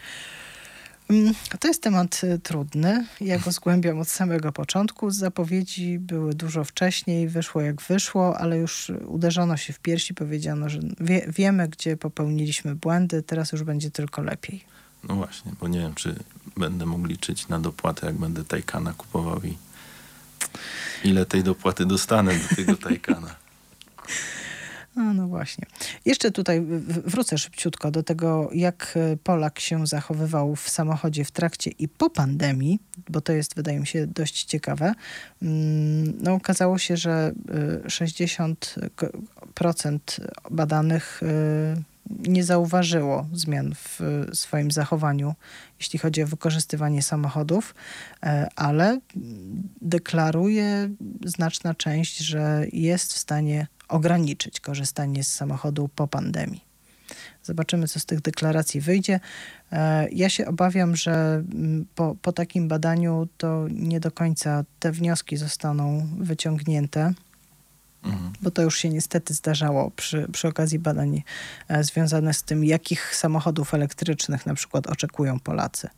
Mm, 1.09 1.33
To 1.59 1.67
jest 1.67 1.81
temat 1.83 2.21
y, 2.23 2.39
trudny. 2.39 3.05
Ja 3.21 3.39
go 3.39 3.51
zgłębiam 3.51 3.99
od 3.99 4.07
samego 4.09 4.51
początku. 4.51 5.11
Zapowiedzi 5.11 5.99
były 5.99 6.33
dużo 6.33 6.63
wcześniej, 6.63 7.27
wyszło 7.29 7.61
jak 7.61 7.81
wyszło, 7.81 8.37
ale 8.39 8.57
już 8.57 8.91
uderzono 9.05 9.57
się 9.57 9.73
w 9.73 9.79
piersi, 9.79 10.13
powiedziano, 10.13 10.69
że 10.69 10.79
wie, 10.99 11.25
wiemy, 11.27 11.67
gdzie 11.67 11.97
popełniliśmy 11.97 12.75
błędy, 12.75 13.23
teraz 13.23 13.51
już 13.51 13.63
będzie 13.63 13.91
tylko 13.91 14.21
lepiej. 14.21 14.63
No 15.03 15.15
właśnie, 15.15 15.51
bo 15.59 15.67
nie 15.67 15.79
wiem, 15.79 15.95
czy 15.95 16.15
będę 16.57 16.85
mógł 16.85 17.07
liczyć 17.07 17.47
na 17.47 17.59
dopłatę, 17.59 18.07
jak 18.07 18.15
będę 18.15 18.43
Taycana 18.45 18.93
kupował 18.93 19.41
i 19.43 19.57
ile 21.03 21.25
tej 21.25 21.43
dopłaty 21.43 21.85
dostanę 21.85 22.33
do 22.35 22.55
tego 22.55 22.77
Taycana. 22.87 23.35
No, 24.97 25.13
no 25.13 25.27
właśnie. 25.27 25.65
Jeszcze 26.05 26.31
tutaj 26.31 26.65
wrócę 27.05 27.37
szybciutko 27.37 27.91
do 27.91 28.03
tego, 28.03 28.49
jak 28.53 28.93
e, 28.95 29.17
Polak 29.17 29.59
się 29.59 29.87
zachowywał 29.87 30.55
w 30.55 30.69
samochodzie 30.69 31.25
w 31.25 31.31
trakcie 31.31 31.71
i 31.79 31.87
po 31.87 32.09
pandemii, 32.09 32.79
bo 33.09 33.21
to 33.21 33.33
jest, 33.33 33.55
wydaje 33.55 33.79
mi 33.79 33.87
się, 33.87 34.07
dość 34.07 34.43
ciekawe. 34.43 34.93
Mm, 35.41 36.13
No, 36.23 36.33
okazało 36.33 36.77
się, 36.77 36.97
że 36.97 37.31
e, 37.85 37.87
60% 37.87 39.99
badanych 40.51 41.21
e, 41.23 41.27
nie 42.09 42.43
zauważyło 42.43 43.27
zmian 43.33 43.75
w 43.75 44.01
e, 44.01 44.35
swoim 44.35 44.71
zachowaniu, 44.71 45.35
jeśli 45.79 45.99
chodzi 45.99 46.23
o 46.23 46.27
wykorzystywanie 46.27 47.01
samochodów, 47.01 47.75
e, 48.23 48.47
ale 48.55 48.87
mm, 48.87 49.01
deklaruje 49.81 50.89
znaczna 51.25 51.73
część, 51.73 52.17
że 52.17 52.65
jest 52.73 53.13
w 53.13 53.17
stanie 53.17 53.67
ograniczyć 53.87 54.59
korzystanie 54.59 55.23
z 55.23 55.33
samochodu 55.35 55.89
po 55.95 56.07
pandemii. 56.07 56.63
Zobaczymy, 57.43 57.87
co 57.87 57.99
z 57.99 58.05
tych 58.05 58.21
deklaracji 58.21 58.81
wyjdzie. 58.81 59.19
E, 59.71 60.09
Ja 60.09 60.29
się 60.29 60.45
obawiam, 60.47 60.95
że 60.95 61.43
mm, 61.53 61.85
po, 61.95 62.15
po 62.21 62.31
takim 62.31 62.67
badaniu 62.67 63.27
to 63.37 63.67
nie 63.71 63.99
do 63.99 64.11
końca 64.11 64.63
te 64.79 64.91
wnioski 64.91 65.37
zostaną 65.37 66.07
wyciągnięte, 66.19 67.13
Mhm. 68.03 68.33
bo 68.41 68.51
to 68.51 68.61
już 68.61 68.77
się 68.77 68.89
niestety 68.89 69.33
zdarzało 69.33 69.91
przy, 69.91 70.27
przy 70.31 70.47
okazji 70.47 70.79
badań 70.79 71.23
e, 71.67 71.83
związanych 71.83 72.35
z 72.35 72.43
tym, 72.43 72.65
jakich 72.65 73.15
samochodów 73.15 73.73
elektrycznych 73.73 74.45
na 74.45 74.53
przykład 74.53 74.87
oczekują 74.87 75.39
Polacy. 75.39 75.89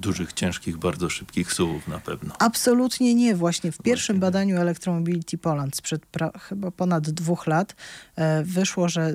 Dużych, 0.00 0.32
ciężkich, 0.32 0.76
bardzo 0.76 1.10
szybkich 1.10 1.52
suwów 1.52 1.88
na 1.88 1.98
pewno. 1.98 2.34
Absolutnie 2.38 3.14
nie. 3.14 3.36
Właśnie 3.36 3.72
w 3.72 3.78
pierwszym 3.78 4.16
Właśnie. 4.16 4.20
badaniu 4.20 4.56
Electromobility 4.56 5.38
Poland 5.38 5.76
sprzed 5.76 6.02
chyba 6.40 6.70
ponad 6.70 7.10
dwóch 7.10 7.46
lat 7.46 7.76
e, 8.16 8.44
wyszło, 8.44 8.88
że 8.88 9.14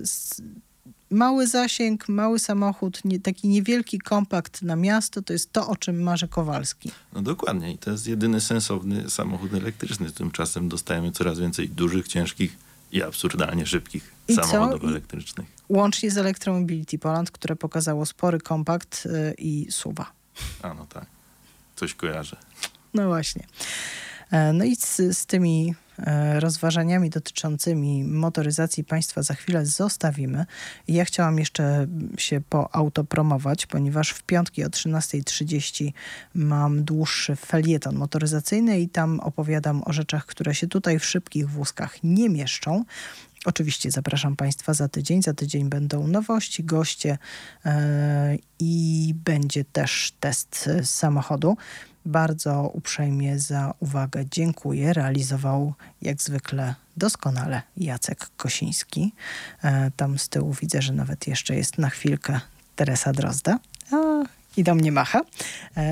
mały 1.09 1.47
zasięg, 1.47 2.09
mały 2.09 2.39
samochód, 2.39 3.05
nie, 3.05 3.19
taki 3.19 3.47
niewielki 3.47 3.99
kompakt 3.99 4.61
na 4.61 4.75
miasto 4.75 5.21
to 5.21 5.33
jest 5.33 5.53
to, 5.53 5.67
o 5.67 5.75
czym 5.75 6.03
marzy 6.03 6.27
Kowalski. 6.27 6.91
No 7.13 7.21
dokładnie 7.21 7.71
i 7.73 7.77
to 7.77 7.91
jest 7.91 8.07
jedyny 8.07 8.41
sensowny 8.41 9.09
samochód 9.09 9.53
elektryczny. 9.53 10.11
Tymczasem 10.11 10.69
dostajemy 10.69 11.11
coraz 11.11 11.39
więcej 11.39 11.69
dużych, 11.69 12.07
ciężkich 12.07 12.57
i 12.91 13.03
absurdalnie 13.03 13.65
szybkich 13.65 14.11
I 14.27 14.35
co? 14.35 14.43
samochodów 14.43 14.83
I- 14.83 14.87
elektrycznych. 14.87 15.47
Łącznie 15.69 16.11
z 16.11 16.17
Electromobility 16.17 16.99
Poland, 16.99 17.31
które 17.31 17.55
pokazało 17.55 18.05
spory 18.05 18.39
kompakt 18.39 19.07
e, 19.13 19.33
i 19.33 19.67
suwa. 19.71 20.11
A 20.61 20.73
no 20.73 20.85
tak, 20.85 21.05
coś 21.75 21.93
kojarzę. 21.93 22.37
No 22.93 23.07
właśnie. 23.07 23.43
E, 24.31 24.53
No 24.53 24.65
i 24.65 24.75
z, 24.75 24.97
z 25.17 25.25
tymi 25.25 25.75
e, 25.99 26.39
rozważaniami 26.39 27.09
dotyczącymi 27.09 28.03
motoryzacji 28.03 28.83
państwa 28.83 29.23
za 29.23 29.33
chwilę 29.33 29.65
zostawimy. 29.65 30.45
Ja 30.87 31.05
chciałam 31.05 31.39
jeszcze 31.39 31.87
się 32.17 32.41
poautopromować, 32.49 33.65
ponieważ 33.65 34.09
w 34.09 34.23
piątki 34.23 34.63
o 34.63 34.67
13.30 34.67 35.91
mam 36.35 36.83
dłuższy 36.83 37.35
felieton 37.35 37.95
motoryzacyjny 37.95 38.79
i 38.79 38.89
tam 38.89 39.19
opowiadam 39.19 39.81
o 39.85 39.93
rzeczach, 39.93 40.25
które 40.25 40.55
się 40.55 40.67
tutaj 40.67 40.99
w 40.99 41.05
szybkich 41.05 41.49
wózkach 41.49 42.03
nie 42.03 42.29
mieszczą. 42.29 42.85
Oczywiście 43.45 43.91
zapraszam 43.91 44.35
Państwa 44.35 44.73
za 44.73 44.87
tydzień. 44.87 45.21
Za 45.23 45.33
tydzień 45.33 45.69
będą 45.69 46.07
nowości, 46.07 46.63
goście 46.63 47.17
e, 47.65 48.37
i 48.59 49.13
będzie 49.25 49.65
też 49.65 50.13
test 50.19 50.69
e, 50.73 50.85
samochodu. 50.85 51.57
Bardzo 52.05 52.71
uprzejmie 52.73 53.39
za 53.39 53.73
uwagę 53.79 54.25
dziękuję. 54.31 54.93
Realizował 54.93 55.73
jak 56.01 56.21
zwykle 56.21 56.75
doskonale 56.97 57.61
Jacek 57.77 58.29
Kosiński. 58.37 59.13
E, 59.63 59.91
tam 59.91 60.19
z 60.19 60.29
tyłu 60.29 60.53
widzę, 60.53 60.81
że 60.81 60.93
nawet 60.93 61.27
jeszcze 61.27 61.55
jest 61.55 61.77
na 61.77 61.89
chwilkę 61.89 62.39
Teresa 62.75 63.13
Drozda. 63.13 63.59
A, 63.91 64.23
I 64.57 64.63
do 64.63 64.75
mnie 64.75 64.91
macha. 64.91 65.21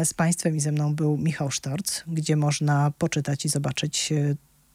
Z 0.04 0.14
Państwem 0.14 0.56
i 0.56 0.60
ze 0.60 0.72
mną 0.72 0.96
był 0.96 1.18
Michał 1.18 1.52
Sztorc, 1.52 2.04
gdzie 2.08 2.36
można 2.36 2.92
poczytać 2.98 3.46
i 3.46 3.50
zobaczyć 3.50 4.14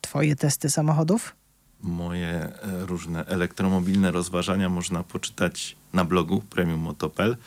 Twoje 0.01 0.35
testy 0.35 0.69
samochodów. 0.69 1.35
Moje 1.81 2.27
e, 2.27 2.51
różne 2.85 3.25
elektromobilne 3.25 4.11
rozważania 4.11 4.69
można 4.69 5.03
poczytać 5.03 5.75
na 5.93 6.05
blogu 6.05 6.41
Premium 6.49 6.79
Motopel 6.79 7.37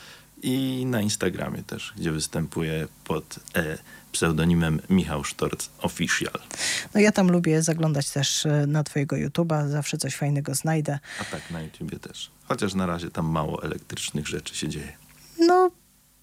I 0.43 0.87
na 0.87 1.01
Instagramie 1.01 1.63
też, 1.63 1.93
gdzie 1.97 2.13
występuję 2.13 2.89
pod 3.05 3.39
e, 3.57 3.79
pseudonimem 4.13 4.81
Michał 4.91 5.25
Sztorc 5.25 5.69
Official. 5.79 6.41
No 6.95 7.01
ja 7.01 7.13
tam 7.13 7.31
lubię 7.31 7.63
zaglądać 7.63 8.11
też 8.11 8.47
e, 8.47 8.67
na 8.67 8.85
twojego 8.85 9.17
YouTube'a, 9.17 9.69
zawsze 9.69 9.99
coś 9.99 10.17
fajnego 10.17 10.55
znajdę. 10.55 10.99
A 11.21 11.25
tak 11.25 11.51
na 11.51 11.63
YouTubie 11.63 11.99
też. 11.99 12.31
Chociaż 12.45 12.75
na 12.75 12.87
razie 12.87 13.11
tam 13.11 13.27
mało 13.27 13.63
elektrycznych 13.63 14.29
rzeczy 14.29 14.55
się 14.55 14.69
dzieje. 14.69 14.93
No, 15.39 15.71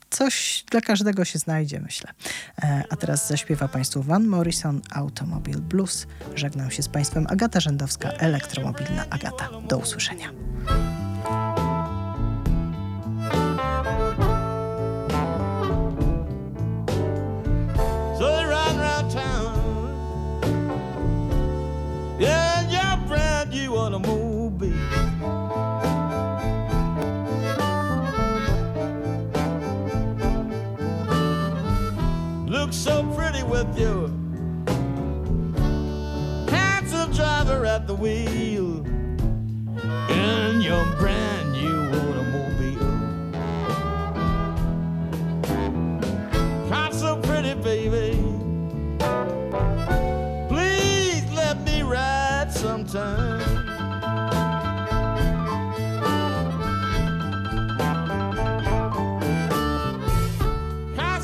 coś 0.10 0.66
dla 0.72 0.82
każdego 0.82 1.26
się 1.26 1.39
znajdzie, 1.39 1.80
myślę. 1.80 2.12
E, 2.64 2.84
a 2.89 2.95
teraz 2.95 3.28
zaśpiewa 3.28 3.68
Państwu 3.68 4.03
Van 4.03 4.28
Morrison, 4.28 4.82
Automobil 4.91 5.58
Blues. 5.58 6.08
Żegnam 6.36 6.72
się 6.72 6.84
z 6.84 6.89
Państwem 6.89 7.28
Agata 7.30 7.60
Rzędowska, 7.60 8.10
elektromobilna 8.10 9.05
Agata. 9.10 9.49
Do 9.68 9.78
usłyszenia. 9.78 10.32
At 37.78 37.86
the 37.86 37.93
wheel. 37.93 38.84
In 40.09 40.61
your 40.61 40.84
brand 40.97 41.51
new 41.51 41.78
automobile. 41.99 42.97
Not 46.71 46.95
so 46.95 47.17
pretty, 47.17 47.53
baby. 47.53 48.17
Please 50.49 51.32
let 51.34 51.63
me 51.65 51.84
ride 51.84 52.47
sometime. 52.49 53.45
Not 60.95 61.21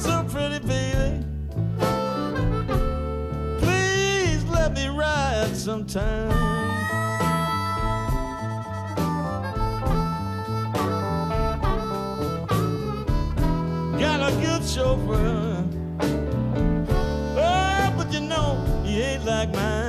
good 14.44 14.64
chauffeur. 14.64 15.64
Oh, 17.38 17.94
but 17.98 18.12
you 18.12 18.20
know 18.20 18.60
he 18.84 19.02
ain't 19.02 19.26
like 19.26 19.52
mine. 19.54 19.83